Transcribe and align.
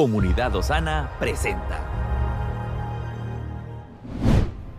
Comunidad 0.00 0.56
Osana 0.56 1.10
presenta. 1.18 1.78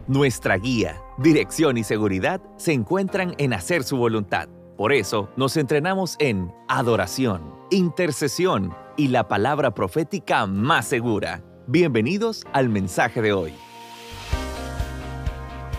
Nuestra 0.08 0.58
guía, 0.58 0.98
dirección 1.20 1.78
y 1.78 1.84
seguridad 1.84 2.42
se 2.58 2.74
encuentran 2.74 3.36
en 3.38 3.54
hacer 3.54 3.84
su 3.84 3.98
voluntad. 3.98 4.50
Por 4.78 4.92
eso 4.92 5.30
nos 5.38 5.58
entrenamos 5.58 6.16
en 6.18 6.52
adoración, 6.68 7.54
intercesión 7.70 8.74
y 8.98 9.10
la 9.10 9.28
palabra 9.28 9.76
profética 9.76 10.48
más 10.48 10.88
segura. 10.88 11.44
Bienvenidos 11.68 12.44
al 12.52 12.70
mensaje 12.70 13.22
de 13.22 13.32
hoy. 13.32 13.54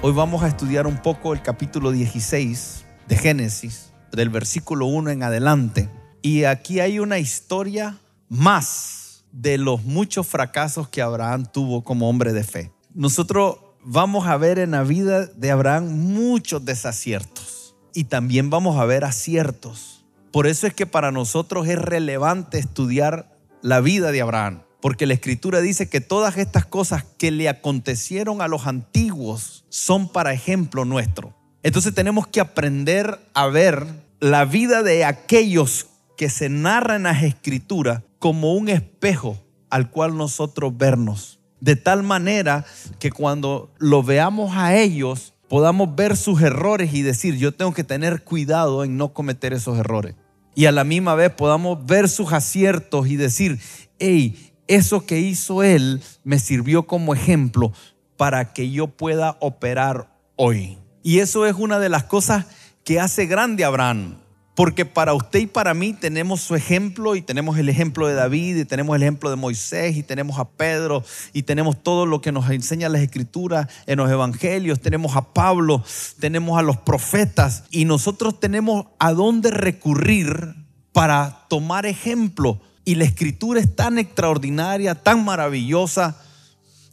Hoy 0.02 0.12
vamos 0.12 0.44
a 0.44 0.46
estudiar 0.46 0.86
un 0.86 0.98
poco 1.02 1.32
el 1.32 1.42
capítulo 1.42 1.90
16 1.90 2.86
de 3.08 3.16
Génesis, 3.16 3.92
del 4.12 4.28
versículo 4.28 4.86
1 4.86 5.10
en 5.10 5.24
adelante. 5.24 5.90
Y 6.22 6.44
aquí 6.44 6.78
hay 6.78 7.00
una 7.00 7.18
historia 7.18 7.98
más 8.28 9.01
de 9.32 9.58
los 9.58 9.84
muchos 9.84 10.26
fracasos 10.26 10.88
que 10.88 11.02
Abraham 11.02 11.46
tuvo 11.50 11.82
como 11.82 12.08
hombre 12.08 12.32
de 12.32 12.44
fe. 12.44 12.70
Nosotros 12.94 13.56
vamos 13.84 14.26
a 14.26 14.36
ver 14.36 14.58
en 14.58 14.72
la 14.72 14.84
vida 14.84 15.26
de 15.26 15.50
Abraham 15.50 15.88
muchos 15.88 16.64
desaciertos 16.64 17.74
y 17.94 18.04
también 18.04 18.50
vamos 18.50 18.78
a 18.78 18.84
ver 18.84 19.04
aciertos. 19.04 20.04
Por 20.30 20.46
eso 20.46 20.66
es 20.66 20.74
que 20.74 20.86
para 20.86 21.10
nosotros 21.10 21.66
es 21.66 21.78
relevante 21.78 22.58
estudiar 22.58 23.36
la 23.60 23.80
vida 23.80 24.12
de 24.12 24.22
Abraham, 24.22 24.62
porque 24.80 25.06
la 25.06 25.14
escritura 25.14 25.60
dice 25.60 25.88
que 25.88 26.00
todas 26.00 26.36
estas 26.38 26.66
cosas 26.66 27.04
que 27.18 27.30
le 27.30 27.48
acontecieron 27.48 28.40
a 28.40 28.48
los 28.48 28.66
antiguos 28.66 29.64
son 29.68 30.08
para 30.08 30.32
ejemplo 30.32 30.84
nuestro. 30.84 31.34
Entonces 31.62 31.94
tenemos 31.94 32.26
que 32.26 32.40
aprender 32.40 33.20
a 33.34 33.46
ver 33.46 33.86
la 34.20 34.44
vida 34.44 34.82
de 34.82 35.04
aquellos 35.04 35.86
que 36.16 36.30
se 36.30 36.48
narra 36.48 36.96
en 36.96 37.04
las 37.04 37.22
escrituras 37.22 38.02
como 38.22 38.54
un 38.54 38.68
espejo 38.68 39.36
al 39.68 39.90
cual 39.90 40.16
nosotros 40.16 40.78
vernos. 40.78 41.40
De 41.58 41.74
tal 41.74 42.04
manera 42.04 42.64
que 43.00 43.10
cuando 43.10 43.74
lo 43.78 44.04
veamos 44.04 44.54
a 44.54 44.76
ellos, 44.76 45.34
podamos 45.48 45.96
ver 45.96 46.16
sus 46.16 46.40
errores 46.40 46.94
y 46.94 47.02
decir, 47.02 47.36
yo 47.36 47.52
tengo 47.52 47.74
que 47.74 47.82
tener 47.82 48.22
cuidado 48.22 48.84
en 48.84 48.96
no 48.96 49.12
cometer 49.12 49.52
esos 49.52 49.76
errores. 49.76 50.14
Y 50.54 50.66
a 50.66 50.70
la 50.70 50.84
misma 50.84 51.16
vez 51.16 51.32
podamos 51.32 51.84
ver 51.84 52.08
sus 52.08 52.32
aciertos 52.32 53.08
y 53.08 53.16
decir, 53.16 53.58
hey, 53.98 54.52
eso 54.68 55.04
que 55.04 55.18
hizo 55.18 55.64
él 55.64 56.00
me 56.22 56.38
sirvió 56.38 56.84
como 56.86 57.14
ejemplo 57.14 57.72
para 58.16 58.52
que 58.52 58.70
yo 58.70 58.86
pueda 58.86 59.36
operar 59.40 60.16
hoy. 60.36 60.78
Y 61.02 61.18
eso 61.18 61.44
es 61.44 61.56
una 61.56 61.80
de 61.80 61.88
las 61.88 62.04
cosas 62.04 62.46
que 62.84 63.00
hace 63.00 63.26
grande 63.26 63.64
a 63.64 63.66
Abraham. 63.66 64.21
Porque 64.54 64.84
para 64.84 65.14
usted 65.14 65.40
y 65.40 65.46
para 65.46 65.72
mí 65.72 65.94
tenemos 65.94 66.42
su 66.42 66.54
ejemplo 66.54 67.16
y 67.16 67.22
tenemos 67.22 67.56
el 67.56 67.70
ejemplo 67.70 68.06
de 68.06 68.14
David 68.14 68.56
y 68.58 68.64
tenemos 68.66 68.94
el 68.94 69.02
ejemplo 69.02 69.30
de 69.30 69.36
Moisés 69.36 69.96
y 69.96 70.02
tenemos 70.02 70.38
a 70.38 70.48
Pedro 70.50 71.02
y 71.32 71.44
tenemos 71.44 71.82
todo 71.82 72.04
lo 72.04 72.20
que 72.20 72.32
nos 72.32 72.50
enseña 72.50 72.90
las 72.90 73.00
escrituras 73.00 73.68
en 73.86 73.96
los 73.96 74.10
evangelios, 74.10 74.80
tenemos 74.80 75.16
a 75.16 75.32
Pablo, 75.32 75.82
tenemos 76.20 76.58
a 76.58 76.62
los 76.62 76.76
profetas 76.76 77.64
y 77.70 77.86
nosotros 77.86 78.40
tenemos 78.40 78.86
a 78.98 79.14
dónde 79.14 79.50
recurrir 79.50 80.54
para 80.92 81.46
tomar 81.48 81.86
ejemplo. 81.86 82.60
Y 82.84 82.96
la 82.96 83.04
escritura 83.04 83.60
es 83.60 83.74
tan 83.74 83.96
extraordinaria, 83.98 84.94
tan 84.96 85.24
maravillosa, 85.24 86.20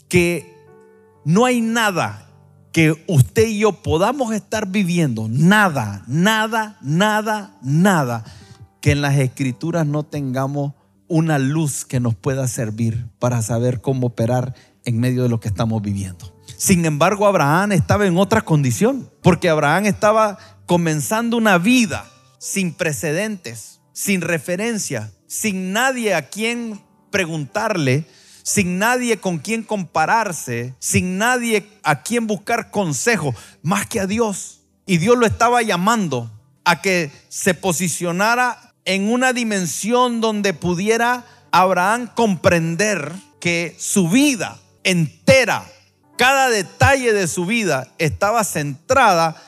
que 0.08 0.56
no 1.26 1.46
hay 1.46 1.62
nada 1.62 2.29
que 2.80 3.04
usted 3.08 3.46
y 3.46 3.60
yo 3.60 3.74
podamos 3.74 4.34
estar 4.34 4.66
viviendo 4.66 5.28
nada, 5.30 6.02
nada, 6.08 6.78
nada, 6.80 7.58
nada, 7.62 8.24
que 8.80 8.92
en 8.92 9.02
las 9.02 9.18
escrituras 9.18 9.86
no 9.86 10.04
tengamos 10.04 10.76
una 11.10 11.40
luz 11.40 11.84
que 11.84 12.00
nos 12.00 12.16
pueda 12.16 12.48
servir 12.48 13.10
para 13.20 13.42
saber 13.42 13.82
cómo 13.82 14.08
operar 14.08 14.56
en 14.86 14.98
medio 14.98 15.24
de 15.24 15.28
lo 15.28 15.42
que 15.42 15.50
estamos 15.50 15.82
viviendo. 15.82 16.34
Sin 16.56 16.86
embargo, 16.86 17.28
Abraham 17.28 17.74
estaba 17.74 18.08
en 18.08 18.18
otra 18.18 18.44
condición, 18.44 19.12
porque 19.22 19.50
Abraham 19.50 19.86
estaba 19.86 20.38
comenzando 20.66 21.36
una 21.36 21.58
vida 21.58 22.06
sin 22.38 22.74
precedentes, 22.74 23.82
sin 23.92 24.22
referencia, 24.22 25.12
sin 25.28 25.74
nadie 25.74 26.16
a 26.16 26.30
quien 26.30 26.80
preguntarle 27.12 28.06
sin 28.44 28.80
nadie 28.80 29.18
con 29.18 29.40
quien 29.40 29.64
compararse, 29.64 30.76
sin 30.80 31.18
nadie 31.18 31.68
a 31.84 32.02
quien 32.04 32.28
buscar 32.28 32.72
consejo, 32.72 33.34
más 33.62 33.88
que 33.88 34.00
a 34.00 34.08
Dios. 34.08 34.62
Y 34.86 34.98
Dios 34.98 35.18
lo 35.18 35.26
estaba 35.26 35.62
llamando 35.62 36.32
a 36.66 36.82
que 36.82 37.12
se 37.30 37.54
posicionara 37.54 38.74
en 38.86 39.12
una 39.12 39.34
dimensión 39.34 40.22
donde 40.22 40.54
pudiera 40.54 41.26
Abraham 41.52 42.10
comprender 42.16 43.14
que 43.40 43.76
su 43.78 44.10
vida 44.10 44.60
entera, 44.84 45.66
cada 46.18 46.50
detalle 46.50 47.14
de 47.14 47.28
su 47.28 47.46
vida 47.46 47.88
estaba 47.98 48.44
centrada 48.44 49.42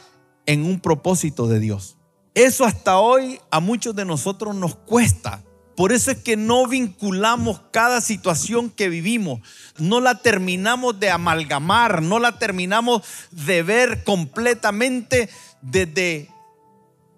en 0.45 0.65
un 0.65 0.79
propósito 0.79 1.47
de 1.47 1.59
Dios. 1.59 1.97
Eso 2.33 2.65
hasta 2.65 2.97
hoy 2.97 3.39
a 3.49 3.59
muchos 3.59 3.95
de 3.95 4.05
nosotros 4.05 4.55
nos 4.55 4.75
cuesta 4.75 5.43
por 5.81 5.93
eso 5.93 6.11
es 6.11 6.19
que 6.19 6.37
no 6.37 6.67
vinculamos 6.67 7.59
cada 7.71 8.01
situación 8.01 8.69
que 8.69 8.87
vivimos, 8.87 9.41
no 9.79 9.99
la 9.99 10.19
terminamos 10.19 10.99
de 10.99 11.09
amalgamar, 11.09 12.03
no 12.03 12.19
la 12.19 12.37
terminamos 12.37 13.01
de 13.31 13.63
ver 13.63 14.03
completamente 14.03 15.27
desde 15.63 16.29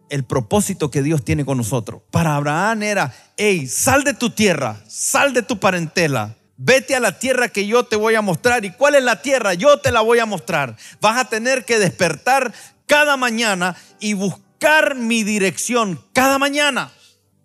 el 0.07 0.24
propósito 0.24 0.90
que 0.90 1.03
Dios 1.03 1.25
tiene 1.25 1.44
con 1.44 1.57
nosotros. 1.57 2.03
Para 2.09 2.38
Abraham 2.38 2.84
era, 2.84 3.13
hey, 3.35 3.68
sal 3.68 4.06
de 4.06 4.13
tu 4.13 4.29
tierra, 4.29 4.81
sal 4.88 5.34
de 5.34 5.41
tu 5.41 5.59
parentela, 5.59 6.38
vete 6.56 6.95
a 6.95 7.01
la 7.01 7.19
tierra 7.19 7.50
que 7.50 7.68
yo 7.68 7.84
te 7.84 7.97
voy 7.97 8.16
a 8.16 8.22
mostrar. 8.22 8.63
¿Y 8.63 8.72
cuál 8.72 8.95
es 8.95 9.03
la 9.03 9.22
tierra? 9.22 9.56
Yo 9.56 9.80
te 9.80 9.91
la 9.91 10.00
voy 10.00 10.19
a 10.19 10.25
mostrar. 10.25 10.78
Vas 11.01 11.18
a 11.18 11.28
tener 11.28 11.66
que 11.66 11.80
despertar 11.80 12.53
cada 12.88 13.18
mañana 13.18 13.75
y 14.00 14.13
buscar 14.13 14.95
mi 14.95 15.25
dirección 15.25 16.01
cada 16.13 16.40
mañana. 16.40 16.94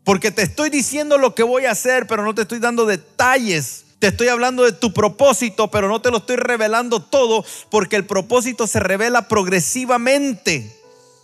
Porque 0.09 0.31
te 0.31 0.41
estoy 0.41 0.71
diciendo 0.71 1.19
lo 1.19 1.35
que 1.35 1.43
voy 1.43 1.67
a 1.67 1.73
hacer, 1.73 2.07
pero 2.07 2.25
no 2.25 2.35
te 2.35 2.41
estoy 2.41 2.61
dando 2.61 2.87
detalles. 2.87 3.85
Te 3.99 4.07
estoy 4.07 4.29
hablando 4.29 4.65
de 4.65 4.73
tu 4.73 4.95
propósito, 4.95 5.71
pero 5.71 5.87
no 5.87 6.01
te 6.01 6.11
lo 6.11 6.17
estoy 6.17 6.37
revelando 6.37 7.03
todo, 7.03 7.45
porque 7.71 7.97
el 7.97 8.07
propósito 8.07 8.67
se 8.67 8.81
revela 8.81 9.29
progresivamente. 9.29 10.75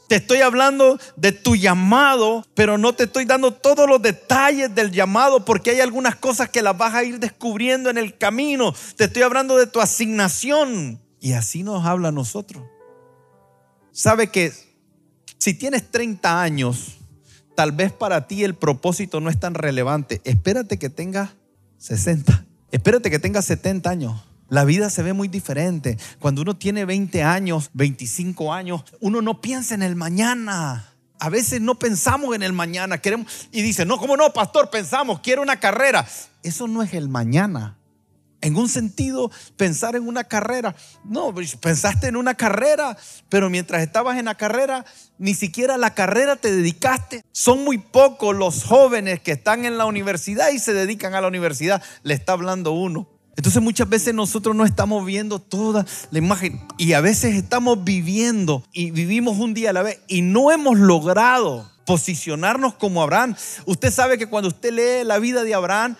Te 0.07 0.17
estoy 0.17 0.43
hablando 0.43 1.01
de 1.17 1.33
tu 1.33 1.57
llamado, 1.57 2.45
pero 2.53 2.77
no 2.77 2.95
te 2.95 3.05
estoy 3.05 3.25
dando 3.25 3.55
todos 3.55 3.89
los 3.89 4.03
detalles 4.03 4.75
del 4.75 4.91
llamado, 4.91 5.47
porque 5.47 5.71
hay 5.71 5.81
algunas 5.81 6.17
cosas 6.17 6.51
que 6.51 6.61
las 6.61 6.77
vas 6.77 6.93
a 6.93 7.05
ir 7.05 7.19
descubriendo 7.19 7.89
en 7.89 7.97
el 7.97 8.19
camino. 8.19 8.75
Te 8.99 9.05
estoy 9.05 9.23
hablando 9.23 9.57
de 9.57 9.67
tu 9.67 9.81
asignación. 9.81 11.01
Y 11.21 11.33
así 11.33 11.63
nos 11.63 11.87
habla 11.87 12.09
a 12.09 12.13
nosotros. 12.13 12.63
¿Sabe 13.93 14.31
que 14.31 14.53
si 15.39 15.55
tienes 15.55 15.91
30 15.91 16.43
años, 16.43 16.99
Tal 17.55 17.73
vez 17.73 17.93
para 17.93 18.27
ti 18.27 18.45
el 18.45 18.55
propósito 18.55 19.21
no 19.21 19.31
es 19.31 19.39
tan 19.39 19.55
relevante. 19.55 20.21
Espérate 20.25 20.79
que 20.79 20.91
tengas 20.91 21.31
60. 21.79 22.45
Espérate 22.73 23.11
que 23.11 23.19
tengas 23.19 23.45
70 23.45 23.89
años. 23.89 24.25
La 24.49 24.65
vida 24.65 24.91
se 24.91 25.03
ve 25.03 25.13
muy 25.13 25.29
diferente. 25.29 25.97
Cuando 26.19 26.43
uno 26.43 26.57
tiene 26.57 26.85
20 26.85 27.23
años, 27.23 27.71
25 27.73 28.53
años, 28.53 28.85
uno 29.01 29.23
no 29.23 29.41
piensa 29.41 29.75
en 29.75 29.83
el 29.83 29.97
mañana. 29.97 30.89
A 31.21 31.31
veces 31.31 31.61
no 31.61 31.79
pensamos 31.79 32.35
en 32.35 32.43
el 32.43 32.53
mañana. 32.53 32.99
Queremos 32.99 33.49
y 33.53 33.63
dice, 33.63 33.85
"No, 33.85 33.99
¿cómo 33.99 34.17
no, 34.17 34.33
pastor? 34.33 34.71
Pensamos, 34.71 35.21
quiero 35.21 35.41
una 35.41 35.61
carrera." 35.61 36.07
Eso 36.43 36.67
no 36.67 36.83
es 36.83 36.93
el 36.93 37.09
mañana 37.09 37.79
en 38.45 38.57
un 38.57 38.69
sentido 38.69 39.31
pensar 39.57 39.97
en 39.97 40.07
una 40.07 40.25
carrera. 40.25 40.77
No, 41.03 41.35
pensaste 41.61 42.09
en 42.09 42.17
una 42.17 42.35
carrera, 42.35 42.97
pero 43.31 43.49
mientras 43.49 43.83
estabas 43.83 44.19
en 44.19 44.27
la 44.27 44.37
carrera, 44.37 44.85
ni 45.19 45.35
siquiera 45.35 45.79
la 45.79 45.95
carrera 45.95 46.37
te 46.37 46.55
dedicaste. 46.55 47.25
Son 47.33 47.65
muy 47.65 47.79
pocos 47.79 48.37
los 48.37 48.65
jóvenes 48.65 49.21
que 49.21 49.33
están 49.33 49.65
en 49.65 49.79
la 49.79 49.87
universidad 49.87 50.51
y 50.51 50.59
se 50.59 50.75
dedican 50.75 51.15
a 51.15 51.23
la 51.23 51.29
universidad. 51.29 51.83
Le 52.03 52.13
está 52.13 52.35
hablando 52.35 52.73
uno. 52.73 53.09
Entonces 53.37 53.63
muchas 53.63 53.89
veces 53.89 54.15
nosotros 54.15 54.55
no 54.55 54.67
estamos 54.67 55.05
viendo 55.07 55.39
toda 55.39 55.87
la 56.11 56.19
imagen 56.19 56.69
y 56.77 56.93
a 56.93 57.01
veces 57.01 57.35
estamos 57.35 57.83
viviendo 57.83 58.63
y 58.73 58.91
vivimos 58.91 59.39
un 59.39 59.55
día 59.55 59.71
a 59.71 59.73
la 59.73 59.83
vez 59.83 60.01
y 60.07 60.21
no 60.21 60.53
hemos 60.53 60.79
logrado 60.79 61.69
posicionarnos 61.87 62.75
como 62.75 63.03
Abraham. 63.03 63.35
Usted 63.65 63.91
sabe 63.91 64.19
que 64.19 64.27
cuando 64.27 64.49
usted 64.49 64.73
lee 64.73 65.05
la 65.05 65.19
vida 65.19 65.43
de 65.43 65.55
Abraham, 65.55 65.97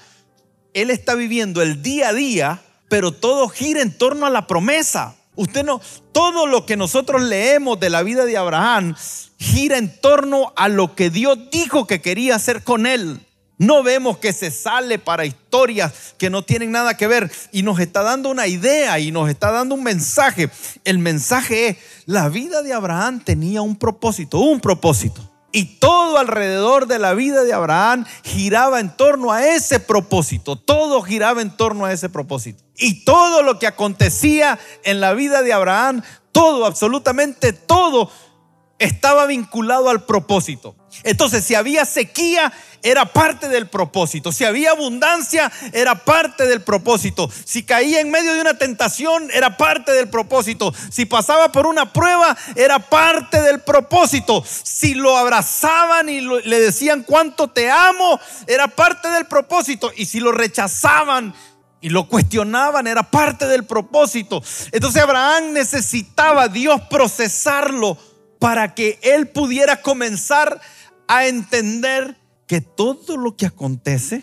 él 0.75 0.91
está 0.91 1.15
viviendo 1.15 1.63
el 1.63 1.83
día 1.83 2.09
a 2.09 2.13
día, 2.13 2.63
pero 2.89 3.13
todo 3.13 3.49
gira 3.49 3.81
en 3.81 3.97
torno 3.97 4.27
a 4.27 4.31
la 4.31 4.47
promesa. 4.47 5.15
Usted 5.37 5.65
no, 5.65 5.81
todo 6.13 6.47
lo 6.47 6.67
que 6.67 6.77
nosotros 6.77 7.23
leemos 7.23 7.81
de 7.81 7.91
la 7.91 8.03
vida 8.03 8.25
de 8.25 8.37
Abraham 8.37 8.95
gira 9.39 9.79
en 9.79 10.01
torno 10.01 10.53
a 10.57 10.69
lo 10.69 10.95
que 10.95 11.11
Dios 11.11 11.39
dijo 11.51 11.87
que 11.87 12.01
quería 12.01 12.37
hacer 12.37 12.63
con 12.63 12.87
él. 12.87 13.21
No 13.57 13.83
vemos 13.85 14.19
que 14.19 14.33
se 14.33 14.51
sale 14.51 14.99
para 14.99 15.27
historias 15.27 16.15
que 16.19 16.29
no 16.29 16.43
tienen 16.43 16.73
nada 16.73 16.97
que 16.97 17.07
ver 17.07 17.31
y 17.53 17.63
nos 17.63 17.79
está 17.79 18.03
dando 18.03 18.29
una 18.29 18.49
idea 18.49 18.99
y 18.99 19.13
nos 19.13 19.31
está 19.31 19.53
dando 19.53 19.77
un 19.77 19.85
mensaje. 19.85 20.51
El 20.85 20.99
mensaje 20.99 21.69
es, 21.69 21.77
la 22.07 22.29
vida 22.29 22.63
de 22.63 22.73
Abraham 22.73 23.21
tenía 23.21 23.63
un 23.63 23.77
propósito, 23.77 24.39
un 24.39 24.61
propósito. 24.61 25.34
Y 25.57 25.77
todo 25.77 26.19
alrededor 26.19 26.89
de 26.89 26.99
la 26.99 27.15
vida 27.15 27.45
de 27.45 27.53
Abraham 27.53 28.05
giraba 28.25 28.81
en 28.81 28.91
torno 28.97 29.31
a 29.31 29.47
ese 29.47 29.79
propósito. 29.79 30.57
Todo 30.57 31.01
giraba 31.01 31.43
en 31.43 31.57
torno 31.57 31.85
a 31.85 31.93
ese 31.93 32.09
propósito. 32.09 32.65
Y 32.77 33.05
todo 33.05 33.45
lo 33.45 33.61
que 33.61 33.69
acontecía 33.69 34.59
en 34.83 35.01
la 35.01 35.15
vida 35.15 35.43
de 35.43 35.53
Abraham, 35.53 36.03
todo, 36.33 36.67
absolutamente 36.67 37.53
todo, 37.53 38.11
estaba 38.79 39.27
vinculado 39.27 39.89
al 39.89 40.05
propósito. 40.05 40.75
Entonces, 41.03 41.45
si 41.45 41.55
había 41.55 41.85
sequía, 41.85 42.53
era 42.83 43.07
parte 43.07 43.49
del 43.49 43.67
propósito. 43.67 44.31
Si 44.31 44.45
había 44.45 44.73
abundancia, 44.73 45.51
era 45.73 46.05
parte 46.05 46.47
del 46.47 46.61
propósito. 46.61 47.31
Si 47.45 47.63
caía 47.63 48.01
en 48.01 48.11
medio 48.11 48.35
de 48.35 48.41
una 48.41 48.59
tentación, 48.59 49.31
era 49.33 49.57
parte 49.57 49.93
del 49.93 50.09
propósito. 50.09 50.73
Si 50.91 51.07
pasaba 51.07 51.51
por 51.51 51.67
una 51.67 51.93
prueba, 51.93 52.37
era 52.55 52.79
parte 52.79 53.41
del 53.41 53.61
propósito. 53.61 54.45
Si 54.47 54.95
lo 54.95 55.17
abrazaban 55.17 56.09
y 56.09 56.21
le 56.21 56.61
decían 56.61 57.05
cuánto 57.05 57.49
te 57.49 57.71
amo, 57.71 58.21
era 58.47 58.69
parte 58.69 59.09
del 59.09 59.27
propósito. 59.27 59.93
Y 59.97 60.07
si 60.07 60.21
lo 60.21 60.33
rechazaban 60.33 61.35
y 61.81 61.89
lo 61.89 62.09
cuestionaban, 62.09 62.87
era 62.87 63.03
parte 63.03 63.47
del 63.47 63.65
propósito. 63.65 64.43
Entonces 64.73 65.03
Abraham 65.03 65.53
necesitaba 65.53 66.49
Dios 66.49 66.81
procesarlo 66.91 67.99
para 68.45 68.75
que 68.75 68.99
él 69.01 69.29
pudiera 69.29 69.81
comenzar 69.81 70.61
a 71.09 71.27
entender 71.27 72.15
que 72.47 72.61
todo 72.61 73.17
lo 73.17 73.37
que 73.37 73.47
acontece 73.47 74.23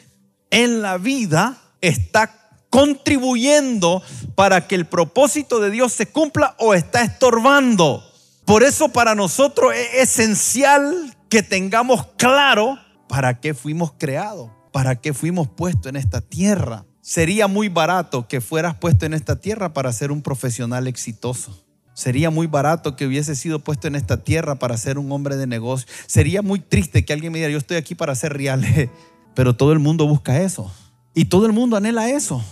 en 0.51 0.83
la 0.83 1.00
vida 1.00 1.57
está 1.81 2.59
contribuyendo 2.69 4.03
para 4.35 4.68
que 4.68 4.75
el 4.75 4.85
propósito 4.85 5.59
de 5.59 5.71
Dios 5.71 5.94
se 5.94 6.06
cumpla 6.06 6.56
o 6.59 6.75
está 6.75 7.01
estorbando. 7.01 8.03
Por 8.45 8.62
eso 8.62 8.89
para 8.89 9.15
nosotros 9.15 9.73
es 9.73 10.09
esencial 10.12 11.17
que 11.27 11.41
tengamos 11.41 12.06
claro 12.17 12.77
para 13.09 13.39
qué 13.39 13.56
fuimos 13.56 13.94
creados, 13.97 14.51
para 14.71 15.01
qué 15.01 15.15
fuimos 15.15 15.47
puestos 15.47 15.88
en 15.89 15.95
esta 15.95 16.21
tierra. 16.21 16.85
Sería 17.01 17.47
muy 17.47 17.69
barato 17.69 18.27
que 18.27 18.39
fueras 18.39 18.75
puesto 18.75 19.07
en 19.07 19.15
esta 19.15 19.38
tierra 19.41 19.74
para 19.74 19.91
ser 19.91 20.12
un 20.12 20.21
profesional 20.21 20.85
exitoso. 20.85 21.60
Sería 21.93 22.29
muy 22.29 22.47
barato 22.47 22.95
que 22.95 23.05
hubiese 23.05 23.35
sido 23.35 23.59
puesto 23.59 23.88
en 23.88 23.95
esta 23.95 24.23
tierra 24.23 24.55
para 24.55 24.77
ser 24.77 24.97
un 24.97 25.11
hombre 25.11 25.35
de 25.35 25.47
negocio. 25.47 25.88
Sería 26.07 26.41
muy 26.41 26.59
triste 26.59 27.03
que 27.03 27.13
alguien 27.13 27.31
me 27.31 27.39
diga, 27.39 27.49
yo 27.49 27.57
estoy 27.57 27.77
aquí 27.77 27.95
para 27.95 28.15
ser 28.15 28.33
real. 28.33 28.65
Pero 29.35 29.55
todo 29.55 29.71
el 29.71 29.79
mundo 29.79 30.07
busca 30.07 30.41
eso. 30.41 30.71
Y 31.13 31.25
todo 31.25 31.45
el 31.45 31.53
mundo 31.53 31.77
anhela 31.77 32.09
eso. 32.09 32.43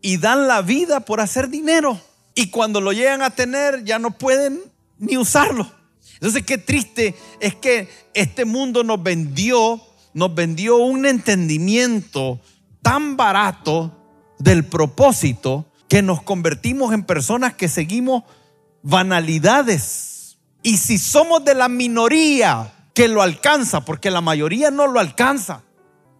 Y 0.00 0.18
dan 0.18 0.46
la 0.46 0.62
vida 0.62 1.00
por 1.00 1.20
hacer 1.20 1.48
dinero. 1.48 1.98
Y 2.34 2.48
cuando 2.48 2.80
lo 2.80 2.92
llegan 2.92 3.22
a 3.22 3.30
tener 3.30 3.84
ya 3.84 3.98
no 3.98 4.10
pueden 4.12 4.60
ni 4.98 5.16
usarlo. 5.16 5.70
Entonces 6.14 6.44
qué 6.44 6.58
triste 6.58 7.14
es 7.40 7.54
que 7.54 7.88
este 8.14 8.44
mundo 8.44 8.84
nos 8.84 9.02
vendió, 9.02 9.80
nos 10.14 10.34
vendió 10.34 10.76
un 10.76 11.06
entendimiento 11.06 12.40
tan 12.80 13.16
barato 13.16 13.98
del 14.38 14.64
propósito 14.64 15.66
que 15.88 16.02
nos 16.02 16.22
convertimos 16.22 16.94
en 16.94 17.04
personas 17.04 17.54
que 17.54 17.68
seguimos 17.68 18.24
banalidades. 18.82 20.38
Y 20.62 20.76
si 20.76 20.98
somos 20.98 21.44
de 21.44 21.54
la 21.54 21.68
minoría 21.68 22.72
que 22.94 23.08
lo 23.08 23.22
alcanza, 23.22 23.84
porque 23.84 24.10
la 24.10 24.20
mayoría 24.20 24.70
no 24.70 24.86
lo 24.86 25.00
alcanza, 25.00 25.62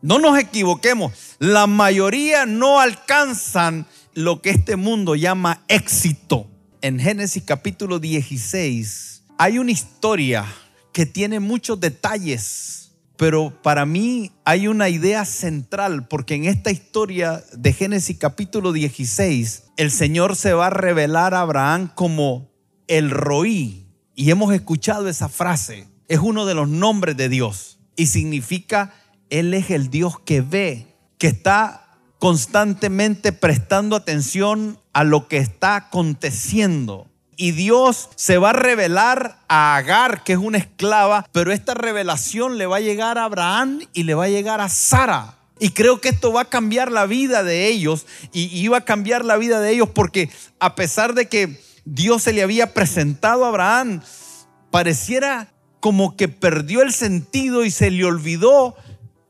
no 0.00 0.18
nos 0.18 0.38
equivoquemos, 0.38 1.12
la 1.38 1.66
mayoría 1.66 2.46
no 2.46 2.80
alcanzan 2.80 3.86
lo 4.14 4.42
que 4.42 4.50
este 4.50 4.76
mundo 4.76 5.14
llama 5.14 5.62
éxito. 5.68 6.48
En 6.80 6.98
Génesis 6.98 7.44
capítulo 7.44 7.98
16 7.98 9.22
hay 9.38 9.58
una 9.58 9.70
historia 9.70 10.44
que 10.92 11.06
tiene 11.06 11.40
muchos 11.40 11.80
detalles, 11.80 12.92
pero 13.16 13.52
para 13.62 13.86
mí 13.86 14.32
hay 14.44 14.66
una 14.66 14.88
idea 14.88 15.24
central, 15.24 16.08
porque 16.08 16.34
en 16.34 16.44
esta 16.44 16.70
historia 16.70 17.42
de 17.52 17.72
Génesis 17.72 18.18
capítulo 18.18 18.72
16, 18.72 19.64
el 19.76 19.90
Señor 19.90 20.36
se 20.36 20.52
va 20.52 20.66
a 20.66 20.70
revelar 20.70 21.34
a 21.34 21.40
Abraham 21.40 21.90
como 21.94 22.51
el 22.98 23.10
roí, 23.10 23.86
y 24.14 24.30
hemos 24.30 24.52
escuchado 24.52 25.08
esa 25.08 25.30
frase, 25.30 25.88
es 26.08 26.18
uno 26.18 26.44
de 26.44 26.52
los 26.52 26.68
nombres 26.68 27.16
de 27.16 27.30
Dios 27.30 27.78
y 27.96 28.06
significa 28.06 28.92
Él 29.30 29.54
es 29.54 29.70
el 29.70 29.88
Dios 29.88 30.20
que 30.20 30.42
ve, 30.42 30.86
que 31.16 31.28
está 31.28 31.98
constantemente 32.18 33.32
prestando 33.32 33.96
atención 33.96 34.78
a 34.92 35.04
lo 35.04 35.26
que 35.26 35.38
está 35.38 35.76
aconteciendo. 35.76 37.08
Y 37.34 37.52
Dios 37.52 38.10
se 38.14 38.36
va 38.36 38.50
a 38.50 38.52
revelar 38.52 39.38
a 39.48 39.76
Agar, 39.76 40.22
que 40.22 40.34
es 40.34 40.38
una 40.38 40.58
esclava, 40.58 41.26
pero 41.32 41.50
esta 41.50 41.72
revelación 41.72 42.58
le 42.58 42.66
va 42.66 42.76
a 42.76 42.80
llegar 42.80 43.16
a 43.16 43.24
Abraham 43.24 43.80
y 43.94 44.02
le 44.02 44.12
va 44.12 44.24
a 44.24 44.28
llegar 44.28 44.60
a 44.60 44.68
Sara. 44.68 45.38
Y 45.58 45.70
creo 45.70 46.00
que 46.02 46.10
esto 46.10 46.30
va 46.30 46.42
a 46.42 46.50
cambiar 46.50 46.92
la 46.92 47.06
vida 47.06 47.42
de 47.42 47.68
ellos 47.68 48.06
y 48.32 48.54
iba 48.58 48.76
a 48.76 48.84
cambiar 48.84 49.24
la 49.24 49.38
vida 49.38 49.60
de 49.60 49.70
ellos 49.70 49.88
porque 49.88 50.28
a 50.58 50.74
pesar 50.74 51.14
de 51.14 51.28
que 51.28 51.71
Dios 51.84 52.22
se 52.22 52.32
le 52.32 52.42
había 52.42 52.74
presentado 52.74 53.44
a 53.44 53.48
Abraham, 53.48 54.02
pareciera 54.70 55.52
como 55.80 56.16
que 56.16 56.28
perdió 56.28 56.82
el 56.82 56.92
sentido 56.92 57.64
y 57.64 57.70
se 57.70 57.90
le 57.90 58.04
olvidó 58.04 58.76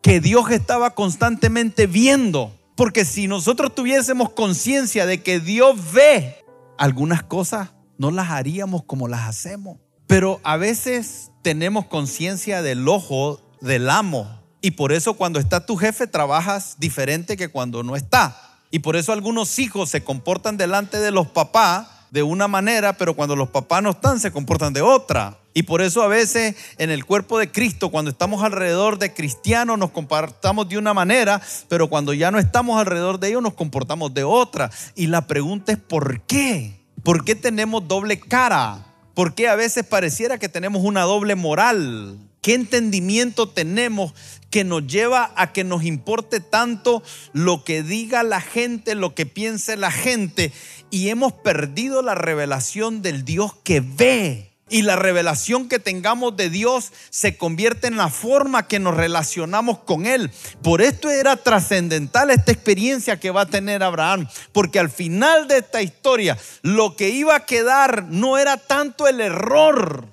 que 0.02 0.20
Dios 0.20 0.50
estaba 0.50 0.94
constantemente 0.94 1.86
viendo. 1.86 2.54
Porque 2.76 3.04
si 3.04 3.26
nosotros 3.26 3.74
tuviésemos 3.74 4.30
conciencia 4.30 5.06
de 5.06 5.22
que 5.22 5.40
Dios 5.40 5.92
ve 5.92 6.44
algunas 6.76 7.22
cosas, 7.22 7.70
no 7.98 8.10
las 8.10 8.30
haríamos 8.30 8.84
como 8.84 9.08
las 9.08 9.28
hacemos. 9.28 9.78
Pero 10.06 10.40
a 10.42 10.56
veces 10.56 11.30
tenemos 11.42 11.86
conciencia 11.86 12.60
del 12.60 12.86
ojo 12.88 13.40
del 13.60 13.88
amo. 13.88 14.42
Y 14.60 14.72
por 14.72 14.92
eso 14.92 15.14
cuando 15.14 15.38
está 15.38 15.64
tu 15.64 15.76
jefe 15.76 16.06
trabajas 16.06 16.76
diferente 16.78 17.36
que 17.36 17.48
cuando 17.48 17.82
no 17.82 17.96
está. 17.96 18.58
Y 18.70 18.80
por 18.80 18.96
eso 18.96 19.12
algunos 19.12 19.58
hijos 19.58 19.90
se 19.90 20.04
comportan 20.04 20.56
delante 20.56 20.98
de 20.98 21.10
los 21.10 21.28
papás 21.28 21.88
de 22.12 22.22
una 22.22 22.46
manera, 22.46 22.92
pero 22.98 23.14
cuando 23.14 23.34
los 23.34 23.48
papás 23.48 23.82
no 23.82 23.90
están, 23.90 24.20
se 24.20 24.30
comportan 24.30 24.74
de 24.74 24.82
otra. 24.82 25.38
Y 25.54 25.62
por 25.62 25.80
eso 25.80 26.02
a 26.02 26.08
veces 26.08 26.54
en 26.76 26.90
el 26.90 27.06
cuerpo 27.06 27.38
de 27.38 27.50
Cristo, 27.50 27.88
cuando 27.88 28.10
estamos 28.10 28.44
alrededor 28.44 28.98
de 28.98 29.14
cristianos, 29.14 29.78
nos 29.78 29.92
comportamos 29.92 30.68
de 30.68 30.76
una 30.76 30.92
manera, 30.92 31.40
pero 31.68 31.88
cuando 31.88 32.12
ya 32.12 32.30
no 32.30 32.38
estamos 32.38 32.78
alrededor 32.78 33.18
de 33.18 33.28
ellos, 33.28 33.42
nos 33.42 33.54
comportamos 33.54 34.12
de 34.12 34.24
otra. 34.24 34.70
Y 34.94 35.06
la 35.06 35.26
pregunta 35.26 35.72
es, 35.72 35.78
¿por 35.78 36.20
qué? 36.20 36.78
¿Por 37.02 37.24
qué 37.24 37.34
tenemos 37.34 37.88
doble 37.88 38.20
cara? 38.20 38.84
¿Por 39.14 39.34
qué 39.34 39.48
a 39.48 39.56
veces 39.56 39.86
pareciera 39.86 40.36
que 40.36 40.50
tenemos 40.50 40.84
una 40.84 41.02
doble 41.02 41.34
moral? 41.34 42.18
¿Qué 42.42 42.52
entendimiento 42.54 43.48
tenemos 43.48 44.12
que 44.50 44.64
nos 44.64 44.86
lleva 44.86 45.32
a 45.36 45.52
que 45.52 45.64
nos 45.64 45.84
importe 45.84 46.40
tanto 46.40 47.02
lo 47.32 47.64
que 47.64 47.82
diga 47.82 48.22
la 48.22 48.42
gente, 48.42 48.94
lo 48.94 49.14
que 49.14 49.24
piense 49.24 49.76
la 49.76 49.90
gente? 49.90 50.52
Y 50.92 51.08
hemos 51.08 51.32
perdido 51.32 52.02
la 52.02 52.14
revelación 52.14 53.00
del 53.00 53.24
Dios 53.24 53.54
que 53.64 53.80
ve. 53.80 54.52
Y 54.68 54.82
la 54.82 54.94
revelación 54.94 55.70
que 55.70 55.78
tengamos 55.78 56.36
de 56.36 56.50
Dios 56.50 56.92
se 57.08 57.38
convierte 57.38 57.86
en 57.86 57.96
la 57.96 58.10
forma 58.10 58.68
que 58.68 58.78
nos 58.78 58.94
relacionamos 58.94 59.78
con 59.78 60.04
Él. 60.04 60.30
Por 60.62 60.82
esto 60.82 61.08
era 61.08 61.36
trascendental 61.36 62.30
esta 62.30 62.52
experiencia 62.52 63.18
que 63.18 63.30
va 63.30 63.40
a 63.40 63.46
tener 63.46 63.82
Abraham. 63.82 64.28
Porque 64.52 64.78
al 64.78 64.90
final 64.90 65.48
de 65.48 65.58
esta 65.58 65.80
historia, 65.80 66.36
lo 66.60 66.94
que 66.94 67.08
iba 67.08 67.36
a 67.36 67.46
quedar 67.46 68.04
no 68.10 68.36
era 68.36 68.58
tanto 68.58 69.08
el 69.08 69.22
error, 69.22 70.06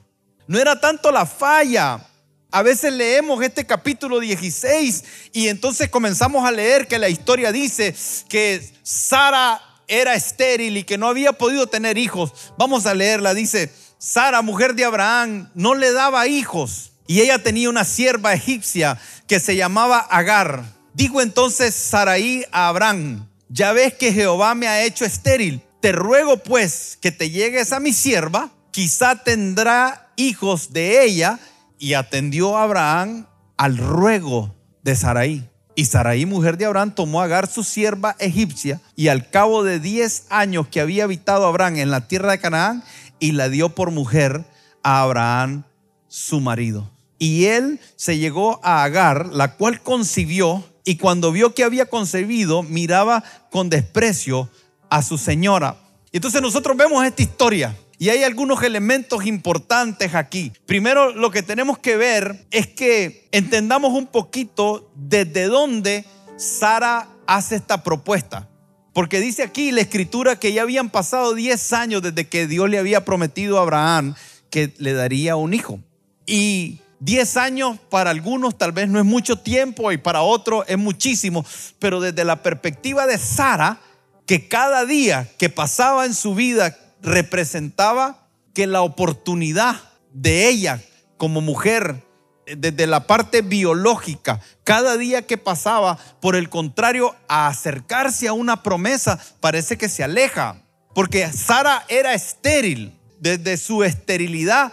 no 0.47 0.59
era 0.59 0.79
tanto 0.79 1.11
la 1.11 1.25
falla, 1.25 2.07
a 2.51 2.63
veces 2.63 2.93
leemos 2.93 3.43
este 3.43 3.65
capítulo 3.65 4.19
16 4.19 5.03
y 5.33 5.49
entonces 5.49 5.89
comenzamos 5.89 6.45
a 6.45 6.51
leer 6.51 6.87
que 6.87 6.97
la 6.97 7.09
historia 7.09 7.51
dice 7.51 7.93
que 8.27 8.67
Sara 8.81 9.68
era 9.89 10.15
estéril 10.15 10.77
y 10.77 10.83
que 10.83 10.97
no 10.97 11.07
había 11.07 11.33
podido 11.33 11.67
tener 11.67 11.97
hijos. 11.97 12.53
Vamos 12.57 12.85
a 12.85 12.93
leerla. 12.93 13.33
Dice, 13.33 13.71
Sara, 13.97 14.41
mujer 14.41 14.75
de 14.75 14.85
Abraham, 14.85 15.49
no 15.55 15.75
le 15.75 15.91
daba 15.91 16.27
hijos 16.27 16.89
y 17.09 17.21
ella 17.21 17.41
tenía 17.41 17.71
una 17.71 17.85
sierva 17.85 18.35
egipcia 18.35 18.99
que 19.25 19.39
se 19.39 19.55
llamaba 19.55 19.97
Agar. 19.97 20.63
Dijo 20.93 21.21
entonces 21.21 21.73
Saraí 21.73 22.45
a 22.51 22.67
Abraham, 22.67 23.27
ya 23.49 23.73
ves 23.73 23.95
que 23.95 24.13
Jehová 24.13 24.53
me 24.53 24.67
ha 24.67 24.83
hecho 24.83 25.05
estéril. 25.05 25.63
Te 25.81 25.91
ruego 25.91 26.37
pues 26.37 26.99
que 27.01 27.11
te 27.11 27.31
llegues 27.31 27.71
a 27.71 27.79
mi 27.79 27.93
sierva, 27.93 28.51
quizá 28.69 29.15
tendrá 29.23 30.11
hijos 30.17 30.71
de 30.71 31.03
ella 31.03 31.39
y 31.79 31.95
atendió 31.95 32.55
Abraham 32.57 33.25
al 33.57 33.77
ruego 33.77 34.55
de 34.83 34.95
Saraí. 34.95 35.48
Y 35.79 35.85
Saraí, 35.85 36.25
mujer 36.25 36.57
de 36.57 36.65
Abraham, 36.65 36.93
tomó 36.93 37.21
a 37.21 37.23
Agar, 37.23 37.47
su 37.47 37.63
sierva 37.63 38.17
egipcia, 38.19 38.81
y 38.97 39.07
al 39.07 39.29
cabo 39.29 39.63
de 39.63 39.79
diez 39.79 40.25
años 40.29 40.67
que 40.67 40.81
había 40.81 41.05
habitado 41.05 41.47
Abraham 41.47 41.77
en 41.77 41.89
la 41.89 42.05
tierra 42.05 42.31
de 42.31 42.39
Canaán, 42.39 42.83
y 43.17 43.31
la 43.31 43.47
dio 43.47 43.69
por 43.69 43.89
mujer 43.89 44.43
a 44.83 45.03
Abraham, 45.03 45.63
su 46.09 46.41
marido. 46.41 46.91
Y 47.17 47.45
él 47.45 47.79
se 47.95 48.17
llegó 48.17 48.59
a 48.61 48.83
Agar, 48.83 49.27
la 49.27 49.55
cual 49.55 49.81
concibió, 49.81 50.65
y 50.83 50.97
cuando 50.97 51.31
vio 51.31 51.53
que 51.53 51.63
había 51.63 51.85
concebido, 51.85 52.61
miraba 52.61 53.23
con 53.49 53.69
desprecio 53.69 54.49
a 54.89 55.01
su 55.01 55.17
señora. 55.17 55.77
Entonces 56.11 56.41
nosotros 56.41 56.75
vemos 56.75 57.05
esta 57.05 57.21
historia 57.21 57.73
Y 58.01 58.07
hay 58.07 58.23
algunos 58.23 58.63
elementos 58.63 59.25
importantes 59.25 60.15
aquí. 60.15 60.53
Primero, 60.65 61.13
lo 61.13 61.31
que 61.31 61.43
tenemos 61.43 61.77
que 61.79 61.97
ver 61.97 62.45
es 62.49 62.65
que 62.65 63.27
entendamos 63.33 63.91
un 63.91 64.07
poquito 64.07 64.89
desde 64.95 65.47
dónde 65.47 66.05
Sara 66.37 67.09
hace 67.27 67.57
esta 67.57 67.83
propuesta. 67.83 68.47
Porque 68.93 69.19
dice 69.19 69.43
aquí 69.43 69.71
la 69.71 69.81
escritura 69.81 70.39
que 70.39 70.53
ya 70.53 70.61
habían 70.61 70.89
pasado 70.89 71.33
10 71.33 71.73
años 71.73 72.01
desde 72.01 72.29
que 72.29 72.47
Dios 72.47 72.69
le 72.69 72.79
había 72.79 73.03
prometido 73.03 73.59
a 73.59 73.63
Abraham 73.63 74.15
que 74.49 74.73
le 74.77 74.93
daría 74.93 75.35
un 75.35 75.53
hijo. 75.53 75.81
Y 76.25 76.79
10 77.01 77.35
años 77.35 77.79
para 77.89 78.11
algunos 78.11 78.57
tal 78.57 78.71
vez 78.71 78.87
no 78.87 78.99
es 78.99 79.05
mucho 79.05 79.35
tiempo 79.35 79.91
y 79.91 79.97
para 79.97 80.21
otros 80.21 80.63
es 80.69 80.77
muchísimo, 80.77 81.45
pero 81.79 81.99
desde 81.99 82.23
la 82.23 82.41
perspectiva 82.43 83.05
de 83.07 83.17
Sara, 83.17 83.81
que 84.25 84.47
cada 84.47 84.85
día 84.85 85.29
que 85.37 85.49
pasaba 85.49 86.05
en 86.05 86.13
su 86.13 86.33
vida 86.33 86.77
representaba 87.01 88.27
que 88.53 88.67
la 88.67 88.81
oportunidad 88.81 89.75
de 90.11 90.47
ella 90.49 90.81
como 91.17 91.41
mujer, 91.41 92.03
desde 92.45 92.87
la 92.87 93.05
parte 93.05 93.41
biológica, 93.41 94.41
cada 94.63 94.97
día 94.97 95.27
que 95.27 95.37
pasaba, 95.37 95.97
por 96.19 96.35
el 96.35 96.49
contrario, 96.49 97.15
a 97.27 97.47
acercarse 97.47 98.27
a 98.27 98.33
una 98.33 98.63
promesa, 98.63 99.19
parece 99.39 99.77
que 99.77 99.89
se 99.89 100.03
aleja, 100.03 100.63
porque 100.95 101.31
Sara 101.31 101.85
era 101.87 102.13
estéril. 102.13 102.95
Desde 103.19 103.57
su 103.57 103.83
esterilidad, 103.83 104.71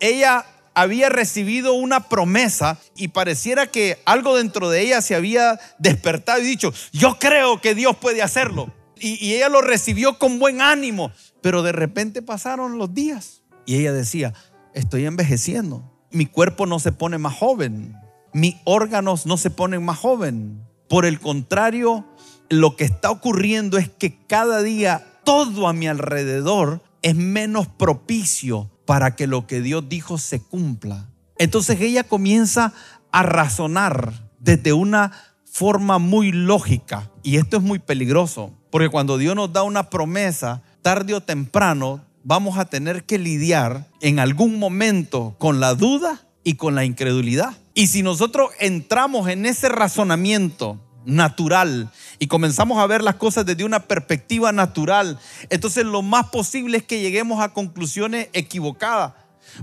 ella 0.00 0.44
había 0.76 1.08
recibido 1.08 1.72
una 1.72 2.08
promesa 2.10 2.78
y 2.94 3.08
pareciera 3.08 3.66
que 3.66 3.98
algo 4.04 4.36
dentro 4.36 4.68
de 4.68 4.82
ella 4.82 5.00
se 5.00 5.14
había 5.14 5.58
despertado 5.78 6.40
y 6.40 6.44
dicho, 6.44 6.74
yo 6.92 7.18
creo 7.18 7.62
que 7.62 7.74
Dios 7.74 7.96
puede 7.96 8.22
hacerlo. 8.22 8.70
Y, 8.98 9.34
ella 9.34 9.48
lo 9.48 9.62
recibió 9.62 10.18
con 10.18 10.38
buen 10.38 10.60
ánimo, 10.60 11.12
pero 11.46 11.62
de 11.62 11.70
repente 11.70 12.22
pasaron 12.22 12.76
los 12.76 12.92
días 12.92 13.44
y 13.66 13.76
ella 13.76 13.92
decía, 13.92 14.34
estoy 14.74 15.06
envejeciendo, 15.06 15.88
mi 16.10 16.26
cuerpo 16.26 16.66
no 16.66 16.80
se 16.80 16.90
pone 16.90 17.18
más 17.18 17.36
joven, 17.36 17.94
mis 18.32 18.56
órganos 18.64 19.26
no 19.26 19.36
se 19.36 19.50
ponen 19.50 19.84
más 19.84 19.96
joven. 19.96 20.60
Por 20.88 21.06
el 21.06 21.20
contrario, 21.20 22.04
lo 22.48 22.74
que 22.74 22.82
está 22.82 23.12
ocurriendo 23.12 23.78
es 23.78 23.88
que 23.88 24.18
cada 24.26 24.60
día 24.60 25.06
todo 25.22 25.68
a 25.68 25.72
mi 25.72 25.86
alrededor 25.86 26.82
es 27.02 27.14
menos 27.14 27.68
propicio 27.68 28.68
para 28.84 29.14
que 29.14 29.28
lo 29.28 29.46
que 29.46 29.60
Dios 29.60 29.88
dijo 29.88 30.18
se 30.18 30.42
cumpla. 30.42 31.10
Entonces 31.38 31.80
ella 31.80 32.02
comienza 32.02 32.72
a 33.12 33.22
razonar 33.22 34.32
desde 34.40 34.72
una 34.72 35.12
forma 35.44 36.00
muy 36.00 36.32
lógica. 36.32 37.08
Y 37.22 37.36
esto 37.36 37.58
es 37.58 37.62
muy 37.62 37.78
peligroso, 37.78 38.52
porque 38.72 38.88
cuando 38.88 39.16
Dios 39.16 39.36
nos 39.36 39.52
da 39.52 39.62
una 39.62 39.90
promesa, 39.90 40.64
tarde 40.86 41.14
o 41.14 41.20
temprano 41.20 42.00
vamos 42.22 42.58
a 42.58 42.66
tener 42.66 43.02
que 43.02 43.18
lidiar 43.18 43.88
en 44.00 44.20
algún 44.20 44.60
momento 44.60 45.34
con 45.36 45.58
la 45.58 45.74
duda 45.74 46.20
y 46.44 46.54
con 46.54 46.76
la 46.76 46.84
incredulidad. 46.84 47.56
Y 47.74 47.88
si 47.88 48.04
nosotros 48.04 48.50
entramos 48.60 49.28
en 49.28 49.46
ese 49.46 49.68
razonamiento 49.68 50.78
natural 51.04 51.90
y 52.20 52.28
comenzamos 52.28 52.78
a 52.78 52.86
ver 52.86 53.02
las 53.02 53.16
cosas 53.16 53.44
desde 53.44 53.64
una 53.64 53.80
perspectiva 53.80 54.52
natural, 54.52 55.18
entonces 55.50 55.84
lo 55.84 56.02
más 56.02 56.26
posible 56.26 56.78
es 56.78 56.84
que 56.84 57.00
lleguemos 57.00 57.42
a 57.42 57.52
conclusiones 57.52 58.28
equivocadas. 58.32 59.14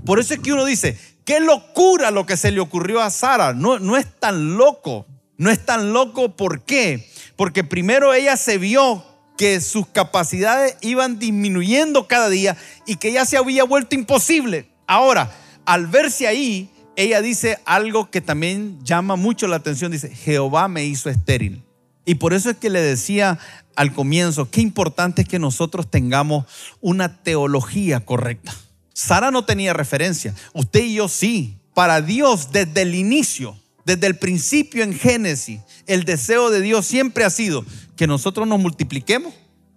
Por 0.04 0.20
eso 0.20 0.34
es 0.34 0.40
que 0.40 0.52
uno 0.52 0.66
dice, 0.66 0.98
qué 1.24 1.40
locura 1.40 2.10
lo 2.10 2.26
que 2.26 2.36
se 2.36 2.50
le 2.50 2.60
ocurrió 2.60 3.00
a 3.00 3.08
Sara. 3.08 3.54
No, 3.54 3.78
no 3.78 3.96
es 3.96 4.04
tan 4.20 4.58
loco. 4.58 5.06
No 5.38 5.50
es 5.50 5.64
tan 5.64 5.94
loco, 5.94 6.36
¿por 6.36 6.64
qué? 6.64 7.08
Porque 7.34 7.64
primero 7.64 8.12
ella 8.12 8.36
se 8.36 8.58
vio 8.58 9.13
que 9.36 9.60
sus 9.60 9.86
capacidades 9.86 10.76
iban 10.80 11.18
disminuyendo 11.18 12.06
cada 12.06 12.28
día 12.28 12.56
y 12.86 12.96
que 12.96 13.12
ya 13.12 13.24
se 13.24 13.36
había 13.36 13.64
vuelto 13.64 13.94
imposible. 13.94 14.68
Ahora, 14.86 15.34
al 15.64 15.86
verse 15.86 16.26
ahí, 16.26 16.70
ella 16.96 17.20
dice 17.20 17.58
algo 17.64 18.10
que 18.10 18.20
también 18.20 18.78
llama 18.84 19.16
mucho 19.16 19.46
la 19.46 19.56
atención. 19.56 19.92
Dice, 19.92 20.14
Jehová 20.14 20.68
me 20.68 20.84
hizo 20.84 21.10
estéril. 21.10 21.62
Y 22.04 22.16
por 22.16 22.34
eso 22.34 22.50
es 22.50 22.56
que 22.56 22.70
le 22.70 22.80
decía 22.80 23.38
al 23.76 23.92
comienzo, 23.92 24.50
qué 24.50 24.60
importante 24.60 25.22
es 25.22 25.28
que 25.28 25.38
nosotros 25.38 25.90
tengamos 25.90 26.44
una 26.80 27.22
teología 27.22 28.00
correcta. 28.00 28.54
Sara 28.92 29.30
no 29.30 29.44
tenía 29.44 29.72
referencia, 29.72 30.34
usted 30.52 30.84
y 30.84 30.94
yo 30.94 31.08
sí. 31.08 31.58
Para 31.74 32.00
Dios 32.00 32.52
desde 32.52 32.82
el 32.82 32.94
inicio, 32.94 33.58
desde 33.84 34.06
el 34.06 34.16
principio 34.16 34.82
en 34.82 34.94
Génesis, 34.94 35.60
el 35.86 36.04
deseo 36.04 36.50
de 36.50 36.60
Dios 36.60 36.86
siempre 36.86 37.24
ha 37.24 37.30
sido 37.30 37.64
que 37.96 38.06
nosotros 38.06 38.48
nos 38.48 38.58
multipliquemos, 38.58 39.34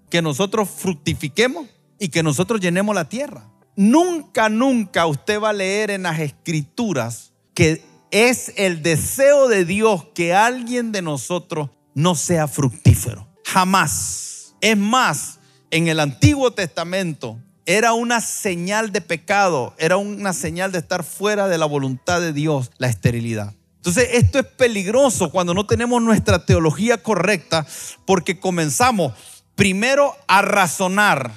que 0.10 0.22
nosotros 0.22 0.70
fructifiquemos 0.70 1.68
y 2.00 2.10
que 2.10 2.24
nosotros 2.24 2.62
llenemos 2.62 2.96
la 2.96 3.10
tierra. 3.10 3.50
Nunca, 3.76 4.50
nunca 4.50 5.06
usted 5.06 5.42
va 5.42 5.50
a 5.50 5.54
leer 5.54 5.92
en 5.92 6.04
las 6.04 6.20
escrituras 6.20 7.34
que 7.54 7.84
es 8.12 8.54
el 8.56 8.82
deseo 8.82 9.48
de 9.48 9.66
Dios 9.66 10.06
que 10.14 10.34
alguien 10.34 10.92
de 10.92 11.02
nosotros 11.02 11.70
no 11.94 12.16
sea 12.16 12.48
fructífero. 12.48 13.28
Jamás. 13.44 14.56
Es 14.62 14.78
más, 14.78 15.40
en 15.70 15.88
el 15.88 16.00
Antiguo 16.00 16.52
Testamento 16.52 17.40
era 17.66 17.94
una 17.94 18.22
señal 18.22 18.92
de 18.92 19.02
pecado, 19.02 19.76
era 19.78 19.98
una 19.98 20.32
señal 20.34 20.72
de 20.72 20.80
estar 20.80 21.04
fuera 21.04 21.48
de 21.48 21.58
la 21.58 21.66
voluntad 21.66 22.22
de 22.22 22.32
Dios, 22.32 22.72
la 22.78 22.88
esterilidad. 22.88 23.57
Entonces 23.88 24.16
esto 24.22 24.38
es 24.40 24.46
peligroso 24.46 25.32
cuando 25.32 25.54
no 25.54 25.66
tenemos 25.66 26.02
nuestra 26.02 26.46
teología 26.46 27.02
correcta 27.02 27.66
porque 28.04 28.38
comenzamos 28.38 29.14
primero 29.56 30.14
a 30.28 30.42
razonar 30.42 31.32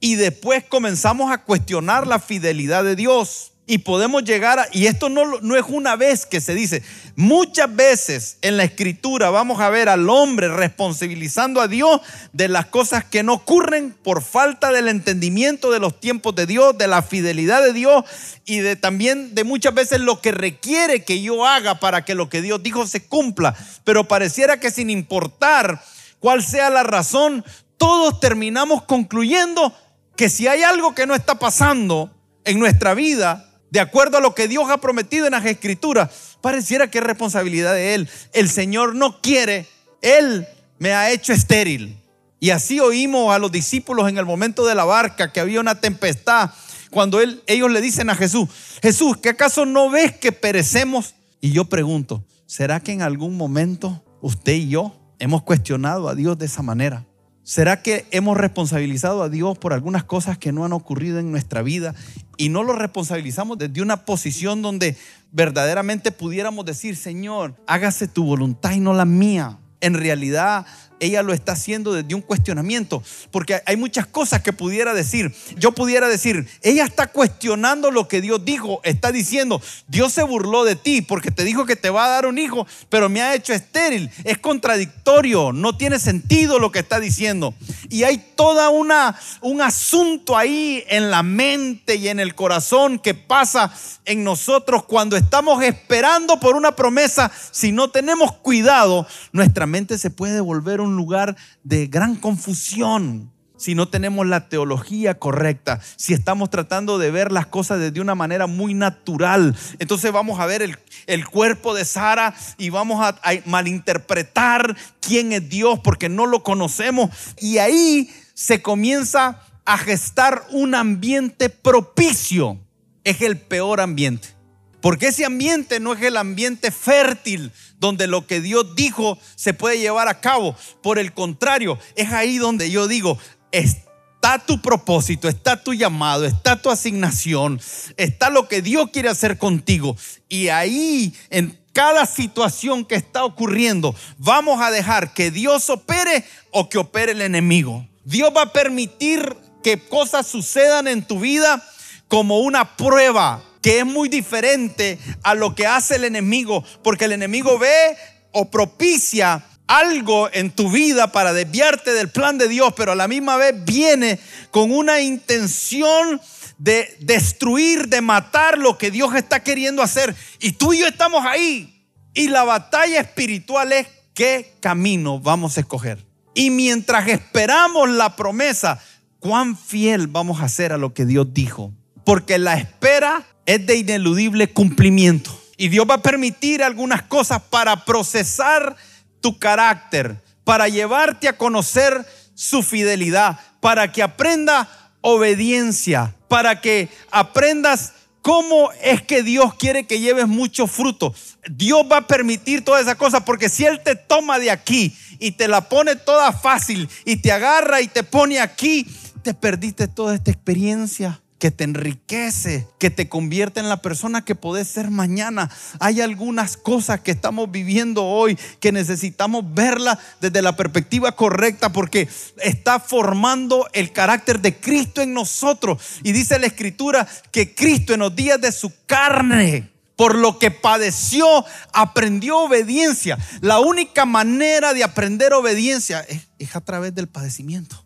y 0.00 0.14
después 0.14 0.64
comenzamos 0.64 1.30
a 1.30 1.44
cuestionar 1.44 2.06
la 2.06 2.18
fidelidad 2.18 2.84
de 2.84 2.96
Dios. 2.96 3.52
Y 3.70 3.78
podemos 3.78 4.24
llegar 4.24 4.58
a, 4.58 4.66
y 4.72 4.88
esto 4.88 5.08
no, 5.08 5.38
no 5.42 5.54
es 5.54 5.64
una 5.68 5.94
vez 5.94 6.26
que 6.26 6.40
se 6.40 6.56
dice, 6.56 6.82
muchas 7.14 7.72
veces 7.72 8.36
en 8.42 8.56
la 8.56 8.64
escritura 8.64 9.30
vamos 9.30 9.60
a 9.60 9.70
ver 9.70 9.88
al 9.88 10.10
hombre 10.10 10.48
responsabilizando 10.48 11.60
a 11.60 11.68
Dios 11.68 12.00
de 12.32 12.48
las 12.48 12.66
cosas 12.66 13.04
que 13.04 13.22
no 13.22 13.34
ocurren 13.34 13.92
por 13.92 14.24
falta 14.24 14.72
del 14.72 14.88
entendimiento 14.88 15.70
de 15.70 15.78
los 15.78 16.00
tiempos 16.00 16.34
de 16.34 16.46
Dios, 16.46 16.76
de 16.78 16.88
la 16.88 17.00
fidelidad 17.02 17.62
de 17.62 17.72
Dios 17.72 18.04
y 18.44 18.58
de 18.58 18.74
también 18.74 19.36
de 19.36 19.44
muchas 19.44 19.72
veces 19.72 20.00
lo 20.00 20.20
que 20.20 20.32
requiere 20.32 21.04
que 21.04 21.22
yo 21.22 21.46
haga 21.46 21.78
para 21.78 22.04
que 22.04 22.16
lo 22.16 22.28
que 22.28 22.42
Dios 22.42 22.64
dijo 22.64 22.88
se 22.88 23.06
cumpla. 23.06 23.54
Pero 23.84 24.08
pareciera 24.08 24.58
que 24.58 24.72
sin 24.72 24.90
importar 24.90 25.80
cuál 26.18 26.42
sea 26.42 26.70
la 26.70 26.82
razón, 26.82 27.44
todos 27.76 28.18
terminamos 28.18 28.82
concluyendo 28.82 29.72
que 30.16 30.28
si 30.28 30.48
hay 30.48 30.64
algo 30.64 30.92
que 30.92 31.06
no 31.06 31.14
está 31.14 31.38
pasando 31.38 32.10
en 32.44 32.58
nuestra 32.58 32.94
vida, 32.94 33.46
de 33.70 33.80
acuerdo 33.80 34.18
a 34.18 34.20
lo 34.20 34.34
que 34.34 34.48
Dios 34.48 34.68
ha 34.70 34.78
prometido 34.78 35.26
en 35.26 35.32
las 35.32 35.44
escrituras, 35.46 36.10
pareciera 36.40 36.90
que 36.90 36.98
es 36.98 37.04
responsabilidad 37.04 37.74
de 37.74 37.94
Él. 37.94 38.08
El 38.32 38.48
Señor 38.48 38.94
no 38.94 39.20
quiere, 39.20 39.66
Él 40.02 40.46
me 40.78 40.92
ha 40.92 41.10
hecho 41.10 41.32
estéril. 41.32 41.96
Y 42.40 42.50
así 42.50 42.80
oímos 42.80 43.34
a 43.34 43.38
los 43.38 43.52
discípulos 43.52 44.08
en 44.08 44.16
el 44.16 44.24
momento 44.24 44.64
de 44.64 44.74
la 44.74 44.84
barca 44.84 45.30
que 45.30 45.40
había 45.40 45.60
una 45.60 45.80
tempestad, 45.80 46.50
cuando 46.90 47.20
él, 47.20 47.42
ellos 47.46 47.70
le 47.70 47.80
dicen 47.80 48.10
a 48.10 48.16
Jesús, 48.16 48.48
Jesús, 48.82 49.18
¿que 49.18 49.28
acaso 49.28 49.66
no 49.66 49.90
ves 49.90 50.16
que 50.16 50.32
perecemos? 50.32 51.14
Y 51.40 51.52
yo 51.52 51.66
pregunto, 51.66 52.24
¿será 52.46 52.80
que 52.80 52.92
en 52.92 53.02
algún 53.02 53.36
momento 53.36 54.02
usted 54.22 54.54
y 54.54 54.68
yo 54.68 54.96
hemos 55.18 55.42
cuestionado 55.42 56.08
a 56.08 56.14
Dios 56.14 56.38
de 56.38 56.46
esa 56.46 56.62
manera? 56.62 57.06
¿Será 57.42 57.82
que 57.82 58.06
hemos 58.10 58.36
responsabilizado 58.36 59.22
a 59.22 59.28
Dios 59.28 59.58
por 59.58 59.72
algunas 59.72 60.04
cosas 60.04 60.38
que 60.38 60.52
no 60.52 60.64
han 60.64 60.72
ocurrido 60.72 61.18
en 61.18 61.30
nuestra 61.30 61.62
vida 61.62 61.94
y 62.40 62.48
no 62.48 62.62
lo 62.62 62.72
responsabilizamos 62.72 63.58
desde 63.58 63.82
una 63.82 64.06
posición 64.06 64.62
donde 64.62 64.96
verdaderamente 65.30 66.10
pudiéramos 66.10 66.64
decir, 66.64 66.96
Señor, 66.96 67.54
hágase 67.66 68.08
tu 68.08 68.24
voluntad 68.24 68.72
y 68.72 68.80
no 68.80 68.94
la 68.94 69.04
mía? 69.04 69.58
En 69.82 69.92
realidad 69.92 70.64
ella 71.00 71.22
lo 71.22 71.32
está 71.32 71.52
haciendo 71.52 71.92
desde 71.92 72.14
un 72.14 72.22
cuestionamiento, 72.22 73.02
porque 73.30 73.62
hay 73.66 73.76
muchas 73.76 74.06
cosas 74.06 74.42
que 74.42 74.52
pudiera 74.52 74.94
decir. 74.94 75.34
Yo 75.56 75.72
pudiera 75.72 76.08
decir, 76.08 76.46
ella 76.62 76.84
está 76.84 77.08
cuestionando 77.08 77.90
lo 77.90 78.06
que 78.06 78.20
Dios 78.20 78.44
dijo, 78.44 78.80
está 78.84 79.10
diciendo, 79.10 79.60
Dios 79.88 80.12
se 80.12 80.22
burló 80.22 80.64
de 80.64 80.76
ti 80.76 81.02
porque 81.02 81.30
te 81.30 81.44
dijo 81.44 81.66
que 81.66 81.76
te 81.76 81.90
va 81.90 82.04
a 82.04 82.10
dar 82.10 82.26
un 82.26 82.38
hijo, 82.38 82.66
pero 82.88 83.08
me 83.08 83.22
ha 83.22 83.34
hecho 83.34 83.52
estéril. 83.52 84.10
Es 84.24 84.38
contradictorio, 84.38 85.52
no 85.52 85.76
tiene 85.76 85.98
sentido 85.98 86.58
lo 86.58 86.70
que 86.70 86.78
está 86.78 87.00
diciendo. 87.00 87.54
Y 87.88 88.04
hay 88.04 88.18
toda 88.36 88.68
una 88.68 89.18
un 89.40 89.60
asunto 89.60 90.36
ahí 90.36 90.84
en 90.88 91.10
la 91.10 91.22
mente 91.22 91.96
y 91.96 92.08
en 92.08 92.20
el 92.20 92.34
corazón 92.34 92.98
que 92.98 93.14
pasa 93.14 93.72
en 94.04 94.24
nosotros 94.24 94.84
cuando 94.84 95.16
estamos 95.16 95.62
esperando 95.62 96.40
por 96.40 96.56
una 96.56 96.76
promesa, 96.76 97.30
si 97.50 97.72
no 97.72 97.90
tenemos 97.90 98.32
cuidado, 98.32 99.06
nuestra 99.32 99.66
mente 99.66 99.98
se 99.98 100.10
puede 100.10 100.40
volver 100.40 100.80
un 100.80 100.89
lugar 100.96 101.36
de 101.64 101.86
gran 101.86 102.16
confusión 102.16 103.30
si 103.60 103.74
no 103.74 103.88
tenemos 103.88 104.26
la 104.26 104.48
teología 104.48 105.18
correcta, 105.18 105.80
si 105.96 106.14
estamos 106.14 106.48
tratando 106.48 106.98
de 106.98 107.10
ver 107.10 107.30
las 107.30 107.46
cosas 107.46 107.78
desde 107.78 108.00
una 108.00 108.14
manera 108.14 108.46
muy 108.46 108.72
natural. 108.72 109.54
Entonces 109.78 110.10
vamos 110.12 110.40
a 110.40 110.46
ver 110.46 110.62
el, 110.62 110.78
el 111.06 111.26
cuerpo 111.26 111.74
de 111.74 111.84
Sara 111.84 112.34
y 112.56 112.70
vamos 112.70 113.04
a, 113.04 113.08
a, 113.22 113.34
malinterpretar 113.44 114.74
quién 115.00 115.34
es 115.34 115.46
Dios 115.50 115.78
porque 115.80 116.08
no 116.08 116.24
lo 116.24 116.42
conocemos. 116.42 117.10
Y 117.38 117.58
ahí 117.58 118.10
se 118.32 118.62
comienza 118.62 119.42
a 119.66 119.76
gestar 119.76 120.42
un 120.50 120.74
ambiente 120.74 121.50
propicio, 121.50 122.58
es 123.04 123.20
el 123.20 123.36
peor 123.36 123.82
ambiente. 123.82 124.39
Porque 124.80 125.08
ese 125.08 125.24
ambiente 125.24 125.80
no 125.80 125.92
es 125.92 126.02
el 126.02 126.16
ambiente 126.16 126.70
fértil 126.70 127.52
donde 127.78 128.06
lo 128.06 128.26
que 128.26 128.40
Dios 128.40 128.74
dijo 128.74 129.18
se 129.36 129.54
puede 129.54 129.78
llevar 129.78 130.08
a 130.08 130.20
cabo. 130.20 130.56
Por 130.82 130.98
el 130.98 131.12
contrario, 131.12 131.78
es 131.96 132.12
ahí 132.12 132.38
donde 132.38 132.70
yo 132.70 132.88
digo, 132.88 133.18
está 133.52 134.38
tu 134.38 134.60
propósito, 134.62 135.28
está 135.28 135.62
tu 135.62 135.74
llamado, 135.74 136.24
está 136.24 136.60
tu 136.60 136.70
asignación, 136.70 137.60
está 137.96 138.30
lo 138.30 138.48
que 138.48 138.62
Dios 138.62 138.90
quiere 138.92 139.08
hacer 139.08 139.38
contigo. 139.38 139.96
Y 140.28 140.48
ahí, 140.48 141.14
en 141.30 141.58
cada 141.72 142.06
situación 142.06 142.84
que 142.84 142.96
está 142.96 143.24
ocurriendo, 143.24 143.94
vamos 144.18 144.60
a 144.60 144.70
dejar 144.70 145.14
que 145.14 145.30
Dios 145.30 145.68
opere 145.70 146.24
o 146.50 146.68
que 146.68 146.78
opere 146.78 147.12
el 147.12 147.22
enemigo. 147.22 147.86
Dios 148.04 148.32
va 148.36 148.42
a 148.42 148.52
permitir 148.52 149.36
que 149.62 149.78
cosas 149.78 150.26
sucedan 150.26 150.88
en 150.88 151.06
tu 151.06 151.20
vida 151.20 151.62
como 152.08 152.40
una 152.40 152.76
prueba 152.76 153.42
que 153.62 153.80
es 153.80 153.86
muy 153.86 154.08
diferente 154.08 154.98
a 155.22 155.34
lo 155.34 155.54
que 155.54 155.66
hace 155.66 155.96
el 155.96 156.04
enemigo, 156.04 156.64
porque 156.82 157.06
el 157.06 157.12
enemigo 157.12 157.58
ve 157.58 157.96
o 158.32 158.50
propicia 158.50 159.44
algo 159.66 160.28
en 160.32 160.50
tu 160.50 160.70
vida 160.70 161.12
para 161.12 161.32
desviarte 161.32 161.92
del 161.92 162.08
plan 162.08 162.38
de 162.38 162.48
Dios, 162.48 162.72
pero 162.76 162.92
a 162.92 162.96
la 162.96 163.06
misma 163.06 163.36
vez 163.36 163.54
viene 163.64 164.18
con 164.50 164.72
una 164.72 165.00
intención 165.00 166.20
de 166.58 166.96
destruir, 167.00 167.88
de 167.88 168.00
matar 168.00 168.58
lo 168.58 168.76
que 168.76 168.90
Dios 168.90 169.14
está 169.14 169.42
queriendo 169.42 169.82
hacer. 169.82 170.14
Y 170.40 170.52
tú 170.52 170.72
y 170.72 170.80
yo 170.80 170.86
estamos 170.86 171.24
ahí. 171.24 171.86
Y 172.14 172.28
la 172.28 172.42
batalla 172.42 173.00
espiritual 173.00 173.72
es 173.72 173.86
qué 174.12 174.56
camino 174.60 175.20
vamos 175.20 175.56
a 175.56 175.60
escoger. 175.60 176.04
Y 176.34 176.50
mientras 176.50 177.06
esperamos 177.08 177.88
la 177.88 178.16
promesa, 178.16 178.82
cuán 179.20 179.56
fiel 179.56 180.08
vamos 180.08 180.42
a 180.42 180.48
ser 180.48 180.72
a 180.72 180.78
lo 180.78 180.92
que 180.92 181.06
Dios 181.06 181.32
dijo. 181.32 181.72
Porque 182.04 182.38
la 182.38 182.56
espera 182.56 183.24
es 183.50 183.66
de 183.66 183.76
ineludible 183.76 184.52
cumplimiento. 184.52 185.36
Y 185.56 185.68
Dios 185.70 185.84
va 185.90 185.94
a 185.94 186.02
permitir 186.02 186.62
algunas 186.62 187.02
cosas 187.02 187.42
para 187.42 187.84
procesar 187.84 188.76
tu 189.20 189.40
carácter, 189.40 190.22
para 190.44 190.68
llevarte 190.68 191.26
a 191.26 191.36
conocer 191.36 192.06
su 192.34 192.62
fidelidad, 192.62 193.40
para 193.60 193.90
que 193.90 194.04
aprenda 194.04 194.68
obediencia, 195.00 196.14
para 196.28 196.60
que 196.60 196.90
aprendas 197.10 197.94
cómo 198.22 198.70
es 198.82 199.02
que 199.02 199.24
Dios 199.24 199.54
quiere 199.54 199.84
que 199.84 199.98
lleves 199.98 200.28
mucho 200.28 200.68
fruto. 200.68 201.12
Dios 201.50 201.84
va 201.90 201.96
a 201.98 202.06
permitir 202.06 202.64
todas 202.64 202.82
esas 202.82 202.94
cosas 202.94 203.24
porque 203.24 203.48
si 203.48 203.64
Él 203.64 203.80
te 203.82 203.96
toma 203.96 204.38
de 204.38 204.52
aquí 204.52 204.96
y 205.18 205.32
te 205.32 205.48
la 205.48 205.68
pone 205.68 205.96
toda 205.96 206.32
fácil 206.32 206.88
y 207.04 207.16
te 207.16 207.32
agarra 207.32 207.80
y 207.80 207.88
te 207.88 208.04
pone 208.04 208.38
aquí, 208.38 208.86
te 209.24 209.34
perdiste 209.34 209.88
toda 209.88 210.14
esta 210.14 210.30
experiencia 210.30 211.20
que 211.40 211.50
te 211.50 211.64
enriquece, 211.64 212.68
que 212.78 212.90
te 212.90 213.08
convierte 213.08 213.60
en 213.60 213.70
la 213.70 213.80
persona 213.80 214.24
que 214.24 214.34
podés 214.34 214.68
ser 214.68 214.90
mañana. 214.90 215.50
Hay 215.80 216.02
algunas 216.02 216.58
cosas 216.58 217.00
que 217.00 217.10
estamos 217.10 217.50
viviendo 217.50 218.04
hoy 218.04 218.38
que 218.60 218.72
necesitamos 218.72 219.42
verla 219.54 219.98
desde 220.20 220.42
la 220.42 220.54
perspectiva 220.54 221.12
correcta 221.12 221.72
porque 221.72 222.08
está 222.42 222.78
formando 222.78 223.66
el 223.72 223.90
carácter 223.90 224.40
de 224.40 224.60
Cristo 224.60 225.00
en 225.00 225.14
nosotros. 225.14 225.82
Y 226.04 226.12
dice 226.12 226.38
la 226.38 226.46
escritura 226.46 227.08
que 227.32 227.54
Cristo 227.54 227.94
en 227.94 228.00
los 228.00 228.14
días 228.14 228.38
de 228.38 228.52
su 228.52 228.70
carne, 228.84 229.70
por 229.96 230.16
lo 230.16 230.38
que 230.38 230.50
padeció, 230.50 231.26
aprendió 231.72 232.36
obediencia. 232.40 233.16
La 233.40 233.60
única 233.60 234.04
manera 234.04 234.74
de 234.74 234.84
aprender 234.84 235.32
obediencia 235.32 236.00
es, 236.00 236.28
es 236.38 236.54
a 236.54 236.60
través 236.60 236.94
del 236.94 237.08
padecimiento. 237.08 237.82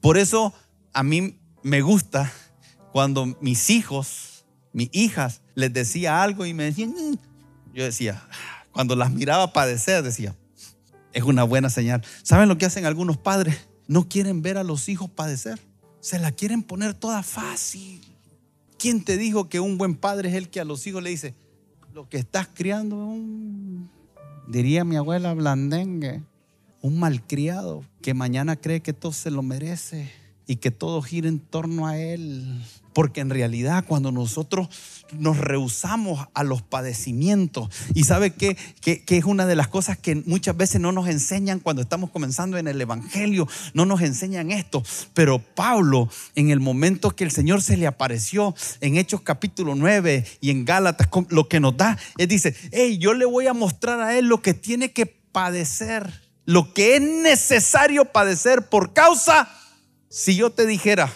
Por 0.00 0.18
eso 0.18 0.52
a 0.92 1.04
mí 1.04 1.38
me 1.62 1.80
gusta 1.80 2.32
cuando 2.92 3.26
mis 3.40 3.70
hijos, 3.70 4.44
mis 4.72 4.88
hijas, 4.92 5.42
les 5.54 5.72
decía 5.72 6.22
algo 6.22 6.46
y 6.46 6.54
me 6.54 6.64
decían, 6.64 6.90
mm", 6.90 7.18
yo 7.74 7.84
decía, 7.84 8.26
cuando 8.72 8.96
las 8.96 9.12
miraba 9.12 9.52
padecer, 9.52 10.02
decía, 10.02 10.36
es 11.12 11.22
una 11.22 11.44
buena 11.44 11.70
señal. 11.70 12.04
¿Saben 12.22 12.48
lo 12.48 12.58
que 12.58 12.66
hacen 12.66 12.86
algunos 12.86 13.16
padres? 13.16 13.68
No 13.86 14.08
quieren 14.08 14.42
ver 14.42 14.58
a 14.58 14.64
los 14.64 14.88
hijos 14.88 15.10
padecer. 15.10 15.58
Se 16.00 16.18
la 16.18 16.32
quieren 16.32 16.62
poner 16.62 16.94
toda 16.94 17.22
fácil. 17.22 18.00
¿Quién 18.78 19.02
te 19.02 19.16
dijo 19.16 19.48
que 19.48 19.60
un 19.60 19.78
buen 19.78 19.96
padre 19.96 20.28
es 20.28 20.34
el 20.36 20.48
que 20.48 20.60
a 20.60 20.64
los 20.64 20.86
hijos 20.86 21.02
le 21.02 21.10
dice, 21.10 21.34
lo 21.92 22.08
que 22.08 22.18
estás 22.18 22.48
criando 22.52 22.96
un, 22.96 23.90
diría 24.46 24.84
mi 24.84 24.96
abuela 24.96 25.34
blandengue, 25.34 26.22
un 26.80 27.00
malcriado 27.00 27.84
que 28.00 28.14
mañana 28.14 28.54
cree 28.54 28.80
que 28.80 28.92
todo 28.92 29.12
se 29.12 29.32
lo 29.32 29.42
merece 29.42 30.12
y 30.48 30.56
que 30.56 30.72
todo 30.72 31.02
gira 31.02 31.28
en 31.28 31.38
torno 31.38 31.86
a 31.86 31.96
él? 31.98 32.60
Porque 32.94 33.20
en 33.20 33.30
realidad 33.30 33.84
cuando 33.86 34.10
nosotros 34.10 34.68
nos 35.12 35.36
rehusamos 35.36 36.26
a 36.34 36.42
los 36.42 36.62
padecimientos, 36.62 37.68
y 37.94 38.04
sabe 38.04 38.32
que, 38.32 38.56
que, 38.80 39.04
es 39.06 39.24
una 39.24 39.46
de 39.46 39.54
las 39.54 39.68
cosas 39.68 39.98
que 39.98 40.16
muchas 40.16 40.56
veces 40.56 40.80
no 40.80 40.90
nos 40.90 41.06
enseñan 41.06 41.60
cuando 41.60 41.82
estamos 41.82 42.10
comenzando 42.10 42.56
en 42.56 42.66
el 42.66 42.80
Evangelio, 42.80 43.46
no 43.74 43.86
nos 43.86 44.00
enseñan 44.00 44.50
esto, 44.50 44.82
pero 45.14 45.38
Pablo 45.38 46.08
en 46.34 46.50
el 46.50 46.60
momento 46.60 47.14
que 47.14 47.24
el 47.24 47.30
Señor 47.30 47.62
se 47.62 47.76
le 47.76 47.86
apareció 47.86 48.54
en 48.80 48.96
Hechos 48.96 49.20
capítulo 49.20 49.74
9 49.74 50.24
y 50.40 50.50
en 50.50 50.64
Gálatas, 50.64 51.08
lo 51.28 51.46
que 51.46 51.60
nos 51.60 51.76
da, 51.76 51.98
él 52.16 52.26
dice, 52.26 52.56
hey, 52.72 52.98
yo 52.98 53.12
le 53.12 53.26
voy 53.26 53.46
a 53.46 53.52
mostrar 53.52 54.00
a 54.00 54.18
él 54.18 54.26
lo 54.26 54.42
que 54.42 54.54
tiene 54.54 54.92
que 54.92 55.06
padecer, 55.06 56.22
lo 56.46 56.72
que 56.72 56.96
es 56.96 57.02
necesario 57.02 58.06
padecer 58.06 58.68
por 58.68 58.94
causa, 58.94 59.48
si 60.08 60.36
yo 60.36 60.50
te 60.50 60.66
dijera, 60.66 61.12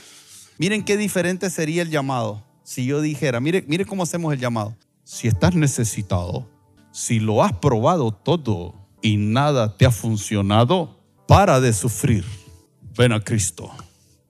Miren 0.62 0.84
qué 0.84 0.96
diferente 0.96 1.50
sería 1.50 1.82
el 1.82 1.90
llamado. 1.90 2.40
Si 2.62 2.86
yo 2.86 3.00
dijera, 3.00 3.40
mire, 3.40 3.64
mire 3.66 3.84
cómo 3.84 4.04
hacemos 4.04 4.32
el 4.32 4.38
llamado. 4.38 4.76
Si 5.02 5.26
estás 5.26 5.56
necesitado, 5.56 6.48
si 6.92 7.18
lo 7.18 7.42
has 7.42 7.52
probado 7.54 8.12
todo 8.12 8.74
y 9.02 9.16
nada 9.16 9.76
te 9.76 9.86
ha 9.86 9.90
funcionado, 9.90 11.00
para 11.26 11.60
de 11.60 11.72
sufrir. 11.72 12.24
Ven 12.96 13.12
a 13.12 13.18
Cristo. 13.18 13.72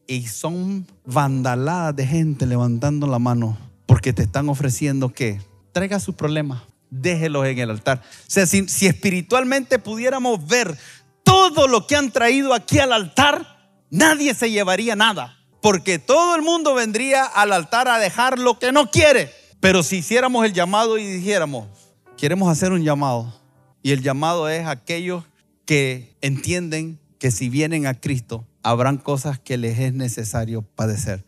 Y 0.07 0.27
son 0.27 0.87
vandaladas 1.05 1.96
de 1.96 2.07
gente 2.07 2.46
levantando 2.46 3.07
la 3.07 3.18
mano 3.18 3.59
porque 3.85 4.14
te 4.14 4.22
están 4.22 4.48
ofreciendo 4.48 5.12
que 5.12 5.38
traiga 5.72 6.01
su 6.01 6.14
problema, 6.14 6.64
déjelos 6.88 7.46
en 7.46 7.59
el 7.59 7.68
altar. 7.68 8.01
O 8.03 8.31
sea, 8.31 8.46
si, 8.46 8.66
si 8.68 8.87
espiritualmente 8.87 9.79
pudiéramos 9.79 10.46
ver 10.46 10.79
todo 11.25 11.68
lo 11.68 11.87
que 11.87 11.96
han 11.96 12.11
traído 12.11 12.55
aquí 12.55 12.79
al 12.79 12.94
altar, 12.94 13.53
nadie 13.92 14.35
se 14.35 14.50
llevaría 14.50 14.96
nada 14.96 15.38
porque 15.61 16.00
todo 16.00 16.35
el 16.35 16.42
mundo 16.42 16.74
vendría 16.74 17.24
al 17.24 17.52
altar 17.52 17.87
a 17.87 18.00
dejar 18.00 18.40
lo 18.40 18.59
que 18.59 18.72
no 18.72 18.90
quiere. 18.90 19.31
Pero 19.61 19.85
si 19.85 19.98
hiciéramos 19.98 20.44
el 20.44 20.52
llamado 20.52 20.98
y 20.98 21.07
dijéramos, 21.07 21.68
queremos 22.16 22.50
hacer 22.50 22.72
un 22.72 22.83
llamado, 22.83 23.33
y 23.81 23.92
el 23.92 24.02
llamado 24.02 24.48
es 24.48 24.66
aquellos 24.66 25.24
que 25.64 26.16
entienden 26.20 26.98
que 27.20 27.31
si 27.31 27.48
vienen 27.48 27.87
a 27.87 27.94
Cristo, 27.94 28.44
habrán 28.64 28.98
cosas 28.98 29.38
que 29.38 29.57
les 29.57 29.78
es 29.78 29.92
necesario 29.92 30.62
padecer. 30.62 31.24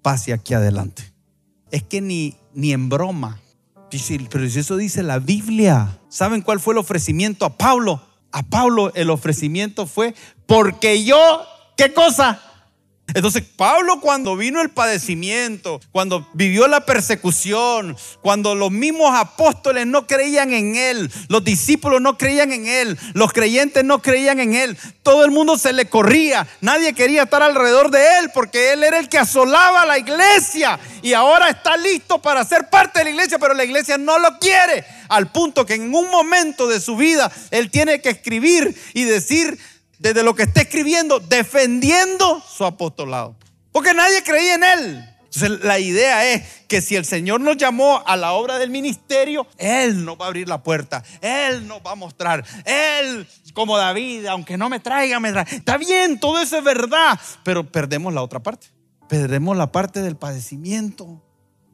Pase 0.00 0.32
aquí 0.32 0.54
adelante. 0.54 1.12
Es 1.70 1.82
que 1.82 2.00
ni, 2.00 2.36
ni 2.54 2.72
en 2.72 2.88
broma. 2.88 3.40
Pero 4.30 4.48
si 4.48 4.58
eso 4.58 4.76
dice 4.76 5.02
la 5.02 5.18
Biblia, 5.18 5.98
¿saben 6.08 6.42
cuál 6.42 6.60
fue 6.60 6.74
el 6.74 6.78
ofrecimiento 6.78 7.44
a 7.44 7.56
Pablo? 7.56 8.02
A 8.32 8.42
Pablo 8.42 8.92
el 8.94 9.10
ofrecimiento 9.10 9.86
fue 9.86 10.14
porque 10.46 11.04
yo, 11.04 11.44
¿qué 11.76 11.92
cosa? 11.92 12.42
Entonces 13.14 13.44
Pablo 13.56 14.00
cuando 14.00 14.36
vino 14.36 14.60
el 14.60 14.70
padecimiento, 14.70 15.80
cuando 15.92 16.28
vivió 16.34 16.66
la 16.66 16.84
persecución, 16.84 17.96
cuando 18.20 18.54
los 18.54 18.72
mismos 18.72 19.14
apóstoles 19.14 19.86
no 19.86 20.06
creían 20.06 20.52
en 20.52 20.74
él, 20.74 21.10
los 21.28 21.44
discípulos 21.44 22.00
no 22.00 22.18
creían 22.18 22.52
en 22.52 22.66
él, 22.66 22.98
los 23.14 23.32
creyentes 23.32 23.84
no 23.84 24.02
creían 24.02 24.40
en 24.40 24.54
él, 24.54 24.76
todo 25.04 25.24
el 25.24 25.30
mundo 25.30 25.56
se 25.56 25.72
le 25.72 25.88
corría, 25.88 26.46
nadie 26.60 26.94
quería 26.94 27.22
estar 27.22 27.42
alrededor 27.42 27.90
de 27.92 28.18
él 28.18 28.30
porque 28.34 28.72
él 28.72 28.82
era 28.82 28.98
el 28.98 29.08
que 29.08 29.18
asolaba 29.18 29.86
la 29.86 29.98
iglesia 29.98 30.78
y 31.00 31.12
ahora 31.12 31.48
está 31.48 31.76
listo 31.76 32.20
para 32.20 32.44
ser 32.44 32.68
parte 32.68 32.98
de 32.98 33.04
la 33.04 33.10
iglesia, 33.10 33.38
pero 33.38 33.54
la 33.54 33.64
iglesia 33.64 33.96
no 33.98 34.18
lo 34.18 34.38
quiere, 34.40 34.84
al 35.08 35.30
punto 35.30 35.64
que 35.64 35.74
en 35.74 35.94
un 35.94 36.10
momento 36.10 36.66
de 36.66 36.80
su 36.80 36.96
vida 36.96 37.30
él 37.52 37.70
tiene 37.70 38.00
que 38.00 38.10
escribir 38.10 38.76
y 38.94 39.04
decir, 39.04 39.58
desde 39.98 40.22
lo 40.22 40.34
que 40.34 40.44
está 40.44 40.62
escribiendo, 40.62 41.20
defendiendo 41.20 42.42
su 42.46 42.64
apostolado. 42.64 43.36
Porque 43.72 43.94
nadie 43.94 44.22
creía 44.22 44.54
en 44.54 44.64
él. 44.64 45.16
Entonces 45.36 45.64
la 45.64 45.78
idea 45.78 46.32
es 46.32 46.42
que 46.66 46.80
si 46.80 46.96
el 46.96 47.04
Señor 47.04 47.42
nos 47.42 47.58
llamó 47.58 48.02
a 48.06 48.16
la 48.16 48.32
obra 48.32 48.58
del 48.58 48.70
ministerio, 48.70 49.46
Él 49.58 50.02
nos 50.04 50.18
va 50.18 50.24
a 50.24 50.28
abrir 50.28 50.48
la 50.48 50.62
puerta, 50.62 51.04
Él 51.20 51.68
nos 51.68 51.80
va 51.80 51.92
a 51.92 51.94
mostrar, 51.94 52.42
Él, 52.64 53.26
como 53.52 53.76
David, 53.76 54.26
aunque 54.26 54.56
no 54.56 54.70
me 54.70 54.80
traiga, 54.80 55.20
me 55.20 55.32
trae. 55.32 55.44
Está 55.50 55.76
bien, 55.76 56.18
todo 56.18 56.40
eso 56.40 56.56
es 56.56 56.64
verdad, 56.64 57.20
pero 57.42 57.70
perdemos 57.70 58.14
la 58.14 58.22
otra 58.22 58.40
parte. 58.40 58.68
Perdemos 59.10 59.56
la 59.58 59.70
parte 59.70 60.00
del 60.00 60.16
padecimiento. 60.16 61.22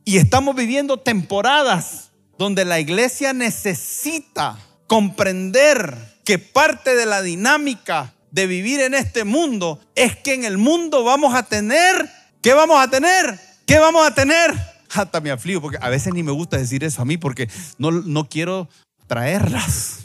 Y 0.05 0.19
estamos 0.19 0.57
viviendo 0.57 0.99
temporadas 0.99 2.11
donde 2.39 2.65
la 2.65 2.81
iglesia 2.81 3.33
necesita 3.33 4.59
comprender 4.89 6.12
que 6.25 6.39
parte 6.39 6.95
de 6.95 7.07
la 7.07 7.23
dinámica 7.23 8.15
de 8.31 8.47
vivir 8.47 8.81
en 8.81 8.95
este 8.95 9.25
mundo 9.25 9.81
es 9.95 10.17
que 10.17 10.35
en 10.35 10.45
el 10.45 10.59
mundo 10.59 11.05
vamos 11.05 11.35
a 11.35 11.45
tener, 11.45 12.11
¿qué 12.41 12.55
vamos 12.55 12.83
a 12.83 12.89
tener? 12.89 13.39
¿Qué 13.67 13.79
vamos 13.79 14.07
a 14.07 14.15
tener? 14.15 14.51
Hasta 14.95 15.21
me 15.21 15.31
afligo 15.31 15.61
porque 15.61 15.79
a 15.81 15.89
veces 15.89 16.13
ni 16.13 16.23
me 16.23 16.33
gusta 16.33 16.57
decir 16.59 16.85
eso 16.85 17.03
a 17.03 17.05
mí 17.05 17.17
porque 17.17 17.49
no, 17.79 17.91
no 17.91 18.29
quiero 18.29 18.69
traerlas. 19.07 19.99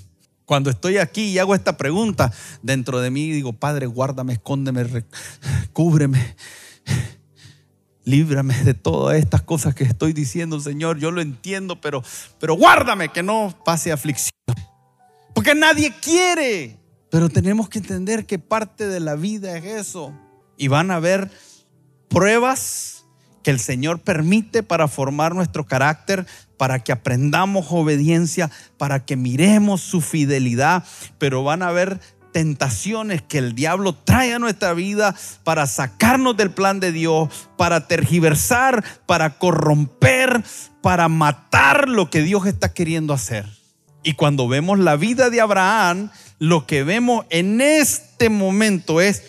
Cuando 0.45 0.69
estoy 0.69 0.97
aquí 0.97 1.23
y 1.23 1.39
hago 1.39 1.55
esta 1.55 1.75
pregunta 1.75 2.31
dentro 2.61 3.01
de 3.01 3.11
mí, 3.11 3.31
digo, 3.31 3.51
Padre, 3.51 3.85
guárdame, 3.85 4.33
escóndeme, 4.33 4.85
cúbreme, 5.73 6.37
líbrame 8.05 8.55
de 8.63 8.73
todas 8.73 9.17
estas 9.17 9.41
cosas 9.41 9.75
que 9.75 9.83
estoy 9.83 10.13
diciendo, 10.13 10.61
Señor. 10.61 10.99
Yo 10.99 11.11
lo 11.11 11.19
entiendo, 11.19 11.81
pero, 11.81 12.01
pero 12.39 12.55
guárdame 12.55 13.09
que 13.09 13.23
no 13.23 13.53
pase 13.65 13.91
aflicción. 13.91 14.31
Porque 15.37 15.53
nadie 15.53 15.93
quiere. 16.01 16.79
Pero 17.11 17.29
tenemos 17.29 17.69
que 17.69 17.77
entender 17.77 18.25
que 18.25 18.39
parte 18.39 18.87
de 18.87 18.99
la 18.99 19.13
vida 19.13 19.55
es 19.55 19.65
eso. 19.65 20.11
Y 20.57 20.67
van 20.67 20.89
a 20.89 20.95
haber 20.95 21.29
pruebas 22.07 23.05
que 23.43 23.51
el 23.51 23.59
Señor 23.59 23.99
permite 23.99 24.63
para 24.63 24.87
formar 24.87 25.35
nuestro 25.35 25.67
carácter, 25.67 26.25
para 26.57 26.79
que 26.83 26.91
aprendamos 26.91 27.67
obediencia, 27.69 28.49
para 28.79 29.05
que 29.05 29.15
miremos 29.15 29.81
su 29.81 30.01
fidelidad, 30.01 30.83
pero 31.19 31.43
van 31.43 31.61
a 31.61 31.67
haber 31.67 31.99
tentaciones 32.31 33.21
que 33.21 33.37
el 33.37 33.53
diablo 33.53 33.93
trae 33.93 34.33
a 34.33 34.39
nuestra 34.39 34.73
vida 34.73 35.13
para 35.43 35.67
sacarnos 35.67 36.35
del 36.35 36.49
plan 36.49 36.79
de 36.79 36.91
Dios, 36.91 37.29
para 37.57 37.87
tergiversar, 37.87 38.83
para 39.05 39.37
corromper, 39.37 40.43
para 40.81 41.07
matar 41.09 41.89
lo 41.89 42.09
que 42.09 42.23
Dios 42.23 42.47
está 42.47 42.73
queriendo 42.73 43.13
hacer. 43.13 43.45
Y 44.07 44.13
cuando 44.13 44.47
vemos 44.47 44.79
la 44.79 44.95
vida 44.95 45.29
de 45.29 45.41
Abraham, 45.41 46.09
lo 46.39 46.65
que 46.65 46.85
vemos 46.85 47.25
en 47.29 47.59
este 47.59 48.29
momento 48.29 49.01
es 49.01 49.21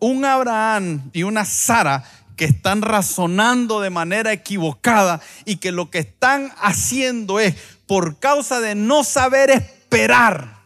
un 0.00 0.24
Abraham 0.24 1.08
y 1.12 1.22
una 1.22 1.44
Sara 1.44 2.02
que 2.34 2.44
están 2.44 2.82
razonando 2.82 3.80
de 3.80 3.90
manera 3.90 4.32
equivocada 4.32 5.20
y 5.44 5.58
que 5.58 5.70
lo 5.70 5.90
que 5.90 6.00
están 6.00 6.52
haciendo 6.60 7.38
es 7.38 7.54
por 7.86 8.18
causa 8.18 8.58
de 8.58 8.74
no 8.74 9.04
saber 9.04 9.50
esperar. 9.50 10.64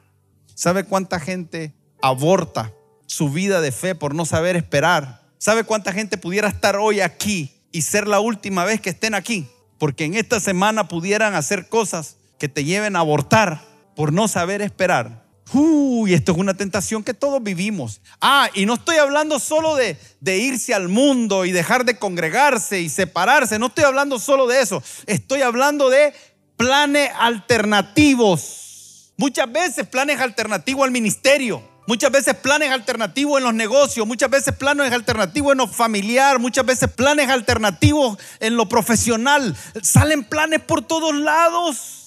¿Sabe 0.54 0.84
cuánta 0.84 1.20
gente 1.20 1.74
aborta 2.00 2.72
su 3.04 3.28
vida 3.28 3.60
de 3.60 3.70
fe 3.70 3.94
por 3.94 4.14
no 4.14 4.24
saber 4.24 4.56
esperar? 4.56 5.20
¿Sabe 5.36 5.64
cuánta 5.64 5.92
gente 5.92 6.16
pudiera 6.16 6.48
estar 6.48 6.76
hoy 6.76 7.02
aquí 7.02 7.52
y 7.70 7.82
ser 7.82 8.08
la 8.08 8.20
última 8.20 8.64
vez 8.64 8.80
que 8.80 8.88
estén 8.88 9.12
aquí? 9.12 9.46
Porque 9.76 10.06
en 10.06 10.14
esta 10.14 10.40
semana 10.40 10.88
pudieran 10.88 11.34
hacer 11.34 11.68
cosas 11.68 12.16
que 12.42 12.48
te 12.48 12.64
lleven 12.64 12.96
a 12.96 12.98
abortar 12.98 13.61
por 13.94 14.12
no 14.12 14.26
saber 14.26 14.62
esperar. 14.62 15.22
Uy, 15.52 16.12
esto 16.12 16.33
es 16.33 16.38
una 16.38 16.55
tentación 16.55 17.05
que 17.05 17.14
todos 17.14 17.40
vivimos. 17.40 18.00
Ah, 18.20 18.50
y 18.52 18.66
no 18.66 18.74
estoy 18.74 18.96
hablando 18.96 19.38
solo 19.38 19.76
de, 19.76 19.96
de, 20.18 20.38
irse 20.38 20.74
al 20.74 20.88
mundo 20.88 21.44
y 21.44 21.52
dejar 21.52 21.85
de 21.85 22.00
congregarse 22.00 22.81
y 22.81 22.88
separarse. 22.88 23.61
No 23.61 23.66
estoy 23.66 23.85
hablando 23.85 24.18
solo 24.18 24.48
de 24.48 24.61
eso. 24.61 24.83
Estoy 25.07 25.42
hablando 25.42 25.88
de 25.88 26.12
planes 26.57 27.11
alternativos. 27.16 29.12
Muchas 29.16 29.52
veces 29.52 29.87
planes 29.87 30.20
alternativos 30.20 30.83
al 30.85 30.90
ministerio. 30.90 31.62
Muchas 31.87 32.11
veces 32.11 32.35
planes 32.35 32.72
alternativos 32.72 33.38
en 33.38 33.44
los 33.44 33.55
negocios, 33.55 34.05
muchas 34.05 34.31
veces 34.31 34.52
planes 34.57 34.92
alternativos 34.92 35.52
en 35.52 35.59
lo 35.59 35.68
familiar, 35.68 36.40
muchas 36.40 36.66
veces 36.66 36.90
planes 36.90 37.28
alternativos 37.28 38.18
en 38.40 38.57
lo 38.57 38.68
profesional. 38.68 39.57
Salen 39.81 40.24
planes 40.24 40.61
por 40.61 40.83
todos 40.83 41.14
lados. 41.14 42.01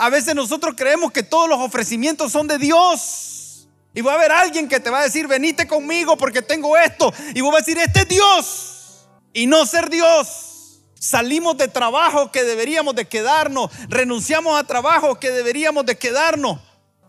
A 0.00 0.08
veces 0.08 0.34
nosotros 0.34 0.76
creemos 0.78 1.12
que 1.12 1.22
todos 1.22 1.46
los 1.46 1.58
ofrecimientos 1.58 2.32
son 2.32 2.46
de 2.46 2.56
Dios. 2.56 3.68
Y 3.92 4.00
va 4.00 4.12
a 4.12 4.14
haber 4.14 4.32
alguien 4.32 4.66
que 4.66 4.80
te 4.80 4.88
va 4.88 5.00
a 5.00 5.04
decir, 5.04 5.26
venite 5.26 5.66
conmigo 5.66 6.16
porque 6.16 6.40
tengo 6.40 6.74
esto. 6.78 7.12
Y 7.34 7.42
vos 7.42 7.52
vas 7.52 7.64
a 7.64 7.66
decir, 7.66 7.76
este 7.76 8.00
es 8.00 8.08
Dios. 8.08 9.06
Y 9.34 9.46
no 9.46 9.66
ser 9.66 9.90
Dios. 9.90 10.80
Salimos 10.98 11.58
de 11.58 11.68
trabajo 11.68 12.32
que 12.32 12.44
deberíamos 12.44 12.94
de 12.94 13.08
quedarnos. 13.08 13.70
Renunciamos 13.90 14.58
a 14.58 14.64
trabajo 14.64 15.20
que 15.20 15.32
deberíamos 15.32 15.84
de 15.84 15.98
quedarnos. 15.98 16.58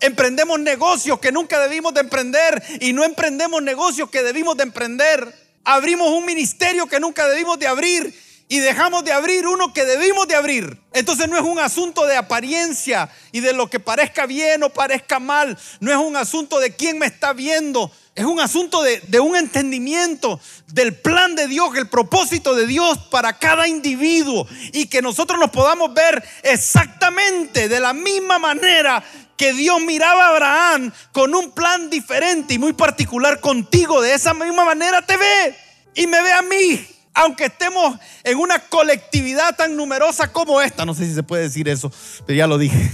Emprendemos 0.02 0.60
negocios 0.60 1.18
que 1.22 1.32
nunca 1.32 1.62
debimos 1.62 1.94
de 1.94 2.02
emprender. 2.02 2.62
Y 2.82 2.92
no 2.92 3.06
emprendemos 3.06 3.64
negocios 3.64 4.10
que 4.10 4.22
debimos 4.22 4.58
de 4.58 4.64
emprender. 4.64 5.34
Abrimos 5.64 6.10
un 6.10 6.26
ministerio 6.26 6.88
que 6.88 7.00
nunca 7.00 7.26
debimos 7.30 7.58
de 7.58 7.68
abrir 7.68 8.14
y 8.52 8.60
dejamos 8.60 9.06
de 9.06 9.14
abrir 9.14 9.48
uno 9.48 9.72
que 9.72 9.86
debimos 9.86 10.28
de 10.28 10.36
abrir. 10.36 10.78
Entonces 10.92 11.30
no 11.30 11.38
es 11.38 11.42
un 11.42 11.58
asunto 11.58 12.06
de 12.06 12.18
apariencia 12.18 13.10
y 13.32 13.40
de 13.40 13.54
lo 13.54 13.70
que 13.70 13.80
parezca 13.80 14.26
bien 14.26 14.62
o 14.64 14.70
parezca 14.70 15.22
mal. 15.22 15.58
No 15.80 15.90
es 15.90 15.98
un 15.98 16.18
asunto 16.18 16.60
de 16.60 16.76
quién 16.76 17.00
me 17.00 17.06
está 17.06 17.32
viendo. 17.32 17.90
Es 18.14 18.26
un 18.26 18.42
asunto 18.42 18.84
de, 18.84 19.00
de 19.08 19.22
un 19.22 19.38
entendimiento 19.38 20.38
del 20.68 20.94
plan 20.94 21.34
de 21.34 21.48
Dios, 21.48 21.78
el 21.78 21.88
propósito 21.88 22.54
de 22.54 22.68
Dios 22.68 22.98
para 23.10 23.40
cada 23.40 23.70
individuo. 23.70 24.46
Y 24.74 24.88
que 24.88 25.02
nosotros 25.02 25.40
nos 25.40 25.52
podamos 25.52 25.94
ver 25.94 26.22
exactamente 26.44 27.70
de 27.70 27.80
la 27.80 27.94
misma 27.94 28.38
manera 28.38 29.02
que 29.38 29.54
Dios 29.54 29.80
miraba 29.80 30.26
a 30.26 30.30
Abraham 30.32 30.92
con 31.14 31.34
un 31.34 31.52
plan 31.52 31.90
diferente 31.90 32.56
y 32.56 32.60
muy 32.60 32.74
particular 32.74 33.40
contigo. 33.40 34.02
De 34.02 34.14
esa 34.14 34.34
misma 34.34 34.66
manera 34.66 35.02
te 35.06 35.16
ve 35.16 35.56
y 35.96 36.06
me 36.06 36.22
ve 36.22 36.34
a 36.34 36.42
mí 36.42 36.86
aunque 37.14 37.46
estemos 37.46 37.98
en 38.24 38.38
una 38.38 38.60
colectividad 38.60 39.56
tan 39.56 39.76
numerosa 39.76 40.32
como 40.32 40.62
esta, 40.62 40.86
no 40.86 40.94
sé 40.94 41.06
si 41.06 41.14
se 41.14 41.24
puede 41.24 41.44
decir 41.44 41.68
eso, 41.68 41.92
pero 42.26 42.38
ya 42.38 42.48
lo 42.48 42.58
dije, 42.58 42.92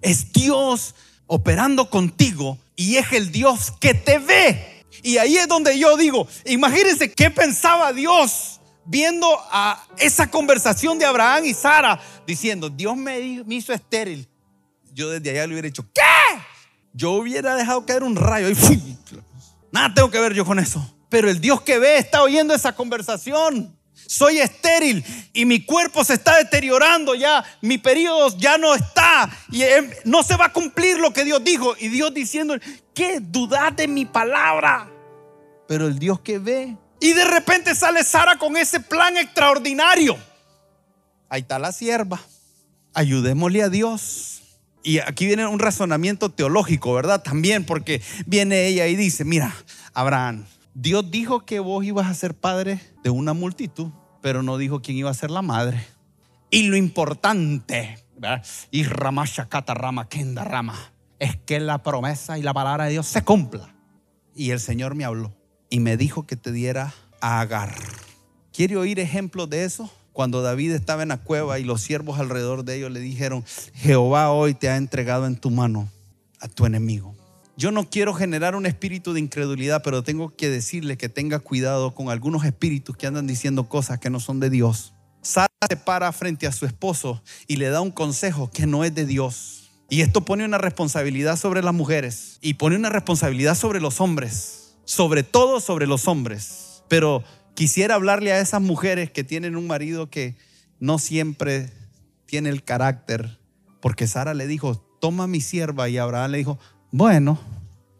es 0.00 0.32
Dios 0.32 0.94
operando 1.26 1.88
contigo 1.88 2.58
y 2.76 2.96
es 2.96 3.12
el 3.12 3.32
Dios 3.32 3.72
que 3.80 3.94
te 3.94 4.18
ve. 4.18 4.84
Y 5.02 5.18
ahí 5.18 5.36
es 5.36 5.48
donde 5.48 5.78
yo 5.78 5.96
digo, 5.96 6.28
imagínense 6.44 7.12
qué 7.12 7.30
pensaba 7.30 7.92
Dios 7.92 8.60
viendo 8.84 9.28
a 9.50 9.84
esa 9.98 10.30
conversación 10.30 10.98
de 10.98 11.04
Abraham 11.04 11.44
y 11.46 11.54
Sara 11.54 12.00
diciendo, 12.26 12.68
Dios 12.68 12.96
me, 12.96 13.18
hizo 13.48 13.72
estéril. 13.72 14.28
Yo 14.92 15.08
desde 15.10 15.30
allá 15.30 15.46
le 15.46 15.54
hubiera 15.54 15.66
dicho, 15.66 15.86
¿qué? 15.94 16.00
Yo 16.92 17.12
hubiera 17.12 17.56
dejado 17.56 17.86
caer 17.86 18.02
un 18.02 18.16
rayo 18.16 18.50
y 18.50 18.98
nada 19.70 19.94
tengo 19.94 20.10
que 20.10 20.20
ver 20.20 20.34
yo 20.34 20.44
con 20.44 20.58
eso. 20.58 20.86
Pero 21.12 21.28
el 21.28 21.42
Dios 21.42 21.60
que 21.60 21.78
ve 21.78 21.98
está 21.98 22.22
oyendo 22.22 22.54
esa 22.54 22.74
conversación. 22.74 23.76
Soy 24.06 24.38
estéril 24.38 25.04
y 25.34 25.44
mi 25.44 25.62
cuerpo 25.62 26.02
se 26.04 26.14
está 26.14 26.38
deteriorando 26.38 27.14
ya, 27.14 27.44
mi 27.60 27.76
periodo 27.76 28.34
ya 28.38 28.56
no 28.56 28.74
está 28.74 29.30
y 29.50 29.62
em, 29.62 29.90
no 30.06 30.22
se 30.22 30.36
va 30.36 30.46
a 30.46 30.52
cumplir 30.54 30.98
lo 30.98 31.12
que 31.12 31.24
Dios 31.24 31.44
dijo. 31.44 31.74
Y 31.78 31.88
Dios 31.88 32.14
diciendo, 32.14 32.54
¿qué 32.94 33.20
dudad 33.20 33.74
de 33.74 33.88
mi 33.88 34.06
palabra? 34.06 34.90
Pero 35.68 35.86
el 35.86 35.98
Dios 35.98 36.20
que 36.20 36.38
ve. 36.38 36.78
Y 36.98 37.12
de 37.12 37.26
repente 37.26 37.74
sale 37.74 38.04
Sara 38.04 38.38
con 38.38 38.56
ese 38.56 38.80
plan 38.80 39.18
extraordinario. 39.18 40.16
Ahí 41.28 41.42
está 41.42 41.58
la 41.58 41.72
sierva. 41.72 42.22
Ayudémosle 42.94 43.62
a 43.62 43.68
Dios. 43.68 44.44
Y 44.82 44.98
aquí 45.00 45.26
viene 45.26 45.46
un 45.46 45.58
razonamiento 45.58 46.30
teológico, 46.30 46.94
¿verdad? 46.94 47.22
También 47.22 47.66
porque 47.66 48.00
viene 48.24 48.66
ella 48.66 48.86
y 48.86 48.96
dice, 48.96 49.24
mira, 49.26 49.54
Abraham, 49.92 50.46
Dios 50.74 51.10
dijo 51.10 51.44
que 51.44 51.60
vos 51.60 51.84
ibas 51.84 52.06
a 52.06 52.14
ser 52.14 52.34
padre 52.34 52.80
de 53.02 53.10
una 53.10 53.34
multitud, 53.34 53.90
pero 54.22 54.42
no 54.42 54.56
dijo 54.56 54.80
quién 54.80 54.96
iba 54.96 55.10
a 55.10 55.14
ser 55.14 55.30
la 55.30 55.42
madre. 55.42 55.84
Y 56.50 56.64
lo 56.64 56.76
importante, 56.76 57.98
y 58.70 58.84
rama 58.84 59.24
shakata 59.26 59.74
rama 59.74 60.08
kenda 60.08 60.44
rama, 60.44 60.78
es 61.18 61.36
que 61.36 61.60
la 61.60 61.82
promesa 61.82 62.38
y 62.38 62.42
la 62.42 62.54
palabra 62.54 62.84
de 62.84 62.92
Dios 62.92 63.06
se 63.06 63.22
cumpla. 63.22 63.74
Y 64.34 64.50
el 64.50 64.60
Señor 64.60 64.94
me 64.94 65.04
habló 65.04 65.34
y 65.68 65.80
me 65.80 65.96
dijo 65.96 66.26
que 66.26 66.36
te 66.36 66.52
diera 66.52 66.94
a 67.20 67.40
Agar. 67.40 67.74
¿Quiere 68.52 68.76
oír 68.76 68.98
ejemplos 68.98 69.48
de 69.48 69.64
eso? 69.64 69.90
Cuando 70.12 70.42
David 70.42 70.72
estaba 70.72 71.02
en 71.02 71.08
la 71.08 71.18
cueva 71.18 71.58
y 71.58 71.64
los 71.64 71.80
siervos 71.80 72.18
alrededor 72.18 72.64
de 72.64 72.76
ellos 72.76 72.90
le 72.90 73.00
dijeron, 73.00 73.44
Jehová 73.74 74.30
hoy 74.30 74.54
te 74.54 74.68
ha 74.68 74.76
entregado 74.76 75.26
en 75.26 75.36
tu 75.36 75.50
mano 75.50 75.88
a 76.40 76.48
tu 76.48 76.66
enemigo. 76.66 77.14
Yo 77.56 77.70
no 77.70 77.90
quiero 77.90 78.14
generar 78.14 78.56
un 78.56 78.64
espíritu 78.64 79.12
de 79.12 79.20
incredulidad, 79.20 79.82
pero 79.82 80.02
tengo 80.02 80.34
que 80.34 80.48
decirle 80.48 80.96
que 80.96 81.10
tenga 81.10 81.38
cuidado 81.38 81.94
con 81.94 82.08
algunos 82.08 82.44
espíritus 82.44 82.96
que 82.96 83.06
andan 83.06 83.26
diciendo 83.26 83.68
cosas 83.68 83.98
que 83.98 84.08
no 84.08 84.20
son 84.20 84.40
de 84.40 84.48
Dios. 84.48 84.94
Sara 85.20 85.52
se 85.68 85.76
para 85.76 86.10
frente 86.12 86.46
a 86.46 86.52
su 86.52 86.64
esposo 86.64 87.22
y 87.46 87.56
le 87.56 87.68
da 87.68 87.82
un 87.82 87.90
consejo 87.90 88.50
que 88.50 88.66
no 88.66 88.84
es 88.84 88.94
de 88.94 89.04
Dios. 89.04 89.70
Y 89.90 90.00
esto 90.00 90.24
pone 90.24 90.46
una 90.46 90.56
responsabilidad 90.56 91.36
sobre 91.36 91.62
las 91.62 91.74
mujeres 91.74 92.38
y 92.40 92.54
pone 92.54 92.76
una 92.76 92.88
responsabilidad 92.88 93.54
sobre 93.54 93.80
los 93.80 94.00
hombres, 94.00 94.76
sobre 94.86 95.22
todo 95.22 95.60
sobre 95.60 95.86
los 95.86 96.08
hombres. 96.08 96.82
Pero 96.88 97.22
quisiera 97.54 97.96
hablarle 97.96 98.32
a 98.32 98.40
esas 98.40 98.62
mujeres 98.62 99.10
que 99.10 99.24
tienen 99.24 99.56
un 99.56 99.66
marido 99.66 100.08
que 100.08 100.36
no 100.80 100.98
siempre 100.98 101.70
tiene 102.24 102.48
el 102.48 102.64
carácter, 102.64 103.38
porque 103.82 104.06
Sara 104.06 104.32
le 104.32 104.46
dijo, 104.46 104.76
toma 105.02 105.26
mi 105.26 105.42
sierva 105.42 105.90
y 105.90 105.98
Abraham 105.98 106.30
le 106.30 106.38
dijo, 106.38 106.58
bueno, 106.92 107.38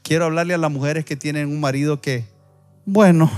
quiero 0.02 0.26
hablarle 0.26 0.52
a 0.52 0.58
las 0.58 0.70
mujeres 0.70 1.06
que 1.06 1.16
tienen 1.16 1.48
un 1.48 1.60
marido 1.60 2.00
que, 2.00 2.26
bueno, 2.84 3.30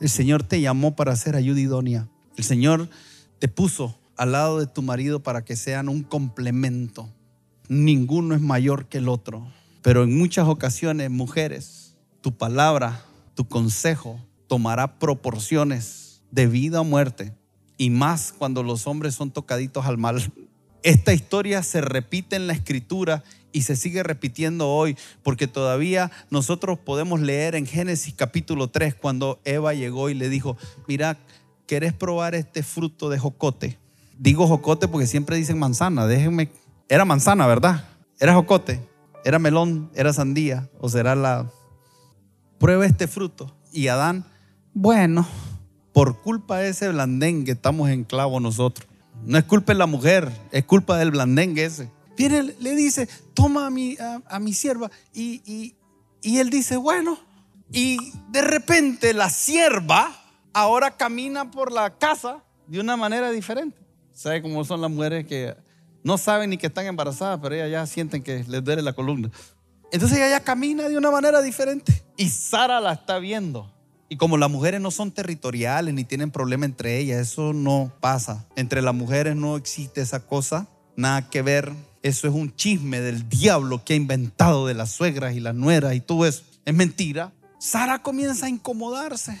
el 0.00 0.10
Señor 0.10 0.42
te 0.42 0.60
llamó 0.60 0.96
para 0.96 1.14
ser 1.14 1.36
ayuda 1.36 1.60
idónea. 1.60 2.08
El 2.36 2.44
Señor 2.44 2.90
te 3.38 3.46
puso 3.46 3.96
al 4.16 4.32
lado 4.32 4.58
de 4.58 4.66
tu 4.66 4.82
marido 4.82 5.22
para 5.22 5.44
que 5.44 5.54
sean 5.54 5.88
un 5.88 6.02
complemento. 6.02 7.08
Ninguno 7.68 8.34
es 8.34 8.40
mayor 8.40 8.86
que 8.86 8.98
el 8.98 9.08
otro. 9.08 9.46
Pero 9.82 10.02
en 10.02 10.18
muchas 10.18 10.48
ocasiones, 10.48 11.10
mujeres, 11.10 11.96
tu 12.20 12.36
palabra, 12.36 13.04
tu 13.34 13.46
consejo 13.46 14.20
tomará 14.48 14.98
proporciones 14.98 16.22
de 16.32 16.48
vida 16.48 16.80
o 16.80 16.84
muerte, 16.84 17.32
y 17.76 17.90
más 17.90 18.34
cuando 18.36 18.64
los 18.64 18.88
hombres 18.88 19.14
son 19.14 19.30
tocaditos 19.30 19.86
al 19.86 19.96
mal. 19.96 20.20
Esta 20.82 21.12
historia 21.12 21.62
se 21.62 21.80
repite 21.80 22.36
en 22.36 22.46
la 22.46 22.52
escritura 22.52 23.24
y 23.52 23.62
se 23.62 23.76
sigue 23.76 24.02
repitiendo 24.02 24.68
hoy, 24.68 24.96
porque 25.22 25.46
todavía 25.46 26.10
nosotros 26.30 26.78
podemos 26.78 27.20
leer 27.20 27.54
en 27.54 27.66
Génesis 27.66 28.14
capítulo 28.14 28.68
3 28.68 28.94
cuando 28.94 29.40
Eva 29.44 29.74
llegó 29.74 30.10
y 30.10 30.14
le 30.14 30.28
dijo, 30.28 30.56
mira, 30.86 31.18
¿querés 31.66 31.92
probar 31.92 32.34
este 32.34 32.62
fruto 32.62 33.08
de 33.10 33.18
jocote? 33.18 33.78
Digo 34.18 34.46
jocote 34.46 34.88
porque 34.88 35.06
siempre 35.06 35.36
dicen 35.36 35.58
manzana, 35.58 36.06
déjenme, 36.06 36.50
era 36.88 37.04
manzana, 37.04 37.46
¿verdad? 37.46 37.84
Era 38.20 38.34
jocote, 38.34 38.80
era 39.24 39.38
melón, 39.38 39.90
era 39.94 40.12
sandía, 40.12 40.68
o 40.80 40.88
será 40.88 41.14
la... 41.14 41.50
Prueba 42.58 42.86
este 42.86 43.06
fruto. 43.06 43.54
Y 43.72 43.86
Adán, 43.86 44.24
bueno, 44.74 45.28
por 45.92 46.20
culpa 46.20 46.58
de 46.58 46.70
ese 46.70 46.88
blandengue 46.88 47.52
estamos 47.52 47.88
en 47.90 48.02
clavo 48.02 48.40
nosotros. 48.40 48.87
No 49.24 49.38
es 49.38 49.44
culpa 49.44 49.72
de 49.72 49.78
la 49.78 49.86
mujer, 49.86 50.30
es 50.50 50.64
culpa 50.64 50.96
del 50.96 51.10
blandengue 51.10 51.64
ese. 51.64 51.90
Viene, 52.16 52.54
le 52.58 52.74
dice, 52.74 53.08
toma 53.34 53.66
a 53.66 53.70
mi, 53.70 53.96
a, 54.26 54.38
mi 54.38 54.52
sierva. 54.52 54.90
Y, 55.12 55.74
y 56.22 56.38
él 56.38 56.50
dice, 56.50 56.76
bueno. 56.76 57.18
Y 57.70 57.98
de 58.30 58.42
repente 58.42 59.12
la 59.12 59.28
sierva 59.28 60.10
ahora 60.52 60.96
camina 60.96 61.50
por 61.50 61.70
la 61.70 61.98
casa 61.98 62.42
de 62.66 62.80
una 62.80 62.96
manera 62.96 63.30
diferente. 63.30 63.78
¿Sabe 64.12 64.42
cómo 64.42 64.64
son 64.64 64.80
las 64.80 64.90
mujeres 64.90 65.26
que 65.26 65.54
no 66.02 66.18
saben 66.18 66.50
ni 66.50 66.58
que 66.58 66.66
están 66.66 66.86
embarazadas, 66.86 67.38
pero 67.42 67.54
ellas 67.54 67.70
ya 67.70 67.86
sienten 67.86 68.22
que 68.22 68.44
les 68.48 68.64
duele 68.64 68.82
la 68.82 68.92
columna? 68.92 69.30
Entonces 69.92 70.18
ella 70.18 70.30
ya 70.30 70.40
camina 70.40 70.88
de 70.88 70.96
una 70.96 71.10
manera 71.10 71.40
diferente. 71.40 72.04
Y 72.16 72.28
Sara 72.28 72.80
la 72.80 72.94
está 72.94 73.18
viendo. 73.18 73.72
Y 74.08 74.16
como 74.16 74.38
las 74.38 74.50
mujeres 74.50 74.80
no 74.80 74.90
son 74.90 75.12
territoriales 75.12 75.92
ni 75.92 76.04
tienen 76.04 76.30
problema 76.30 76.64
entre 76.64 76.98
ellas, 76.98 77.20
eso 77.20 77.52
no 77.52 77.92
pasa. 78.00 78.46
Entre 78.56 78.80
las 78.80 78.94
mujeres 78.94 79.36
no 79.36 79.56
existe 79.56 80.00
esa 80.00 80.20
cosa, 80.20 80.66
nada 80.96 81.28
que 81.28 81.42
ver. 81.42 81.72
Eso 82.02 82.26
es 82.26 82.32
un 82.32 82.54
chisme 82.54 83.00
del 83.00 83.28
diablo 83.28 83.84
que 83.84 83.92
ha 83.92 83.96
inventado 83.96 84.66
de 84.66 84.74
las 84.74 84.92
suegras 84.92 85.34
y 85.34 85.40
las 85.40 85.54
nueras 85.54 85.94
y 85.94 86.00
todo 86.00 86.26
eso. 86.26 86.42
Es 86.64 86.74
mentira. 86.74 87.32
Sara 87.58 88.02
comienza 88.02 88.46
a 88.46 88.48
incomodarse. 88.48 89.38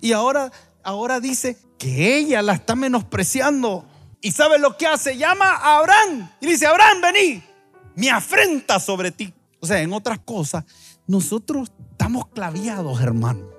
Y 0.00 0.12
ahora, 0.12 0.52
ahora 0.82 1.20
dice 1.20 1.58
que 1.76 2.16
ella 2.16 2.40
la 2.40 2.54
está 2.54 2.76
menospreciando. 2.76 3.84
¿Y 4.22 4.30
sabe 4.32 4.58
lo 4.58 4.76
que 4.76 4.86
hace? 4.86 5.18
Llama 5.18 5.50
a 5.50 5.78
Abraham 5.78 6.30
y 6.40 6.46
dice, 6.46 6.66
Abraham, 6.66 7.02
vení, 7.02 7.42
me 7.94 8.10
afrenta 8.10 8.80
sobre 8.80 9.10
ti. 9.10 9.34
O 9.60 9.66
sea, 9.66 9.82
en 9.82 9.92
otras 9.92 10.20
cosas, 10.20 10.64
nosotros 11.06 11.70
estamos 11.90 12.26
claviados, 12.28 13.00
hermano. 13.00 13.57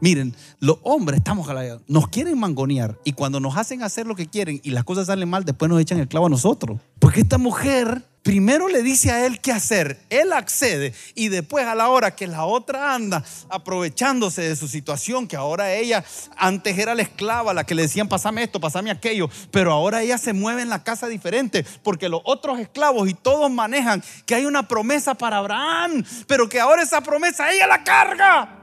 Miren, 0.00 0.34
los 0.60 0.78
hombres 0.82 1.18
estamos 1.18 1.46
nos 1.88 2.08
quieren 2.08 2.38
mangonear 2.38 2.98
y 3.04 3.12
cuando 3.12 3.40
nos 3.40 3.56
hacen 3.56 3.82
hacer 3.82 4.06
lo 4.06 4.14
que 4.14 4.26
quieren 4.26 4.60
y 4.62 4.70
las 4.70 4.84
cosas 4.84 5.06
salen 5.06 5.28
mal, 5.28 5.44
después 5.44 5.68
nos 5.68 5.80
echan 5.80 5.98
el 5.98 6.08
clavo 6.08 6.26
a 6.26 6.30
nosotros. 6.30 6.80
Porque 6.98 7.20
esta 7.20 7.38
mujer 7.38 8.04
primero 8.22 8.68
le 8.68 8.82
dice 8.82 9.10
a 9.10 9.26
él 9.26 9.40
qué 9.40 9.52
hacer, 9.52 9.98
él 10.10 10.32
accede 10.32 10.94
y 11.14 11.28
después 11.28 11.66
a 11.66 11.74
la 11.74 11.88
hora 11.88 12.14
que 12.14 12.26
la 12.26 12.44
otra 12.44 12.94
anda 12.94 13.24
aprovechándose 13.48 14.42
de 14.42 14.56
su 14.56 14.68
situación, 14.68 15.26
que 15.26 15.36
ahora 15.36 15.72
ella 15.72 16.04
antes 16.36 16.78
era 16.78 16.94
la 16.94 17.02
esclava, 17.02 17.54
la 17.54 17.64
que 17.64 17.74
le 17.74 17.82
decían 17.82 18.08
pasame 18.08 18.42
esto, 18.42 18.60
pasame 18.60 18.90
aquello, 18.90 19.28
pero 19.50 19.72
ahora 19.72 20.02
ella 20.02 20.18
se 20.18 20.32
mueve 20.32 20.62
en 20.62 20.68
la 20.68 20.84
casa 20.84 21.08
diferente 21.08 21.64
porque 21.82 22.08
los 22.08 22.20
otros 22.24 22.60
esclavos 22.60 23.08
y 23.08 23.14
todos 23.14 23.50
manejan 23.50 24.02
que 24.26 24.34
hay 24.34 24.44
una 24.44 24.68
promesa 24.68 25.14
para 25.14 25.38
Abraham, 25.38 26.04
pero 26.26 26.48
que 26.48 26.60
ahora 26.60 26.82
esa 26.82 27.00
promesa 27.00 27.50
ella 27.50 27.66
la 27.66 27.82
carga. 27.82 28.59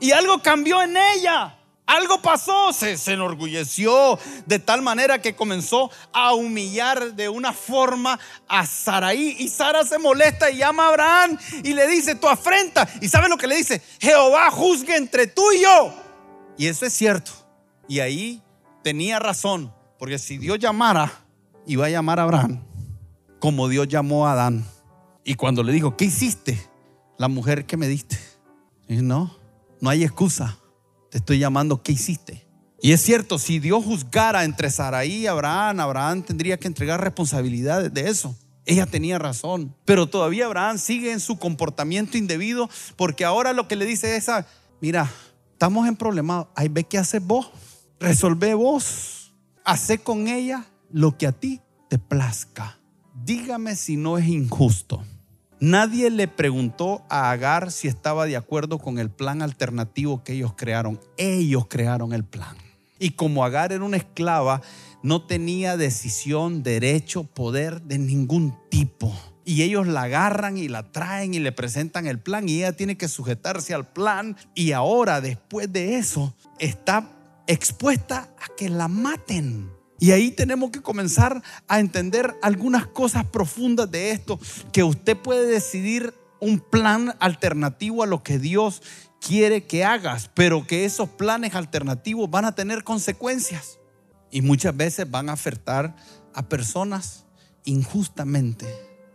Y 0.00 0.12
algo 0.12 0.40
cambió 0.40 0.82
en 0.82 0.96
ella. 0.96 1.54
Algo 1.86 2.20
pasó, 2.20 2.72
se, 2.74 2.98
se, 2.98 3.14
enorgulleció 3.14 4.18
de 4.44 4.58
tal 4.58 4.82
manera 4.82 5.22
que 5.22 5.34
comenzó 5.34 5.90
a 6.12 6.34
humillar 6.34 7.14
de 7.14 7.30
una 7.30 7.54
forma 7.54 8.20
a 8.46 8.66
Saraí. 8.66 9.36
Y 9.38 9.48
Sara 9.48 9.84
se 9.84 9.98
molesta 9.98 10.50
y 10.50 10.58
llama 10.58 10.84
a 10.84 10.88
Abraham 10.88 11.38
y 11.64 11.72
le 11.72 11.86
dice, 11.86 12.14
tu 12.14 12.28
afrenta. 12.28 12.86
¿Y 13.00 13.08
sabe 13.08 13.30
lo 13.30 13.38
que 13.38 13.46
le 13.46 13.56
dice? 13.56 13.80
Jehová 14.00 14.50
juzgue 14.50 14.96
entre 14.96 15.28
tú 15.28 15.50
y 15.52 15.62
yo. 15.62 15.94
Y 16.58 16.66
eso 16.66 16.84
es 16.84 16.92
cierto. 16.92 17.32
Y 17.88 18.00
ahí 18.00 18.42
tenía 18.84 19.18
razón, 19.18 19.72
porque 19.98 20.18
si 20.18 20.36
Dios 20.36 20.58
llamara, 20.58 21.10
iba 21.66 21.86
a 21.86 21.90
llamar 21.90 22.20
a 22.20 22.24
Abraham 22.24 22.68
como 23.38 23.68
Dios 23.68 23.88
llamó 23.88 24.26
a 24.26 24.32
Adán. 24.32 24.64
Y 25.24 25.34
cuando 25.34 25.62
le 25.62 25.72
dijo, 25.72 25.96
¿qué 25.96 26.06
hiciste? 26.06 26.58
La 27.16 27.28
mujer 27.28 27.66
que 27.66 27.76
me 27.76 27.88
diste. 27.88 28.18
Y 28.88 28.96
no, 28.96 29.36
no 29.80 29.90
hay 29.90 30.04
excusa. 30.04 30.58
Te 31.10 31.18
estoy 31.18 31.38
llamando, 31.38 31.82
¿qué 31.82 31.92
hiciste? 31.92 32.46
Y 32.80 32.92
es 32.92 33.00
cierto, 33.00 33.38
si 33.38 33.58
Dios 33.58 33.84
juzgara 33.84 34.44
entre 34.44 34.70
Saraí 34.70 35.22
y 35.22 35.26
Abraham, 35.26 35.80
Abraham 35.80 36.22
tendría 36.22 36.58
que 36.58 36.68
entregar 36.68 37.00
responsabilidades 37.00 37.92
de 37.92 38.08
eso. 38.08 38.36
Ella 38.64 38.86
tenía 38.86 39.18
razón, 39.18 39.74
pero 39.84 40.06
todavía 40.06 40.46
Abraham 40.46 40.78
sigue 40.78 41.10
en 41.10 41.20
su 41.20 41.38
comportamiento 41.38 42.18
indebido 42.18 42.68
porque 42.96 43.24
ahora 43.24 43.54
lo 43.54 43.66
que 43.66 43.76
le 43.76 43.86
dice 43.86 44.14
es, 44.14 44.28
mira, 44.80 45.10
estamos 45.52 45.88
en 45.88 45.96
problemas, 45.96 46.46
ahí 46.54 46.68
ve 46.68 46.84
qué 46.84 46.98
haces 46.98 47.26
vos, 47.26 47.50
resolve 47.98 48.52
vos, 48.54 49.34
hace 49.64 49.98
con 49.98 50.28
ella 50.28 50.66
lo 50.92 51.16
que 51.16 51.26
a 51.26 51.32
ti 51.32 51.62
te 51.88 51.98
plazca. 51.98 52.78
Dígame 53.24 53.74
si 53.74 53.96
no 53.96 54.18
es 54.18 54.28
injusto 54.28 55.02
Nadie 55.60 56.10
le 56.10 56.28
preguntó 56.28 57.04
a 57.08 57.32
Agar 57.32 57.72
si 57.72 57.88
estaba 57.88 58.26
de 58.26 58.36
acuerdo 58.36 58.78
con 58.78 58.98
el 58.98 59.10
plan 59.10 59.42
alternativo 59.42 60.22
que 60.22 60.34
ellos 60.34 60.54
crearon. 60.56 61.00
Ellos 61.16 61.66
crearon 61.68 62.12
el 62.12 62.24
plan. 62.24 62.56
Y 63.00 63.10
como 63.10 63.44
Agar 63.44 63.72
era 63.72 63.82
una 63.82 63.96
esclava, 63.96 64.62
no 65.02 65.26
tenía 65.26 65.76
decisión, 65.76 66.62
derecho, 66.62 67.24
poder 67.24 67.82
de 67.82 67.98
ningún 67.98 68.56
tipo. 68.70 69.12
Y 69.44 69.62
ellos 69.62 69.88
la 69.88 70.02
agarran 70.02 70.58
y 70.58 70.68
la 70.68 70.92
traen 70.92 71.34
y 71.34 71.40
le 71.40 71.50
presentan 71.50 72.06
el 72.06 72.20
plan 72.20 72.48
y 72.48 72.58
ella 72.58 72.72
tiene 72.72 72.96
que 72.96 73.08
sujetarse 73.08 73.74
al 73.74 73.88
plan. 73.88 74.36
Y 74.54 74.72
ahora, 74.72 75.20
después 75.20 75.72
de 75.72 75.96
eso, 75.96 76.36
está 76.60 77.10
expuesta 77.48 78.28
a 78.38 78.54
que 78.56 78.68
la 78.68 78.86
maten. 78.86 79.77
Y 79.98 80.12
ahí 80.12 80.30
tenemos 80.30 80.70
que 80.70 80.80
comenzar 80.80 81.42
a 81.66 81.80
entender 81.80 82.36
algunas 82.40 82.86
cosas 82.86 83.24
profundas 83.26 83.90
de 83.90 84.12
esto, 84.12 84.38
que 84.72 84.84
usted 84.84 85.16
puede 85.16 85.46
decidir 85.46 86.14
un 86.40 86.60
plan 86.60 87.16
alternativo 87.18 88.02
a 88.02 88.06
lo 88.06 88.22
que 88.22 88.38
Dios 88.38 88.82
quiere 89.20 89.64
que 89.64 89.84
hagas, 89.84 90.30
pero 90.34 90.66
que 90.66 90.84
esos 90.84 91.08
planes 91.08 91.54
alternativos 91.54 92.30
van 92.30 92.44
a 92.44 92.54
tener 92.54 92.84
consecuencias 92.84 93.78
y 94.30 94.42
muchas 94.42 94.76
veces 94.76 95.10
van 95.10 95.28
a 95.28 95.32
afectar 95.32 95.96
a 96.34 96.48
personas 96.48 97.26
injustamente. 97.64 98.66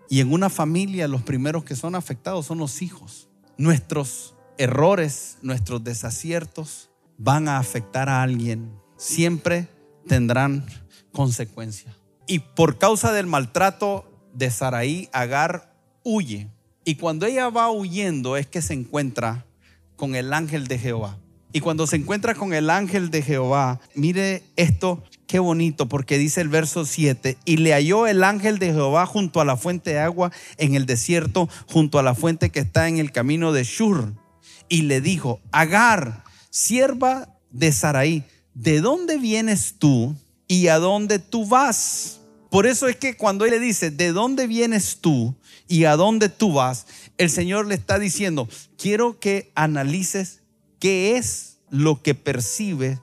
Y 0.10 0.20
en 0.20 0.34
una 0.34 0.50
familia 0.50 1.08
los 1.08 1.24
primeros 1.24 1.64
que 1.64 1.76
son 1.76 1.96
afectados 1.96 2.46
son 2.46 2.58
los 2.58 2.82
hijos. 2.82 3.30
Nuestros 3.58 4.36
errores, 4.58 5.38
nuestros 5.42 5.84
desaciertos 5.84 6.90
van 7.18 7.48
a 7.48 7.58
afectar 7.58 8.10
a 8.10 8.22
alguien. 8.22 8.72
Siempre 8.98 9.70
tendrán 10.08 10.66
consecuencias. 11.12 11.96
Y 12.28 12.40
por 12.40 12.78
causa 12.78 13.12
del 13.12 13.28
maltrato 13.28 14.10
de 14.34 14.50
Saraí, 14.50 15.10
Agar 15.12 15.76
huye. 16.04 16.50
Y 16.86 16.96
cuando 16.96 17.26
ella 17.26 17.50
va 17.50 17.72
huyendo 17.72 18.38
es 18.38 18.48
que 18.48 18.62
se 18.62 18.74
encuentra 18.74 19.46
con 19.96 20.16
el 20.16 20.34
ángel 20.34 20.68
de 20.68 20.80
Jehová. 20.80 21.18
Y 21.56 21.60
cuando 21.60 21.86
se 21.86 21.98
encuentra 21.98 22.34
con 22.34 22.54
el 22.54 22.70
ángel 22.72 23.12
de 23.12 23.22
Jehová, 23.22 23.80
mire 23.94 24.42
esto, 24.56 25.04
qué 25.28 25.38
bonito, 25.38 25.88
porque 25.88 26.18
dice 26.18 26.42
el 26.42 26.50
verso 26.50 26.84
7, 26.84 27.38
y 27.46 27.58
le 27.58 27.74
halló 27.74 28.08
el 28.08 28.24
ángel 28.24 28.58
de 28.58 28.74
Jehová 28.74 29.06
junto 29.06 29.40
a 29.40 29.46
la 29.46 29.56
fuente 29.56 29.92
de 29.92 30.00
agua 30.00 30.32
en 30.58 30.74
el 30.74 30.88
desierto, 30.88 31.48
junto 31.68 32.00
a 32.00 32.04
la 32.04 32.16
fuente 32.16 32.50
que 32.50 32.60
está 32.60 32.88
en 32.88 32.98
el 32.98 33.12
camino 33.12 33.54
de 33.54 33.64
Shur. 33.64 34.14
Y 34.68 34.84
le 34.84 35.00
dijo, 35.00 35.42
Agar, 35.52 36.24
sierva 36.50 37.30
de 37.52 37.72
Saraí, 37.72 38.24
¿de 38.54 38.82
dónde 38.82 39.18
vienes 39.18 39.76
tú 39.78 40.16
y 40.48 40.68
a 40.68 40.80
dónde 40.80 41.20
tú 41.20 41.46
vas? 41.46 42.20
Por 42.50 42.68
eso 42.68 42.88
es 42.88 42.96
que 42.96 43.18
cuando 43.18 43.46
él 43.46 43.52
le 43.52 43.60
dice, 43.60 43.90
¿de 43.90 44.12
dónde 44.12 44.46
vienes 44.48 45.00
tú 45.02 45.36
y 45.68 45.86
a 45.86 45.96
dónde 45.96 46.30
tú 46.30 46.54
vas? 46.54 46.86
El 47.18 47.30
Señor 47.30 47.68
le 47.68 47.76
está 47.76 47.98
diciendo, 47.98 48.48
quiero 48.78 49.20
que 49.20 49.52
analices 49.56 50.42
qué 50.80 51.18
es 51.18 51.58
lo 51.70 52.04
que 52.04 52.14
percibe 52.14 53.00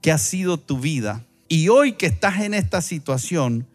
que 0.00 0.12
ha 0.12 0.18
sido 0.18 0.58
tu 0.58 0.78
vida. 0.78 1.26
Y 1.48 1.68
hoy 1.68 1.92
que 1.92 2.06
estás 2.06 2.40
en 2.40 2.54
esta 2.54 2.80
situación, 2.80 3.68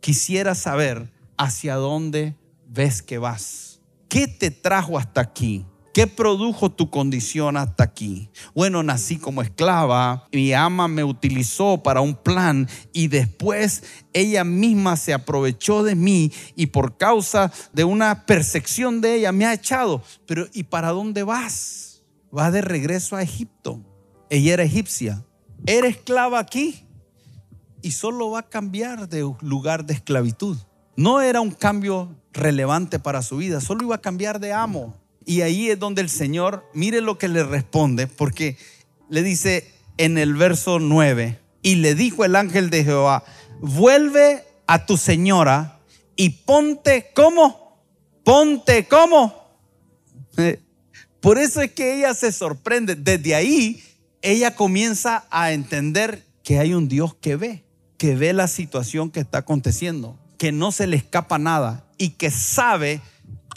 quisiera 0.00 0.54
saber 0.54 1.10
hacia 1.36 1.76
dónde 1.76 2.34
ves 2.66 3.02
que 3.02 3.18
vas. 3.18 3.80
¿Qué 4.08 4.26
te 4.26 4.50
trajo 4.50 4.98
hasta 4.98 5.20
aquí? 5.20 5.64
¿Qué 5.92 6.06
produjo 6.06 6.70
tu 6.70 6.90
condición 6.90 7.56
hasta 7.56 7.84
aquí? 7.84 8.30
Bueno, 8.54 8.82
nací 8.82 9.16
como 9.16 9.42
esclava, 9.42 10.28
mi 10.32 10.52
ama 10.52 10.86
me 10.86 11.02
utilizó 11.02 11.82
para 11.82 12.00
un 12.00 12.14
plan 12.14 12.68
y 12.92 13.08
después 13.08 13.82
ella 14.12 14.44
misma 14.44 14.96
se 14.96 15.14
aprovechó 15.14 15.82
de 15.82 15.94
mí 15.94 16.32
y 16.54 16.66
por 16.66 16.96
causa 16.96 17.52
de 17.72 17.84
una 17.84 18.26
percepción 18.26 19.00
de 19.00 19.16
ella 19.16 19.32
me 19.32 19.46
ha 19.46 19.54
echado. 19.54 20.02
Pero 20.26 20.46
¿y 20.52 20.64
para 20.64 20.90
dónde 20.90 21.22
vas? 21.22 22.02
Va 22.36 22.50
de 22.50 22.60
regreso 22.60 23.16
a 23.16 23.22
Egipto. 23.22 23.80
Ella 24.30 24.54
era 24.54 24.62
egipcia. 24.62 25.24
Era 25.66 25.88
esclava 25.88 26.38
aquí 26.38 26.84
y 27.82 27.92
solo 27.92 28.30
va 28.30 28.40
a 28.40 28.48
cambiar 28.48 29.08
de 29.08 29.20
lugar 29.40 29.84
de 29.84 29.94
esclavitud. 29.94 30.56
No 30.96 31.20
era 31.20 31.40
un 31.40 31.50
cambio 31.50 32.14
relevante 32.32 32.98
para 32.98 33.22
su 33.22 33.38
vida, 33.38 33.60
solo 33.60 33.84
iba 33.84 33.96
a 33.96 34.00
cambiar 34.00 34.40
de 34.40 34.52
amo. 34.52 34.94
Y 35.28 35.42
ahí 35.42 35.68
es 35.68 35.78
donde 35.78 36.00
el 36.00 36.08
Señor, 36.08 36.64
mire 36.72 37.02
lo 37.02 37.18
que 37.18 37.28
le 37.28 37.44
responde, 37.44 38.06
porque 38.06 38.56
le 39.10 39.22
dice 39.22 39.70
en 39.98 40.16
el 40.16 40.34
verso 40.34 40.78
9, 40.78 41.38
y 41.60 41.74
le 41.74 41.94
dijo 41.94 42.24
el 42.24 42.34
ángel 42.34 42.70
de 42.70 42.82
Jehová, 42.82 43.24
vuelve 43.60 44.46
a 44.66 44.86
tu 44.86 44.96
señora 44.96 45.80
y 46.16 46.30
ponte 46.30 47.10
como, 47.14 47.78
ponte 48.24 48.86
como. 48.86 49.34
Por 51.20 51.36
eso 51.36 51.60
es 51.60 51.72
que 51.72 51.98
ella 51.98 52.14
se 52.14 52.32
sorprende. 52.32 52.94
Desde 52.94 53.34
ahí, 53.34 53.84
ella 54.22 54.54
comienza 54.54 55.26
a 55.28 55.52
entender 55.52 56.24
que 56.42 56.58
hay 56.58 56.72
un 56.72 56.88
Dios 56.88 57.14
que 57.16 57.36
ve, 57.36 57.64
que 57.98 58.16
ve 58.16 58.32
la 58.32 58.48
situación 58.48 59.10
que 59.10 59.20
está 59.20 59.40
aconteciendo, 59.40 60.18
que 60.38 60.52
no 60.52 60.72
se 60.72 60.86
le 60.86 60.96
escapa 60.96 61.38
nada 61.38 61.84
y 61.98 62.12
que 62.12 62.30
sabe 62.30 63.02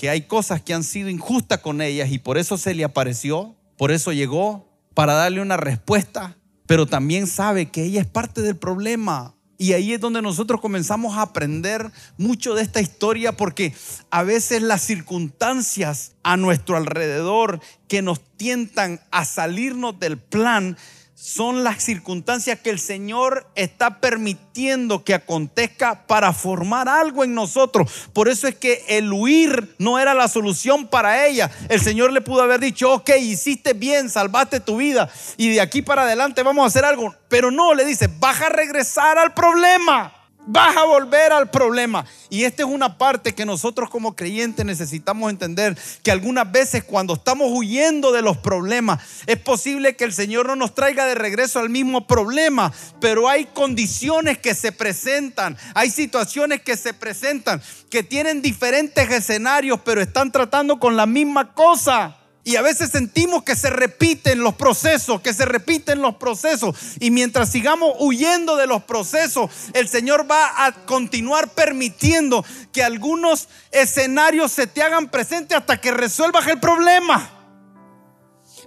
que 0.01 0.09
hay 0.09 0.23
cosas 0.23 0.63
que 0.63 0.73
han 0.73 0.83
sido 0.83 1.09
injustas 1.09 1.59
con 1.59 1.79
ellas 1.79 2.09
y 2.09 2.17
por 2.17 2.39
eso 2.39 2.57
se 2.57 2.73
le 2.73 2.83
apareció, 2.83 3.55
por 3.77 3.91
eso 3.91 4.11
llegó, 4.11 4.67
para 4.95 5.13
darle 5.13 5.41
una 5.41 5.57
respuesta, 5.57 6.39
pero 6.65 6.87
también 6.87 7.27
sabe 7.27 7.69
que 7.69 7.83
ella 7.83 8.01
es 8.01 8.07
parte 8.07 8.41
del 8.41 8.55
problema. 8.55 9.35
Y 9.59 9.73
ahí 9.73 9.93
es 9.93 10.01
donde 10.01 10.23
nosotros 10.23 10.59
comenzamos 10.59 11.17
a 11.17 11.21
aprender 11.21 11.91
mucho 12.17 12.55
de 12.55 12.63
esta 12.63 12.81
historia 12.81 13.37
porque 13.37 13.75
a 14.09 14.23
veces 14.23 14.63
las 14.63 14.81
circunstancias 14.81 16.13
a 16.23 16.35
nuestro 16.35 16.77
alrededor 16.77 17.61
que 17.87 18.01
nos 18.01 18.21
tientan 18.37 19.01
a 19.11 19.23
salirnos 19.23 19.99
del 19.99 20.17
plan 20.17 20.77
son 21.21 21.63
las 21.63 21.83
circunstancias 21.83 22.59
que 22.61 22.71
el 22.71 22.79
Señor 22.79 23.45
está 23.53 24.01
permitiendo 24.01 25.03
que 25.03 25.13
acontezca 25.13 26.07
para 26.07 26.33
formar 26.33 26.89
algo 26.89 27.23
en 27.23 27.35
nosotros. 27.35 28.09
Por 28.11 28.27
eso 28.27 28.47
es 28.47 28.55
que 28.55 28.83
el 28.87 29.13
huir 29.13 29.75
no 29.77 29.99
era 29.99 30.15
la 30.15 30.27
solución 30.27 30.87
para 30.87 31.27
ella. 31.27 31.51
El 31.69 31.79
Señor 31.79 32.11
le 32.11 32.21
pudo 32.21 32.41
haber 32.41 32.59
dicho, 32.59 32.91
ok, 32.91 33.11
hiciste 33.19 33.73
bien, 33.73 34.09
salvaste 34.09 34.61
tu 34.61 34.77
vida 34.77 35.11
y 35.37 35.49
de 35.49 35.61
aquí 35.61 35.83
para 35.83 36.01
adelante 36.01 36.41
vamos 36.41 36.63
a 36.63 36.67
hacer 36.69 36.85
algo. 36.85 37.13
Pero 37.27 37.51
no, 37.51 37.75
le 37.75 37.85
dice, 37.85 38.09
vas 38.19 38.41
a 38.41 38.49
regresar 38.49 39.19
al 39.19 39.35
problema. 39.35 40.20
Vas 40.47 40.75
a 40.75 40.85
volver 40.85 41.31
al 41.31 41.51
problema. 41.51 42.05
Y 42.29 42.45
esta 42.45 42.63
es 42.63 42.69
una 42.69 42.97
parte 42.97 43.35
que 43.35 43.45
nosotros 43.45 43.89
como 43.89 44.15
creyentes 44.15 44.65
necesitamos 44.65 45.29
entender, 45.29 45.77
que 46.01 46.11
algunas 46.11 46.51
veces 46.51 46.83
cuando 46.83 47.13
estamos 47.13 47.49
huyendo 47.51 48.11
de 48.11 48.23
los 48.23 48.37
problemas, 48.37 49.03
es 49.27 49.37
posible 49.37 49.95
que 49.95 50.03
el 50.03 50.13
Señor 50.13 50.47
no 50.47 50.55
nos 50.55 50.73
traiga 50.73 51.05
de 51.05 51.15
regreso 51.15 51.59
al 51.59 51.69
mismo 51.69 52.07
problema, 52.07 52.71
pero 52.99 53.29
hay 53.29 53.45
condiciones 53.45 54.39
que 54.39 54.55
se 54.55 54.71
presentan, 54.71 55.57
hay 55.75 55.91
situaciones 55.91 56.61
que 56.61 56.75
se 56.75 56.93
presentan, 56.93 57.61
que 57.89 58.01
tienen 58.01 58.41
diferentes 58.41 59.09
escenarios, 59.11 59.79
pero 59.85 60.01
están 60.01 60.31
tratando 60.31 60.79
con 60.79 60.97
la 60.97 61.05
misma 61.05 61.53
cosa. 61.53 62.20
Y 62.43 62.55
a 62.55 62.61
veces 62.63 62.89
sentimos 62.89 63.43
que 63.43 63.55
se 63.55 63.69
repiten 63.69 64.39
los 64.39 64.55
procesos, 64.55 65.21
que 65.21 65.33
se 65.33 65.45
repiten 65.45 66.01
los 66.01 66.15
procesos. 66.15 66.75
Y 66.99 67.11
mientras 67.11 67.51
sigamos 67.51 67.93
huyendo 67.99 68.57
de 68.57 68.65
los 68.65 68.83
procesos, 68.83 69.51
el 69.73 69.87
Señor 69.87 70.29
va 70.29 70.65
a 70.65 70.71
continuar 70.85 71.49
permitiendo 71.49 72.43
que 72.73 72.83
algunos 72.83 73.47
escenarios 73.71 74.51
se 74.51 74.65
te 74.65 74.81
hagan 74.81 75.09
presentes 75.09 75.57
hasta 75.57 75.79
que 75.79 75.91
resuelvas 75.91 76.47
el 76.47 76.59
problema. 76.59 77.37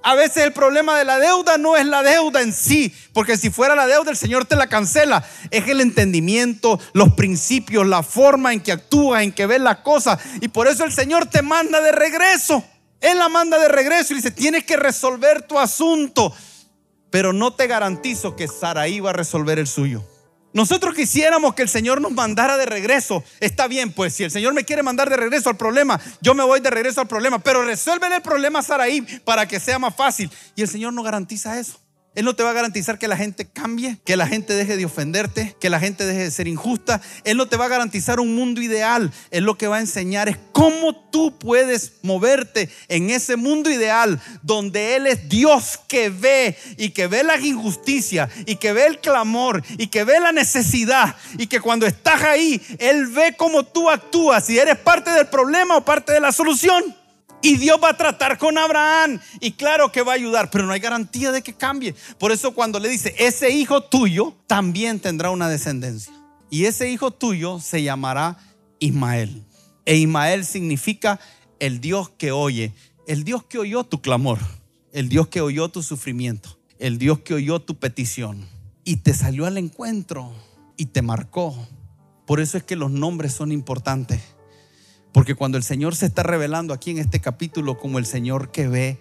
A 0.06 0.14
veces 0.14 0.44
el 0.44 0.52
problema 0.52 0.98
de 0.98 1.06
la 1.06 1.18
deuda 1.18 1.56
no 1.56 1.76
es 1.76 1.86
la 1.86 2.02
deuda 2.02 2.42
en 2.42 2.52
sí, 2.52 2.94
porque 3.14 3.38
si 3.38 3.48
fuera 3.48 3.74
la 3.74 3.86
deuda 3.86 4.10
el 4.10 4.18
Señor 4.18 4.44
te 4.44 4.54
la 4.54 4.66
cancela. 4.66 5.24
Es 5.50 5.66
el 5.66 5.80
entendimiento, 5.80 6.78
los 6.92 7.14
principios, 7.14 7.86
la 7.86 8.02
forma 8.02 8.52
en 8.52 8.60
que 8.60 8.70
actúa, 8.70 9.22
en 9.22 9.32
que 9.32 9.46
ves 9.46 9.62
las 9.62 9.78
cosas. 9.78 10.20
Y 10.42 10.48
por 10.48 10.68
eso 10.68 10.84
el 10.84 10.92
Señor 10.92 11.24
te 11.26 11.40
manda 11.40 11.80
de 11.80 11.90
regreso. 11.90 12.62
Él 13.04 13.18
la 13.18 13.28
manda 13.28 13.58
de 13.58 13.68
regreso 13.68 14.14
y 14.14 14.16
dice, 14.16 14.30
tienes 14.30 14.64
que 14.64 14.78
resolver 14.78 15.42
tu 15.42 15.58
asunto. 15.58 16.34
Pero 17.10 17.34
no 17.34 17.52
te 17.52 17.66
garantizo 17.66 18.34
que 18.34 18.48
Saraí 18.48 18.98
va 18.98 19.10
a 19.10 19.12
resolver 19.12 19.58
el 19.58 19.66
suyo. 19.66 20.02
Nosotros 20.54 20.94
quisiéramos 20.94 21.54
que 21.54 21.60
el 21.60 21.68
Señor 21.68 22.00
nos 22.00 22.12
mandara 22.12 22.56
de 22.56 22.64
regreso. 22.64 23.22
Está 23.40 23.68
bien, 23.68 23.92
pues 23.92 24.14
si 24.14 24.24
el 24.24 24.30
Señor 24.30 24.54
me 24.54 24.64
quiere 24.64 24.82
mandar 24.82 25.10
de 25.10 25.18
regreso 25.18 25.50
al 25.50 25.58
problema, 25.58 26.00
yo 26.22 26.34
me 26.34 26.44
voy 26.44 26.60
de 26.60 26.70
regreso 26.70 27.02
al 27.02 27.06
problema. 27.06 27.38
Pero 27.40 27.62
resuelven 27.62 28.10
el 28.10 28.22
problema 28.22 28.62
Saraí 28.62 29.02
para 29.02 29.46
que 29.46 29.60
sea 29.60 29.78
más 29.78 29.94
fácil. 29.94 30.30
Y 30.56 30.62
el 30.62 30.68
Señor 30.68 30.94
no 30.94 31.02
garantiza 31.02 31.60
eso. 31.60 31.83
Él 32.14 32.24
no 32.24 32.36
te 32.36 32.42
va 32.42 32.50
a 32.50 32.54
garantizar 32.54 32.98
que 32.98 33.08
la 33.08 33.16
gente 33.16 33.46
cambie, 33.46 33.98
que 34.04 34.16
la 34.16 34.26
gente 34.26 34.54
deje 34.54 34.76
de 34.76 34.84
ofenderte, 34.84 35.56
que 35.60 35.70
la 35.70 35.80
gente 35.80 36.06
deje 36.06 36.24
de 36.24 36.30
ser 36.30 36.46
injusta. 36.46 37.00
Él 37.24 37.36
no 37.36 37.46
te 37.48 37.56
va 37.56 37.64
a 37.64 37.68
garantizar 37.68 38.20
un 38.20 38.34
mundo 38.34 38.62
ideal. 38.62 39.12
Él 39.30 39.44
lo 39.44 39.58
que 39.58 39.66
va 39.66 39.76
a 39.76 39.80
enseñar 39.80 40.28
es 40.28 40.38
cómo 40.52 40.94
tú 41.10 41.38
puedes 41.38 41.94
moverte 42.02 42.68
en 42.88 43.10
ese 43.10 43.36
mundo 43.36 43.70
ideal 43.70 44.20
donde 44.42 44.96
Él 44.96 45.06
es 45.06 45.28
Dios 45.28 45.80
que 45.88 46.10
ve 46.10 46.56
y 46.76 46.90
que 46.90 47.06
ve 47.06 47.24
la 47.24 47.38
injusticia 47.38 48.28
y 48.46 48.56
que 48.56 48.72
ve 48.72 48.86
el 48.86 49.00
clamor 49.00 49.62
y 49.78 49.88
que 49.88 50.04
ve 50.04 50.20
la 50.20 50.32
necesidad 50.32 51.16
y 51.36 51.46
que 51.46 51.60
cuando 51.60 51.86
estás 51.86 52.22
ahí, 52.22 52.60
Él 52.78 53.06
ve 53.06 53.34
cómo 53.36 53.64
tú 53.64 53.90
actúas, 53.90 54.46
si 54.46 54.58
eres 54.58 54.78
parte 54.78 55.10
del 55.10 55.26
problema 55.26 55.76
o 55.76 55.84
parte 55.84 56.12
de 56.12 56.20
la 56.20 56.32
solución. 56.32 57.03
Y 57.44 57.58
Dios 57.58 57.78
va 57.82 57.90
a 57.90 57.96
tratar 57.98 58.38
con 58.38 58.56
Abraham. 58.56 59.20
Y 59.38 59.52
claro 59.52 59.92
que 59.92 60.00
va 60.00 60.12
a 60.12 60.14
ayudar, 60.14 60.50
pero 60.50 60.64
no 60.64 60.72
hay 60.72 60.80
garantía 60.80 61.30
de 61.30 61.42
que 61.42 61.52
cambie. 61.52 61.94
Por 62.18 62.32
eso 62.32 62.54
cuando 62.54 62.80
le 62.80 62.88
dice, 62.88 63.14
ese 63.18 63.50
hijo 63.50 63.82
tuyo 63.82 64.34
también 64.46 64.98
tendrá 64.98 65.28
una 65.28 65.50
descendencia. 65.50 66.10
Y 66.48 66.64
ese 66.64 66.90
hijo 66.90 67.10
tuyo 67.10 67.60
se 67.60 67.82
llamará 67.82 68.38
Ismael. 68.78 69.44
E 69.84 69.96
Ismael 69.96 70.46
significa 70.46 71.20
el 71.58 71.82
Dios 71.82 72.08
que 72.08 72.32
oye. 72.32 72.72
El 73.06 73.24
Dios 73.24 73.44
que 73.44 73.58
oyó 73.58 73.84
tu 73.84 74.00
clamor. 74.00 74.38
El 74.90 75.10
Dios 75.10 75.28
que 75.28 75.42
oyó 75.42 75.68
tu 75.68 75.82
sufrimiento. 75.82 76.58
El 76.78 76.96
Dios 76.96 77.18
que 77.18 77.34
oyó 77.34 77.60
tu 77.60 77.74
petición. 77.74 78.48
Y 78.84 78.96
te 78.96 79.12
salió 79.12 79.44
al 79.44 79.58
encuentro. 79.58 80.32
Y 80.78 80.86
te 80.86 81.02
marcó. 81.02 81.54
Por 82.26 82.40
eso 82.40 82.56
es 82.56 82.64
que 82.64 82.74
los 82.74 82.90
nombres 82.90 83.34
son 83.34 83.52
importantes. 83.52 84.22
Porque 85.14 85.36
cuando 85.36 85.56
el 85.56 85.62
Señor 85.62 85.94
se 85.94 86.06
está 86.06 86.24
revelando 86.24 86.74
aquí 86.74 86.90
en 86.90 86.98
este 86.98 87.20
capítulo 87.20 87.78
como 87.78 88.00
el 88.00 88.04
Señor 88.04 88.50
que 88.50 88.66
ve, 88.66 88.98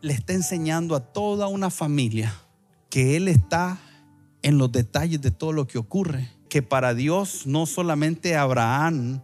le 0.00 0.12
está 0.12 0.32
enseñando 0.32 0.96
a 0.96 1.00
toda 1.12 1.46
una 1.46 1.70
familia 1.70 2.34
que 2.90 3.16
Él 3.16 3.28
está 3.28 3.78
en 4.42 4.58
los 4.58 4.72
detalles 4.72 5.20
de 5.20 5.30
todo 5.30 5.52
lo 5.52 5.68
que 5.68 5.78
ocurre. 5.78 6.28
Que 6.48 6.62
para 6.62 6.94
Dios 6.94 7.46
no 7.46 7.66
solamente 7.66 8.34
Abraham 8.34 9.22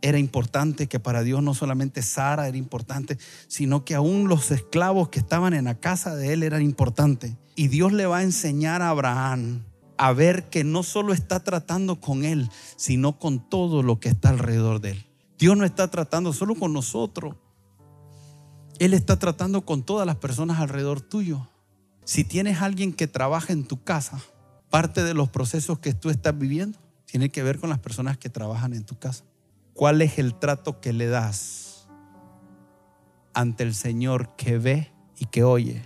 era 0.00 0.20
importante, 0.20 0.86
que 0.86 1.00
para 1.00 1.24
Dios 1.24 1.42
no 1.42 1.54
solamente 1.54 2.02
Sara 2.02 2.46
era 2.46 2.56
importante, 2.56 3.18
sino 3.48 3.84
que 3.84 3.96
aún 3.96 4.28
los 4.28 4.52
esclavos 4.52 5.08
que 5.08 5.18
estaban 5.18 5.54
en 5.54 5.64
la 5.64 5.80
casa 5.80 6.14
de 6.14 6.32
Él 6.32 6.44
eran 6.44 6.62
importantes. 6.62 7.34
Y 7.56 7.66
Dios 7.66 7.92
le 7.92 8.06
va 8.06 8.18
a 8.18 8.22
enseñar 8.22 8.80
a 8.80 8.90
Abraham 8.90 9.64
a 9.98 10.12
ver 10.12 10.50
que 10.50 10.62
no 10.62 10.84
solo 10.84 11.12
está 11.12 11.42
tratando 11.42 12.00
con 12.00 12.24
Él, 12.24 12.48
sino 12.76 13.18
con 13.18 13.50
todo 13.50 13.82
lo 13.82 13.98
que 13.98 14.10
está 14.10 14.28
alrededor 14.28 14.80
de 14.80 14.92
Él. 14.92 15.09
Dios 15.40 15.56
no 15.56 15.64
está 15.64 15.90
tratando 15.90 16.34
solo 16.34 16.54
con 16.54 16.74
nosotros. 16.74 17.34
Él 18.78 18.92
está 18.92 19.18
tratando 19.18 19.64
con 19.64 19.82
todas 19.82 20.06
las 20.06 20.16
personas 20.16 20.60
alrededor 20.60 21.00
tuyo. 21.00 21.48
Si 22.04 22.24
tienes 22.24 22.60
alguien 22.60 22.92
que 22.92 23.06
trabaja 23.06 23.54
en 23.54 23.64
tu 23.64 23.82
casa, 23.82 24.20
parte 24.68 25.02
de 25.02 25.14
los 25.14 25.30
procesos 25.30 25.78
que 25.78 25.94
tú 25.94 26.10
estás 26.10 26.38
viviendo 26.38 26.78
tiene 27.06 27.30
que 27.30 27.42
ver 27.42 27.58
con 27.58 27.70
las 27.70 27.78
personas 27.78 28.18
que 28.18 28.28
trabajan 28.28 28.74
en 28.74 28.84
tu 28.84 28.98
casa. 28.98 29.24
¿Cuál 29.72 30.02
es 30.02 30.18
el 30.18 30.34
trato 30.34 30.78
que 30.82 30.92
le 30.92 31.06
das 31.06 31.88
ante 33.32 33.62
el 33.62 33.74
Señor 33.74 34.36
que 34.36 34.58
ve 34.58 34.92
y 35.18 35.24
que 35.24 35.42
oye? 35.42 35.82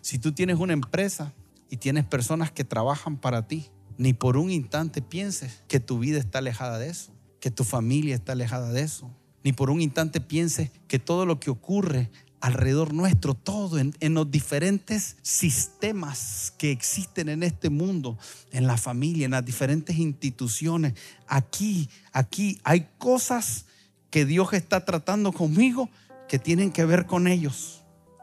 Si 0.00 0.20
tú 0.20 0.30
tienes 0.30 0.60
una 0.60 0.74
empresa 0.74 1.32
y 1.68 1.78
tienes 1.78 2.04
personas 2.04 2.52
que 2.52 2.62
trabajan 2.62 3.16
para 3.16 3.48
ti, 3.48 3.68
ni 3.98 4.12
por 4.12 4.36
un 4.36 4.52
instante 4.52 5.02
pienses 5.02 5.64
que 5.66 5.80
tu 5.80 5.98
vida 5.98 6.20
está 6.20 6.38
alejada 6.38 6.78
de 6.78 6.90
eso 6.90 7.11
que 7.42 7.50
tu 7.50 7.64
familia 7.64 8.14
está 8.14 8.32
alejada 8.32 8.70
de 8.70 8.82
eso. 8.82 9.10
Ni 9.42 9.52
por 9.52 9.68
un 9.68 9.80
instante 9.80 10.20
pienses 10.20 10.70
que 10.86 11.00
todo 11.00 11.26
lo 11.26 11.40
que 11.40 11.50
ocurre 11.50 12.08
alrededor 12.40 12.94
nuestro, 12.94 13.34
todo 13.34 13.80
en, 13.80 14.14
los 14.14 14.30
diferentes 14.30 15.16
sistemas 15.22 16.54
que 16.56 16.70
existen 16.70 17.28
en 17.28 17.42
este 17.42 17.68
mundo, 17.68 18.16
en 18.52 18.68
la 18.68 18.76
familia, 18.76 19.24
en 19.24 19.32
las 19.32 19.44
diferentes 19.44 19.98
instituciones, 19.98 20.94
aquí, 21.26 21.90
aquí 22.12 22.60
hay 22.62 22.86
cosas 22.98 23.66
que 24.10 24.24
Dios 24.24 24.52
está 24.52 24.84
tratando 24.84 25.32
conmigo 25.32 25.90
que 26.28 26.38
tienen 26.38 26.70
que 26.70 26.84
ver 26.84 27.06
con 27.06 27.26
ellos. 27.26 27.82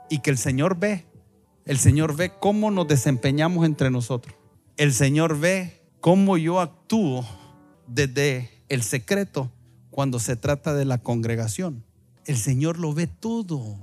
y 0.10 0.20
que 0.20 0.32
el 0.32 0.38
Señor 0.38 0.80
ve. 0.80 1.06
El 1.66 1.78
Señor 1.78 2.16
ve 2.16 2.32
cómo 2.40 2.72
nos 2.72 2.88
desempeñamos 2.88 3.66
entre 3.66 3.92
nosotros. 3.92 4.34
El 4.78 4.94
Señor 4.94 5.38
ve 5.38 5.84
cómo 6.00 6.38
yo 6.38 6.62
actúo 6.62 7.28
desde 7.86 8.59
el 8.70 8.84
secreto 8.84 9.52
cuando 9.92 10.20
se 10.20 10.36
trata 10.36 10.74
de 10.74 10.86
la 10.86 11.00
congregación. 11.00 11.84
El 12.26 12.38
Señor 12.38 12.80
lo 12.80 12.94
ve 12.94 13.08
todo. 13.08 13.78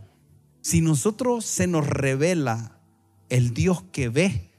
Si 0.63 0.81
nosotros 0.81 1.45
se 1.45 1.67
nos 1.67 1.87
revela 1.87 2.81
el 3.29 3.53
Dios 3.53 3.83
que 3.93 4.09
ve, 4.09 4.51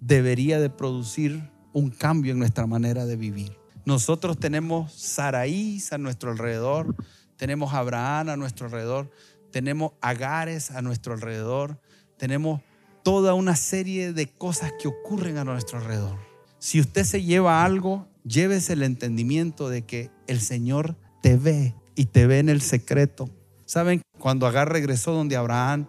debería 0.00 0.60
de 0.60 0.70
producir 0.70 1.50
un 1.72 1.90
cambio 1.90 2.32
en 2.32 2.38
nuestra 2.38 2.66
manera 2.66 3.06
de 3.06 3.16
vivir. 3.16 3.56
Nosotros 3.84 4.38
tenemos 4.38 4.92
Saraís 4.92 5.92
a 5.92 5.98
nuestro 5.98 6.32
alrededor, 6.32 6.94
tenemos 7.36 7.72
Abraham 7.72 8.30
a 8.30 8.36
nuestro 8.36 8.66
alrededor, 8.66 9.10
tenemos 9.52 9.92
Agares 10.00 10.72
a 10.72 10.82
nuestro 10.82 11.14
alrededor, 11.14 11.80
tenemos 12.16 12.60
toda 13.04 13.34
una 13.34 13.54
serie 13.54 14.12
de 14.12 14.26
cosas 14.26 14.72
que 14.80 14.88
ocurren 14.88 15.38
a 15.38 15.44
nuestro 15.44 15.78
alrededor. 15.78 16.18
Si 16.58 16.80
usted 16.80 17.04
se 17.04 17.22
lleva 17.22 17.64
algo, 17.64 18.08
llévese 18.26 18.72
el 18.72 18.82
entendimiento 18.82 19.68
de 19.68 19.82
que 19.82 20.10
el 20.26 20.40
Señor 20.40 20.96
te 21.22 21.36
ve 21.36 21.74
y 21.94 22.06
te 22.06 22.26
ve 22.26 22.38
en 22.38 22.48
el 22.48 22.60
secreto. 22.60 23.30
¿Saben? 23.64 24.02
Cuando 24.18 24.46
Agar 24.46 24.70
regresó 24.70 25.12
donde 25.12 25.36
Abraham 25.36 25.86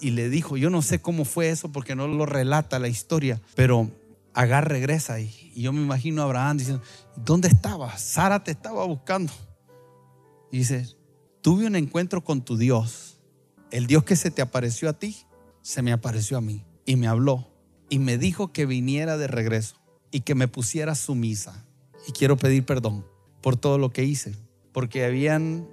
y 0.00 0.10
le 0.10 0.28
dijo, 0.28 0.56
yo 0.56 0.70
no 0.70 0.82
sé 0.82 1.00
cómo 1.00 1.24
fue 1.24 1.50
eso 1.50 1.72
porque 1.72 1.94
no 1.94 2.06
lo 2.08 2.26
relata 2.26 2.78
la 2.78 2.88
historia, 2.88 3.40
pero 3.54 3.90
Agar 4.34 4.68
regresa 4.68 5.18
y, 5.18 5.30
y 5.54 5.62
yo 5.62 5.72
me 5.72 5.80
imagino 5.80 6.20
a 6.20 6.26
Abraham 6.26 6.58
diciendo, 6.58 6.82
¿dónde 7.16 7.48
estabas? 7.48 8.02
Sara 8.02 8.44
te 8.44 8.50
estaba 8.50 8.84
buscando. 8.84 9.32
Y 10.52 10.58
dice, 10.58 10.86
tuve 11.40 11.66
un 11.66 11.74
encuentro 11.74 12.22
con 12.22 12.42
tu 12.42 12.58
Dios. 12.58 13.18
El 13.70 13.86
Dios 13.86 14.04
que 14.04 14.14
se 14.14 14.30
te 14.30 14.42
apareció 14.42 14.90
a 14.90 14.92
ti, 14.92 15.16
se 15.62 15.80
me 15.80 15.92
apareció 15.92 16.36
a 16.36 16.40
mí 16.40 16.64
y 16.84 16.96
me 16.96 17.08
habló 17.08 17.50
y 17.88 17.98
me 17.98 18.18
dijo 18.18 18.52
que 18.52 18.66
viniera 18.66 19.16
de 19.16 19.26
regreso 19.26 19.76
y 20.10 20.20
que 20.20 20.34
me 20.34 20.48
pusiera 20.48 20.94
sumisa. 20.94 21.65
Y 22.06 22.12
quiero 22.12 22.36
pedir 22.36 22.64
perdón 22.64 23.04
por 23.40 23.56
todo 23.56 23.78
lo 23.78 23.90
que 23.90 24.04
hice, 24.04 24.34
porque 24.72 25.04
habían 25.04 25.68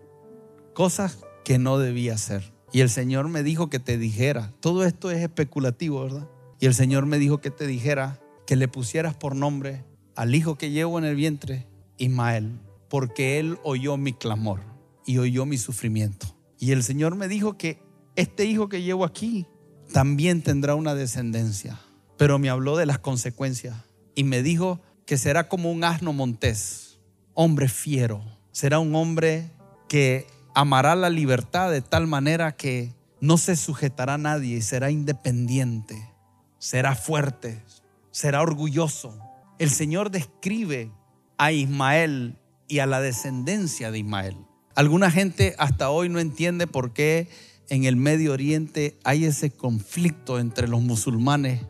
cosas 0.74 1.20
que 1.44 1.58
no 1.58 1.78
debía 1.78 2.16
hacer. 2.16 2.54
Y 2.72 2.82
el 2.82 2.90
Señor 2.90 3.30
me 3.30 3.44
dijo 3.44 3.70
que 3.70 3.80
te 3.80 3.98
dijera, 3.98 4.52
todo 4.60 4.84
esto 4.84 5.12
es 5.12 5.22
especulativo, 5.22 6.04
¿verdad? 6.04 6.28
Y 6.60 6.66
el 6.66 6.74
Señor 6.74 7.06
me 7.06 7.20
dijo 7.20 7.40
que 7.40 7.52
te 7.52 7.68
dijera 7.68 8.20
que 8.48 8.56
le 8.56 8.68
pusieras 8.68 9.16
por 9.16 9.36
nombre 9.36 9.84
al 10.16 10.34
hijo 10.36 10.56
que 10.56 10.72
llevo 10.72 10.98
en 10.98 11.06
el 11.06 11.16
vientre, 11.16 11.68
Ismael, 11.98 12.60
porque 12.90 13.40
él 13.40 13.58
oyó 13.64 13.98
mi 13.98 14.14
clamor 14.14 14.62
y 15.06 15.18
oyó 15.18 15.46
mi 15.46 15.58
sufrimiento. 15.58 16.36
Y 16.60 16.72
el 16.72 16.84
Señor 16.84 17.16
me 17.16 17.28
dijo 17.28 17.58
que 17.58 17.82
este 18.16 18.46
hijo 18.46 18.70
que 18.70 18.82
llevo 18.82 19.06
aquí 19.06 19.48
también 19.92 20.42
tendrá 20.42 20.76
una 20.76 20.96
descendencia, 20.96 21.80
pero 22.18 22.40
me 22.40 22.50
habló 22.50 22.78
de 22.78 22.86
las 22.86 23.00
consecuencias 23.00 23.76
y 24.16 24.24
me 24.24 24.44
dijo 24.44 24.80
que 25.06 25.18
será 25.18 25.48
como 25.48 25.72
un 25.72 25.84
asno 25.84 26.14
montés, 26.14 27.00
hombre 27.34 27.68
fiero, 27.68 28.24
será 28.52 28.80
un 28.80 28.96
hombre 28.96 29.52
que 29.90 30.28
amará 30.54 30.96
la 30.96 31.10
libertad 31.10 31.72
de 31.72 31.82
tal 31.82 32.08
manera 32.08 32.56
que 32.56 32.94
no 33.20 33.38
se 33.38 33.56
sujetará 33.56 34.16
a 34.16 34.18
nadie 34.18 34.58
y 34.58 34.62
será 34.62 34.92
independiente, 34.92 36.10
será 36.60 36.96
fuerte, 36.96 37.64
será 38.12 38.42
orgulloso. 38.42 39.18
El 39.60 39.70
Señor 39.70 40.12
describe 40.12 40.92
a 41.38 41.52
Ismael 41.52 42.38
y 42.68 42.80
a 42.80 42.86
la 42.86 43.02
descendencia 43.02 43.92
de 43.92 44.00
Ismael. 44.00 44.38
Alguna 44.76 45.12
gente 45.12 45.56
hasta 45.58 45.90
hoy 45.90 46.10
no 46.10 46.20
entiende 46.20 46.68
por 46.68 46.94
qué 46.94 47.30
en 47.70 47.86
el 47.86 47.96
Medio 47.96 48.34
Oriente 48.34 48.98
hay 49.04 49.26
ese 49.26 49.52
conflicto 49.52 50.40
entre 50.40 50.68
los 50.68 50.82
musulmanes 50.82 51.62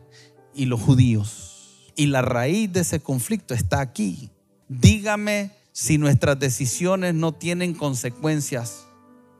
y 0.54 0.66
los 0.66 0.80
judíos. 0.80 1.53
Y 1.96 2.06
la 2.06 2.22
raíz 2.22 2.72
de 2.72 2.80
ese 2.80 3.00
conflicto 3.00 3.54
está 3.54 3.80
aquí. 3.80 4.30
Dígame 4.68 5.52
si 5.72 5.98
nuestras 5.98 6.38
decisiones 6.38 7.14
no 7.14 7.32
tienen 7.32 7.74
consecuencias, 7.74 8.86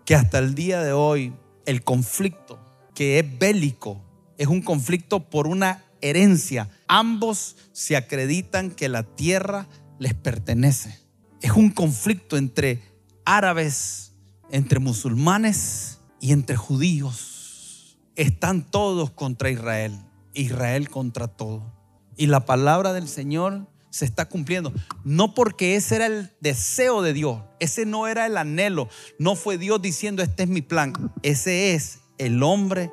que 0.04 0.14
hasta 0.14 0.38
el 0.38 0.54
día 0.54 0.82
de 0.82 0.92
hoy 0.92 1.32
el 1.66 1.82
conflicto 1.82 2.60
que 2.94 3.18
es 3.18 3.38
bélico 3.38 4.00
es 4.38 4.48
un 4.48 4.62
conflicto 4.62 5.30
por 5.30 5.46
una 5.46 5.84
herencia. 6.00 6.68
Ambos 6.86 7.56
se 7.72 7.96
acreditan 7.96 8.70
que 8.70 8.88
la 8.88 9.02
tierra 9.02 9.68
les 9.98 10.14
pertenece. 10.14 10.98
Es 11.40 11.52
un 11.52 11.70
conflicto 11.70 12.36
entre 12.36 12.82
árabes, 13.24 14.12
entre 14.50 14.78
musulmanes 14.78 16.00
y 16.20 16.32
entre 16.32 16.56
judíos. 16.56 17.98
Están 18.16 18.70
todos 18.70 19.10
contra 19.10 19.50
Israel, 19.50 19.98
Israel 20.32 20.88
contra 20.88 21.28
todo. 21.28 21.72
Y 22.16 22.26
la 22.26 22.44
palabra 22.44 22.92
del 22.92 23.08
Señor 23.08 23.66
se 23.90 24.04
está 24.04 24.28
cumpliendo. 24.28 24.72
No 25.04 25.34
porque 25.34 25.76
ese 25.76 25.96
era 25.96 26.06
el 26.06 26.32
deseo 26.40 27.00
de 27.02 27.12
Dios, 27.12 27.42
ese 27.60 27.86
no 27.86 28.08
era 28.08 28.26
el 28.26 28.36
anhelo, 28.36 28.88
no 29.18 29.36
fue 29.36 29.56
Dios 29.56 29.80
diciendo 29.80 30.22
este 30.22 30.42
es 30.42 30.48
mi 30.48 30.62
plan, 30.62 30.92
ese 31.22 31.74
es 31.74 32.00
el 32.18 32.42
hombre 32.42 32.90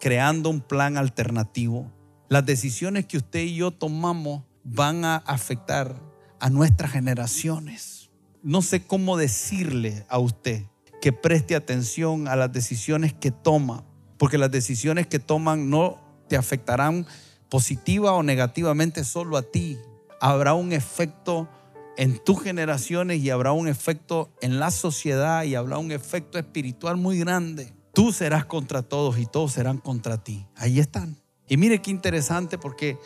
creando 0.00 0.50
un 0.50 0.60
plan 0.60 0.96
alternativo. 0.96 1.90
Las 2.28 2.44
decisiones 2.44 3.06
que 3.06 3.16
usted 3.16 3.40
y 3.40 3.54
yo 3.54 3.70
tomamos 3.70 4.42
van 4.64 5.04
a 5.04 5.16
afectar 5.18 6.00
a 6.40 6.50
nuestras 6.50 6.90
generaciones. 6.90 8.10
No 8.42 8.60
sé 8.60 8.84
cómo 8.84 9.16
decirle 9.16 10.04
a 10.08 10.18
usted 10.18 10.64
que 11.00 11.12
preste 11.12 11.54
atención 11.54 12.28
a 12.28 12.34
las 12.34 12.52
decisiones 12.52 13.12
que 13.12 13.30
toma, 13.30 13.84
porque 14.18 14.36
las 14.36 14.50
decisiones 14.50 15.06
que 15.06 15.18
toman 15.20 15.70
no 15.70 16.00
te 16.28 16.36
afectarán 16.36 17.06
positiva 17.48 18.12
o 18.12 18.22
negativamente 18.22 19.04
solo 19.04 19.36
a 19.36 19.42
ti. 19.42 19.78
Habrá 20.20 20.54
un 20.54 20.72
efecto 20.72 21.48
en 21.96 22.22
tus 22.22 22.42
generaciones 22.42 23.20
y 23.22 23.30
habrá 23.30 23.52
un 23.52 23.68
efecto 23.68 24.30
en 24.40 24.58
la 24.58 24.70
sociedad 24.70 25.44
y 25.44 25.54
habrá 25.54 25.78
un 25.78 25.92
efecto 25.92 26.38
espiritual 26.38 26.96
muy 26.96 27.18
grande. 27.18 27.72
Tú 27.92 28.12
serás 28.12 28.44
contra 28.44 28.82
todos 28.82 29.18
y 29.18 29.26
todos 29.26 29.52
serán 29.52 29.78
contra 29.78 30.22
ti. 30.22 30.46
Ahí 30.56 30.80
están. 30.80 31.16
Y 31.48 31.56
mire 31.56 31.80
qué 31.80 31.90
interesante 31.90 32.58
porque 32.58 32.98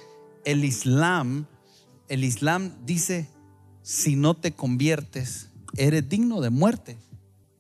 el 0.44 0.64
Islam, 0.64 1.46
el 2.08 2.24
Islam 2.24 2.72
dice, 2.86 3.28
si 3.82 4.16
no 4.16 4.34
te 4.34 4.52
conviertes, 4.52 5.50
eres 5.76 6.08
digno 6.08 6.40
de 6.40 6.50
muerte. 6.50 6.96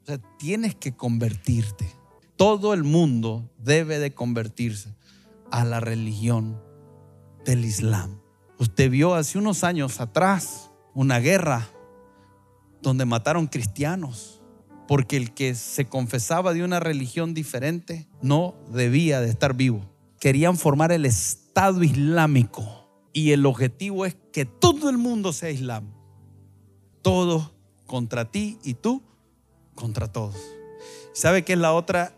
O 0.02 0.06
sea, 0.06 0.18
tienes 0.38 0.74
que 0.74 0.94
convertirte. 0.94 1.90
Todo 2.36 2.72
el 2.72 2.84
mundo 2.84 3.50
debe 3.58 3.98
de 3.98 4.14
convertirse 4.14 4.94
a 5.50 5.64
la 5.64 5.80
religión 5.80 6.62
del 7.48 7.64
Islam. 7.64 8.20
Usted 8.58 8.90
vio 8.90 9.14
hace 9.14 9.38
unos 9.38 9.64
años 9.64 10.00
atrás 10.00 10.70
una 10.94 11.18
guerra 11.18 11.66
donde 12.82 13.06
mataron 13.06 13.46
cristianos 13.46 14.42
porque 14.86 15.16
el 15.16 15.32
que 15.32 15.54
se 15.54 15.86
confesaba 15.86 16.52
de 16.52 16.62
una 16.62 16.78
religión 16.78 17.32
diferente 17.32 18.06
no 18.20 18.54
debía 18.70 19.20
de 19.20 19.30
estar 19.30 19.54
vivo. 19.54 19.80
Querían 20.20 20.58
formar 20.58 20.92
el 20.92 21.06
Estado 21.06 21.82
Islámico 21.82 22.88
y 23.14 23.32
el 23.32 23.46
objetivo 23.46 24.04
es 24.04 24.14
que 24.32 24.44
todo 24.44 24.90
el 24.90 24.98
mundo 24.98 25.32
sea 25.32 25.50
Islam. 25.50 25.92
Todos 27.00 27.52
contra 27.86 28.30
ti 28.30 28.58
y 28.62 28.74
tú 28.74 29.02
contra 29.74 30.12
todos. 30.12 30.36
¿Sabe 31.14 31.44
qué 31.44 31.54
es 31.54 31.58
la 31.58 31.72
otra 31.72 32.14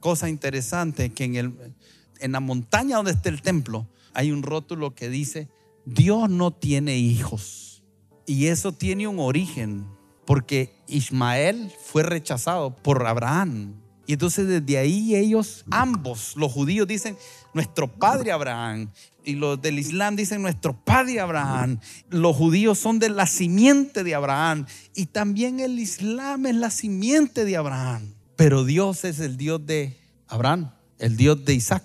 cosa 0.00 0.28
interesante? 0.28 1.10
Que 1.10 1.24
en, 1.24 1.36
el, 1.36 1.74
en 2.22 2.32
la 2.32 2.40
montaña 2.40 2.96
donde 2.96 3.12
está 3.12 3.28
el 3.28 3.42
templo 3.42 3.86
hay 4.14 4.32
un 4.32 4.42
rótulo 4.42 4.94
que 4.94 5.08
dice, 5.08 5.48
Dios 5.84 6.28
no 6.30 6.50
tiene 6.50 6.96
hijos. 6.96 7.82
Y 8.26 8.46
eso 8.46 8.72
tiene 8.72 9.06
un 9.08 9.18
origen, 9.18 9.86
porque 10.24 10.74
Ismael 10.86 11.72
fue 11.84 12.02
rechazado 12.02 12.76
por 12.76 13.04
Abraham. 13.06 13.74
Y 14.06 14.14
entonces 14.14 14.46
desde 14.46 14.78
ahí 14.78 15.16
ellos, 15.16 15.64
ambos, 15.70 16.34
los 16.36 16.52
judíos 16.52 16.86
dicen, 16.86 17.16
nuestro 17.54 17.88
padre 17.88 18.32
Abraham. 18.32 18.90
Y 19.24 19.34
los 19.34 19.60
del 19.62 19.78
Islam 19.78 20.16
dicen, 20.16 20.42
nuestro 20.42 20.74
padre 20.84 21.20
Abraham. 21.20 21.78
Los 22.10 22.36
judíos 22.36 22.78
son 22.78 22.98
de 22.98 23.08
la 23.08 23.26
simiente 23.26 24.02
de 24.02 24.14
Abraham. 24.14 24.66
Y 24.94 25.06
también 25.06 25.60
el 25.60 25.78
Islam 25.78 26.46
es 26.46 26.56
la 26.56 26.70
simiente 26.70 27.44
de 27.44 27.56
Abraham. 27.56 28.14
Pero 28.36 28.64
Dios 28.64 29.04
es 29.04 29.20
el 29.20 29.36
Dios 29.36 29.64
de 29.64 29.96
Abraham, 30.26 30.72
el 30.98 31.16
Dios 31.16 31.44
de 31.44 31.54
Isaac 31.54 31.84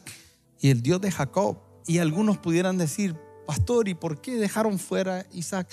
y 0.60 0.70
el 0.70 0.82
Dios 0.82 1.02
de 1.02 1.12
Jacob. 1.12 1.60
Y 1.86 2.00
algunos 2.00 2.38
pudieran 2.38 2.78
decir, 2.78 3.16
pastor, 3.46 3.88
¿y 3.88 3.94
por 3.94 4.22
qué 4.22 4.36
dejaron 4.36 4.80
fuera 4.80 5.26
Isaac? 5.32 5.70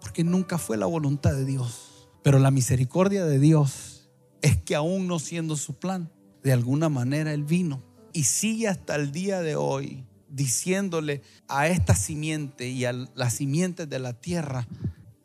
Porque 0.00 0.24
nunca 0.24 0.58
fue 0.58 0.76
la 0.76 0.86
voluntad 0.86 1.32
de 1.32 1.44
Dios. 1.44 2.08
Pero 2.22 2.38
la 2.38 2.50
misericordia 2.50 3.24
de 3.24 3.38
Dios 3.38 4.10
es 4.42 4.56
que 4.58 4.74
aún 4.74 5.06
no 5.06 5.18
siendo 5.18 5.56
su 5.56 5.78
plan, 5.78 6.10
de 6.42 6.52
alguna 6.52 6.88
manera 6.88 7.32
Él 7.32 7.44
vino 7.44 7.82
y 8.12 8.24
sigue 8.24 8.68
hasta 8.68 8.96
el 8.96 9.12
día 9.12 9.40
de 9.40 9.56
hoy 9.56 10.04
diciéndole 10.28 11.22
a 11.48 11.68
esta 11.68 11.94
simiente 11.94 12.68
y 12.68 12.84
a 12.84 12.92
las 12.92 13.34
simientes 13.34 13.88
de 13.88 13.98
la 13.98 14.12
tierra, 14.14 14.66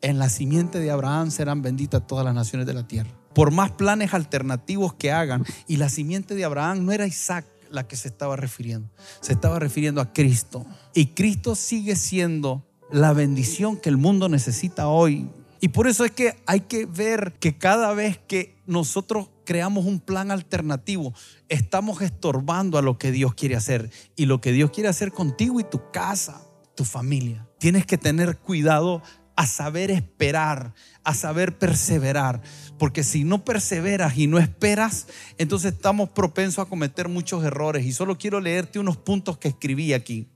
en 0.02 0.18
la 0.18 0.28
simiente 0.28 0.78
de 0.78 0.90
Abraham 0.90 1.30
serán 1.30 1.62
benditas 1.62 2.06
todas 2.06 2.24
las 2.24 2.34
naciones 2.34 2.66
de 2.66 2.74
la 2.74 2.86
tierra. 2.86 3.10
por 3.34 3.50
más 3.50 3.70
planes 3.72 4.14
alternativos 4.14 4.94
que 4.94 5.12
hagan. 5.12 5.44
Y 5.68 5.76
la 5.76 5.90
simiente 5.90 6.34
de 6.34 6.46
Abraham 6.46 6.86
no 6.86 6.92
era 6.92 7.06
Isaac 7.06 7.44
la 7.70 7.86
que 7.86 7.96
se 7.96 8.08
estaba 8.08 8.36
refiriendo, 8.36 8.90
se 9.20 9.32
estaba 9.32 9.58
refiriendo 9.58 10.00
a 10.00 10.12
Cristo. 10.12 10.66
Y 10.94 11.08
Cristo 11.08 11.54
sigue 11.54 11.96
siendo 11.96 12.66
la 12.90 13.12
bendición 13.12 13.76
que 13.76 13.88
el 13.88 13.96
mundo 13.96 14.28
necesita 14.28 14.88
hoy. 14.88 15.28
Y 15.60 15.68
por 15.68 15.86
eso 15.86 16.04
es 16.04 16.10
que 16.10 16.36
hay 16.46 16.60
que 16.60 16.86
ver 16.86 17.34
que 17.40 17.56
cada 17.56 17.92
vez 17.94 18.18
que 18.18 18.56
nosotros 18.66 19.30
creamos 19.44 19.86
un 19.86 20.00
plan 20.00 20.30
alternativo, 20.30 21.14
estamos 21.48 22.02
estorbando 22.02 22.78
a 22.78 22.82
lo 22.82 22.98
que 22.98 23.10
Dios 23.10 23.34
quiere 23.34 23.56
hacer. 23.56 23.90
Y 24.16 24.26
lo 24.26 24.40
que 24.40 24.52
Dios 24.52 24.70
quiere 24.70 24.88
hacer 24.88 25.12
contigo 25.12 25.58
y 25.60 25.64
tu 25.64 25.90
casa, 25.90 26.42
tu 26.74 26.84
familia. 26.84 27.48
Tienes 27.58 27.86
que 27.86 27.96
tener 27.96 28.38
cuidado 28.38 29.02
a 29.36 29.46
saber 29.46 29.90
esperar, 29.90 30.74
a 31.06 31.14
saber 31.14 31.56
perseverar. 31.56 32.42
Porque 32.78 33.04
si 33.04 33.22
no 33.24 33.44
perseveras 33.44 34.18
y 34.18 34.26
no 34.26 34.38
esperas, 34.38 35.06
entonces 35.38 35.72
estamos 35.72 36.10
propensos 36.10 36.66
a 36.66 36.68
cometer 36.68 37.08
muchos 37.08 37.44
errores. 37.44 37.86
Y 37.86 37.92
solo 37.92 38.18
quiero 38.18 38.40
leerte 38.40 38.80
unos 38.80 38.96
puntos 38.96 39.38
que 39.38 39.48
escribí 39.48 39.94
aquí. 39.94 40.26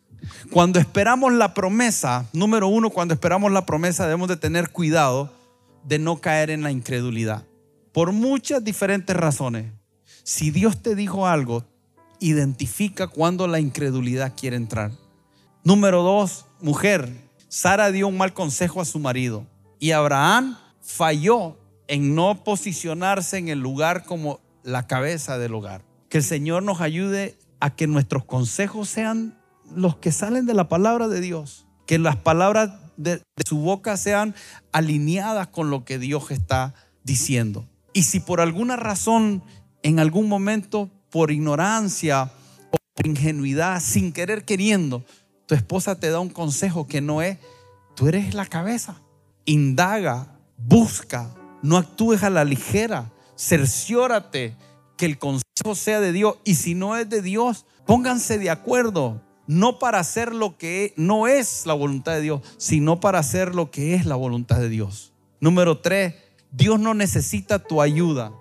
Cuando 0.50 0.78
esperamos 0.78 1.32
la 1.32 1.54
promesa, 1.54 2.28
número 2.32 2.68
uno, 2.68 2.90
cuando 2.90 3.14
esperamos 3.14 3.50
la 3.50 3.66
promesa 3.66 4.04
debemos 4.04 4.28
de 4.28 4.36
tener 4.36 4.70
cuidado 4.70 5.34
de 5.84 5.98
no 5.98 6.20
caer 6.20 6.50
en 6.50 6.62
la 6.62 6.70
incredulidad. 6.70 7.44
Por 7.92 8.12
muchas 8.12 8.62
diferentes 8.62 9.16
razones. 9.16 9.72
Si 10.22 10.52
Dios 10.52 10.82
te 10.82 10.94
dijo 10.94 11.26
algo, 11.26 11.64
identifica 12.20 13.08
cuando 13.08 13.48
la 13.48 13.58
incredulidad 13.58 14.34
quiere 14.36 14.56
entrar. 14.56 14.92
Número 15.64 16.02
dos, 16.02 16.46
mujer. 16.60 17.10
Sara 17.48 17.90
dio 17.90 18.06
un 18.06 18.16
mal 18.16 18.32
consejo 18.32 18.80
a 18.80 18.84
su 18.84 19.00
marido 19.00 19.46
y 19.80 19.92
Abraham 19.92 20.56
falló 20.80 21.58
en 21.88 22.14
no 22.14 22.44
posicionarse 22.44 23.38
en 23.38 23.48
el 23.48 23.58
lugar 23.58 24.04
como 24.04 24.40
la 24.62 24.86
cabeza 24.86 25.38
del 25.38 25.54
hogar. 25.54 25.84
Que 26.08 26.18
el 26.18 26.24
Señor 26.24 26.62
nos 26.62 26.80
ayude 26.80 27.38
a 27.58 27.74
que 27.74 27.86
nuestros 27.86 28.24
consejos 28.24 28.88
sean 28.88 29.38
los 29.74 29.96
que 29.96 30.12
salen 30.12 30.46
de 30.46 30.54
la 30.54 30.68
palabra 30.68 31.08
de 31.08 31.20
Dios. 31.20 31.66
Que 31.86 31.98
las 31.98 32.16
palabras 32.16 32.70
de, 32.96 33.22
su 33.44 33.58
boca 33.58 33.96
sean 33.96 34.34
alineadas 34.70 35.48
con 35.48 35.70
lo 35.70 35.84
que 35.84 35.98
Dios 35.98 36.30
está 36.30 36.74
diciendo. 37.02 37.66
Y 37.94 38.02
si 38.02 38.20
por 38.20 38.40
alguna 38.40 38.76
razón, 38.76 39.42
en 39.82 39.98
algún 39.98 40.28
momento, 40.28 40.90
por 41.10 41.30
ignorancia 41.30 42.30
o 42.70 42.76
por 42.94 43.06
ingenuidad, 43.06 43.80
sin 43.80 44.12
querer 44.12 44.44
queriendo, 44.44 45.04
tu 45.46 45.54
esposa 45.54 45.98
te 45.98 46.10
da 46.10 46.20
un 46.20 46.28
consejo 46.28 46.86
que 46.86 47.00
no 47.00 47.22
es, 47.22 47.38
tú 47.96 48.08
eres 48.08 48.34
la 48.34 48.46
cabeza. 48.46 49.00
Indaga, 49.44 50.38
busca, 50.56 51.34
no 51.62 51.76
actúes 51.76 52.22
a 52.22 52.30
la 52.30 52.44
ligera. 52.44 53.10
Cerciórate 53.36 54.56
que 54.96 55.06
el 55.06 55.18
consejo 55.18 55.74
sea 55.74 56.00
de 56.00 56.12
Dios. 56.12 56.36
Y 56.44 56.54
si 56.54 56.74
no 56.74 56.96
es 56.96 57.08
de 57.08 57.22
Dios, 57.22 57.66
pónganse 57.86 58.38
de 58.38 58.50
acuerdo. 58.50 59.22
No 59.46 59.78
para 59.78 59.98
hacer 59.98 60.34
lo 60.34 60.56
que 60.56 60.94
no 60.96 61.26
es 61.26 61.66
la 61.66 61.74
voluntad 61.74 62.12
de 62.12 62.20
Dios, 62.20 62.42
sino 62.56 63.00
para 63.00 63.18
hacer 63.18 63.54
lo 63.54 63.70
que 63.70 63.94
es 63.94 64.06
la 64.06 64.14
voluntad 64.14 64.60
de 64.60 64.68
Dios. 64.68 65.12
Número 65.40 65.78
tres, 65.78 66.14
Dios 66.52 66.78
no 66.78 66.94
necesita 66.94 67.58
tu 67.58 67.82
ayuda. 67.82 68.32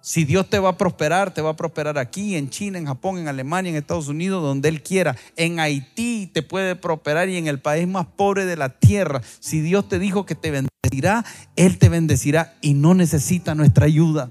Si 0.00 0.24
Dios 0.24 0.48
te 0.48 0.58
va 0.58 0.70
a 0.70 0.78
prosperar, 0.78 1.34
te 1.34 1.42
va 1.42 1.50
a 1.50 1.56
prosperar 1.56 1.98
aquí, 1.98 2.36
en 2.36 2.50
China, 2.50 2.78
en 2.78 2.86
Japón, 2.86 3.18
en 3.18 3.28
Alemania, 3.28 3.70
en 3.70 3.76
Estados 3.76 4.08
Unidos, 4.08 4.42
donde 4.42 4.68
Él 4.68 4.82
quiera. 4.82 5.16
En 5.36 5.60
Haití 5.60 6.30
te 6.32 6.42
puede 6.42 6.76
prosperar 6.76 7.28
y 7.28 7.36
en 7.36 7.46
el 7.46 7.60
país 7.60 7.86
más 7.88 8.06
pobre 8.06 8.46
de 8.46 8.56
la 8.56 8.78
tierra. 8.78 9.20
Si 9.40 9.60
Dios 9.60 9.88
te 9.88 9.98
dijo 9.98 10.26
que 10.26 10.34
te 10.34 10.50
bendecirá, 10.50 11.24
Él 11.56 11.78
te 11.78 11.88
bendecirá 11.88 12.56
y 12.60 12.74
no 12.74 12.94
necesita 12.94 13.54
nuestra 13.54 13.86
ayuda. 13.86 14.30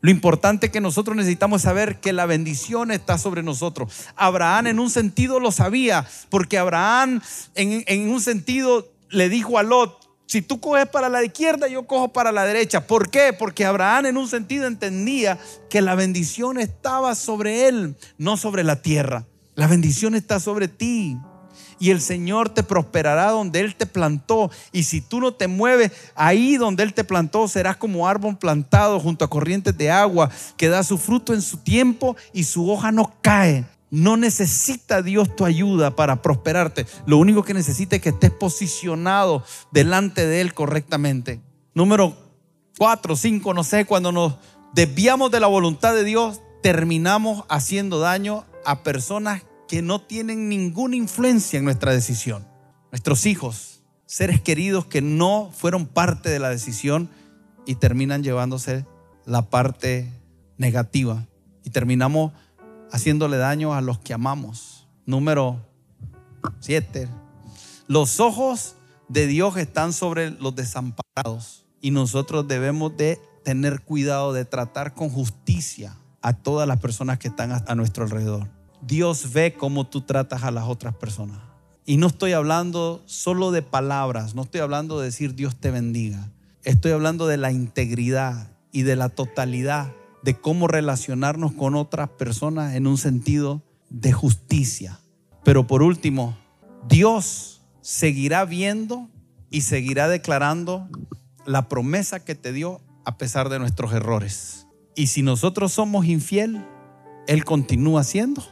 Lo 0.00 0.10
importante 0.10 0.70
que 0.70 0.80
nosotros 0.80 1.16
necesitamos 1.16 1.62
saber 1.62 1.98
que 1.98 2.12
la 2.12 2.26
bendición 2.26 2.92
está 2.92 3.18
sobre 3.18 3.42
nosotros. 3.42 4.06
Abraham 4.14 4.68
en 4.68 4.78
un 4.78 4.90
sentido 4.90 5.40
lo 5.40 5.50
sabía, 5.50 6.06
porque 6.30 6.56
Abraham 6.56 7.20
en, 7.56 7.82
en 7.86 8.08
un 8.08 8.20
sentido 8.20 8.86
le 9.10 9.28
dijo 9.28 9.58
a 9.58 9.64
Lot, 9.64 10.07
si 10.28 10.42
tú 10.42 10.60
coges 10.60 10.86
para 10.86 11.08
la 11.08 11.24
izquierda, 11.24 11.68
yo 11.68 11.86
cojo 11.86 12.12
para 12.12 12.32
la 12.32 12.44
derecha. 12.44 12.86
¿Por 12.86 13.10
qué? 13.10 13.32
Porque 13.32 13.64
Abraham 13.64 14.06
en 14.06 14.18
un 14.18 14.28
sentido 14.28 14.66
entendía 14.66 15.38
que 15.70 15.80
la 15.80 15.94
bendición 15.94 16.58
estaba 16.58 17.14
sobre 17.14 17.66
él, 17.66 17.96
no 18.18 18.36
sobre 18.36 18.62
la 18.62 18.82
tierra. 18.82 19.24
La 19.54 19.66
bendición 19.66 20.14
está 20.14 20.38
sobre 20.38 20.68
ti. 20.68 21.16
Y 21.80 21.90
el 21.90 22.02
Señor 22.02 22.50
te 22.50 22.62
prosperará 22.62 23.30
donde 23.30 23.60
Él 23.60 23.74
te 23.74 23.86
plantó. 23.86 24.50
Y 24.70 24.82
si 24.82 25.00
tú 25.00 25.20
no 25.20 25.32
te 25.32 25.48
mueves 25.48 25.92
ahí 26.14 26.58
donde 26.58 26.82
Él 26.82 26.92
te 26.92 27.04
plantó, 27.04 27.48
serás 27.48 27.78
como 27.78 28.06
árbol 28.06 28.36
plantado 28.36 29.00
junto 29.00 29.24
a 29.24 29.30
corrientes 29.30 29.78
de 29.78 29.90
agua 29.90 30.30
que 30.58 30.68
da 30.68 30.82
su 30.82 30.98
fruto 30.98 31.32
en 31.32 31.40
su 31.40 31.56
tiempo 31.56 32.16
y 32.34 32.44
su 32.44 32.70
hoja 32.70 32.92
no 32.92 33.14
cae. 33.22 33.64
No 33.90 34.16
necesita 34.16 35.02
Dios 35.02 35.34
tu 35.34 35.44
ayuda 35.44 35.96
para 35.96 36.20
prosperarte. 36.22 36.86
Lo 37.06 37.18
único 37.18 37.42
que 37.42 37.54
necesita 37.54 37.96
es 37.96 38.02
que 38.02 38.10
estés 38.10 38.30
posicionado 38.30 39.44
delante 39.70 40.26
de 40.26 40.40
Él 40.40 40.54
correctamente. 40.54 41.40
Número 41.74 42.16
cuatro, 42.76 43.16
cinco, 43.16 43.54
no 43.54 43.64
sé, 43.64 43.86
cuando 43.86 44.12
nos 44.12 44.34
desviamos 44.74 45.30
de 45.30 45.40
la 45.40 45.46
voluntad 45.46 45.94
de 45.94 46.04
Dios, 46.04 46.40
terminamos 46.62 47.44
haciendo 47.48 47.98
daño 47.98 48.44
a 48.64 48.82
personas 48.82 49.42
que 49.68 49.82
no 49.82 50.00
tienen 50.00 50.48
ninguna 50.48 50.96
influencia 50.96 51.58
en 51.58 51.64
nuestra 51.64 51.92
decisión. 51.92 52.46
Nuestros 52.90 53.26
hijos, 53.26 53.82
seres 54.06 54.40
queridos 54.40 54.86
que 54.86 55.02
no 55.02 55.50
fueron 55.54 55.86
parte 55.86 56.30
de 56.30 56.38
la 56.38 56.48
decisión 56.50 57.10
y 57.66 57.74
terminan 57.74 58.22
llevándose 58.22 58.86
la 59.26 59.42
parte 59.42 60.10
negativa. 60.56 61.26
Y 61.64 61.70
terminamos 61.70 62.32
haciéndole 62.92 63.36
daño 63.36 63.74
a 63.74 63.80
los 63.80 63.98
que 63.98 64.14
amamos. 64.14 64.86
Número 65.06 65.60
7. 66.60 67.08
Los 67.86 68.20
ojos 68.20 68.76
de 69.08 69.26
Dios 69.26 69.56
están 69.56 69.92
sobre 69.92 70.30
los 70.30 70.54
desamparados 70.54 71.64
y 71.80 71.90
nosotros 71.90 72.46
debemos 72.46 72.96
de 72.96 73.20
tener 73.44 73.80
cuidado 73.80 74.32
de 74.32 74.44
tratar 74.44 74.94
con 74.94 75.08
justicia 75.08 75.96
a 76.20 76.34
todas 76.34 76.68
las 76.68 76.80
personas 76.80 77.18
que 77.18 77.28
están 77.28 77.64
a 77.66 77.74
nuestro 77.74 78.04
alrededor. 78.04 78.48
Dios 78.82 79.32
ve 79.32 79.54
cómo 79.54 79.86
tú 79.86 80.02
tratas 80.02 80.42
a 80.42 80.50
las 80.50 80.64
otras 80.64 80.94
personas. 80.94 81.38
Y 81.84 81.96
no 81.96 82.08
estoy 82.08 82.32
hablando 82.32 83.02
solo 83.06 83.50
de 83.50 83.62
palabras, 83.62 84.34
no 84.34 84.42
estoy 84.42 84.60
hablando 84.60 85.00
de 85.00 85.06
decir 85.06 85.34
Dios 85.34 85.56
te 85.56 85.70
bendiga. 85.70 86.30
Estoy 86.62 86.92
hablando 86.92 87.26
de 87.26 87.38
la 87.38 87.50
integridad 87.50 88.50
y 88.72 88.82
de 88.82 88.94
la 88.94 89.08
totalidad 89.08 89.94
de 90.22 90.38
cómo 90.38 90.66
relacionarnos 90.66 91.52
con 91.52 91.74
otras 91.74 92.10
personas 92.10 92.74
en 92.74 92.86
un 92.86 92.98
sentido 92.98 93.62
de 93.88 94.12
justicia. 94.12 95.00
Pero 95.44 95.66
por 95.66 95.82
último, 95.82 96.36
Dios 96.88 97.62
seguirá 97.80 98.44
viendo 98.44 99.08
y 99.50 99.62
seguirá 99.62 100.08
declarando 100.08 100.88
la 101.46 101.68
promesa 101.68 102.24
que 102.24 102.34
te 102.34 102.52
dio 102.52 102.80
a 103.04 103.16
pesar 103.16 103.48
de 103.48 103.58
nuestros 103.58 103.92
errores. 103.92 104.66
Y 104.94 105.06
si 105.06 105.22
nosotros 105.22 105.72
somos 105.72 106.06
infiel, 106.06 106.66
Él 107.26 107.44
continúa 107.44 108.04
siendo 108.04 108.44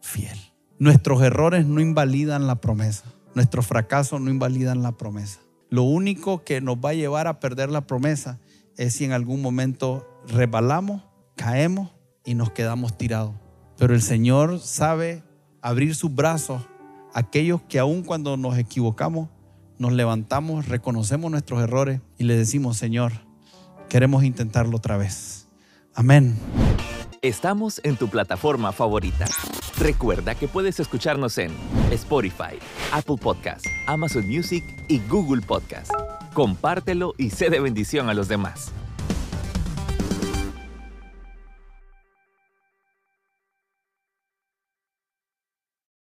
fiel. 0.00 0.38
Nuestros 0.78 1.22
errores 1.22 1.66
no 1.66 1.80
invalidan 1.80 2.46
la 2.46 2.60
promesa. 2.60 3.04
Nuestros 3.34 3.66
fracasos 3.66 4.20
no 4.20 4.30
invalidan 4.30 4.82
la 4.82 4.92
promesa. 4.92 5.40
Lo 5.68 5.82
único 5.82 6.44
que 6.44 6.60
nos 6.60 6.76
va 6.76 6.90
a 6.90 6.94
llevar 6.94 7.26
a 7.26 7.40
perder 7.40 7.70
la 7.70 7.86
promesa 7.86 8.38
es 8.76 8.94
si 8.94 9.04
en 9.04 9.12
algún 9.12 9.42
momento 9.42 10.06
rebalamos, 10.28 11.02
caemos 11.34 11.90
y 12.24 12.34
nos 12.34 12.50
quedamos 12.50 12.96
tirados. 12.96 13.34
Pero 13.78 13.94
el 13.94 14.02
Señor 14.02 14.60
sabe 14.60 15.22
abrir 15.60 15.94
sus 15.94 16.14
brazos 16.14 16.62
a 17.14 17.20
aquellos 17.20 17.62
que 17.62 17.78
aun 17.78 18.02
cuando 18.02 18.36
nos 18.36 18.58
equivocamos, 18.58 19.28
nos 19.78 19.92
levantamos, 19.92 20.68
reconocemos 20.68 21.30
nuestros 21.30 21.62
errores 21.62 22.00
y 22.18 22.24
le 22.24 22.36
decimos, 22.36 22.76
Señor, 22.76 23.12
queremos 23.88 24.24
intentarlo 24.24 24.76
otra 24.76 24.96
vez. 24.96 25.48
Amén. 25.94 26.36
Estamos 27.22 27.80
en 27.84 27.96
tu 27.96 28.08
plataforma 28.08 28.72
favorita. 28.72 29.26
Recuerda 29.78 30.34
que 30.34 30.48
puedes 30.48 30.80
escucharnos 30.80 31.38
en 31.38 31.52
Spotify, 31.90 32.58
Apple 32.92 33.16
Podcast, 33.20 33.66
Amazon 33.86 34.26
Music 34.28 34.64
y 34.88 35.00
Google 35.08 35.42
Podcast. 35.42 35.90
Compártelo 36.34 37.14
y 37.18 37.30
sé 37.30 37.50
de 37.50 37.60
bendición 37.60 38.08
a 38.08 38.14
los 38.14 38.28
demás. 38.28 38.72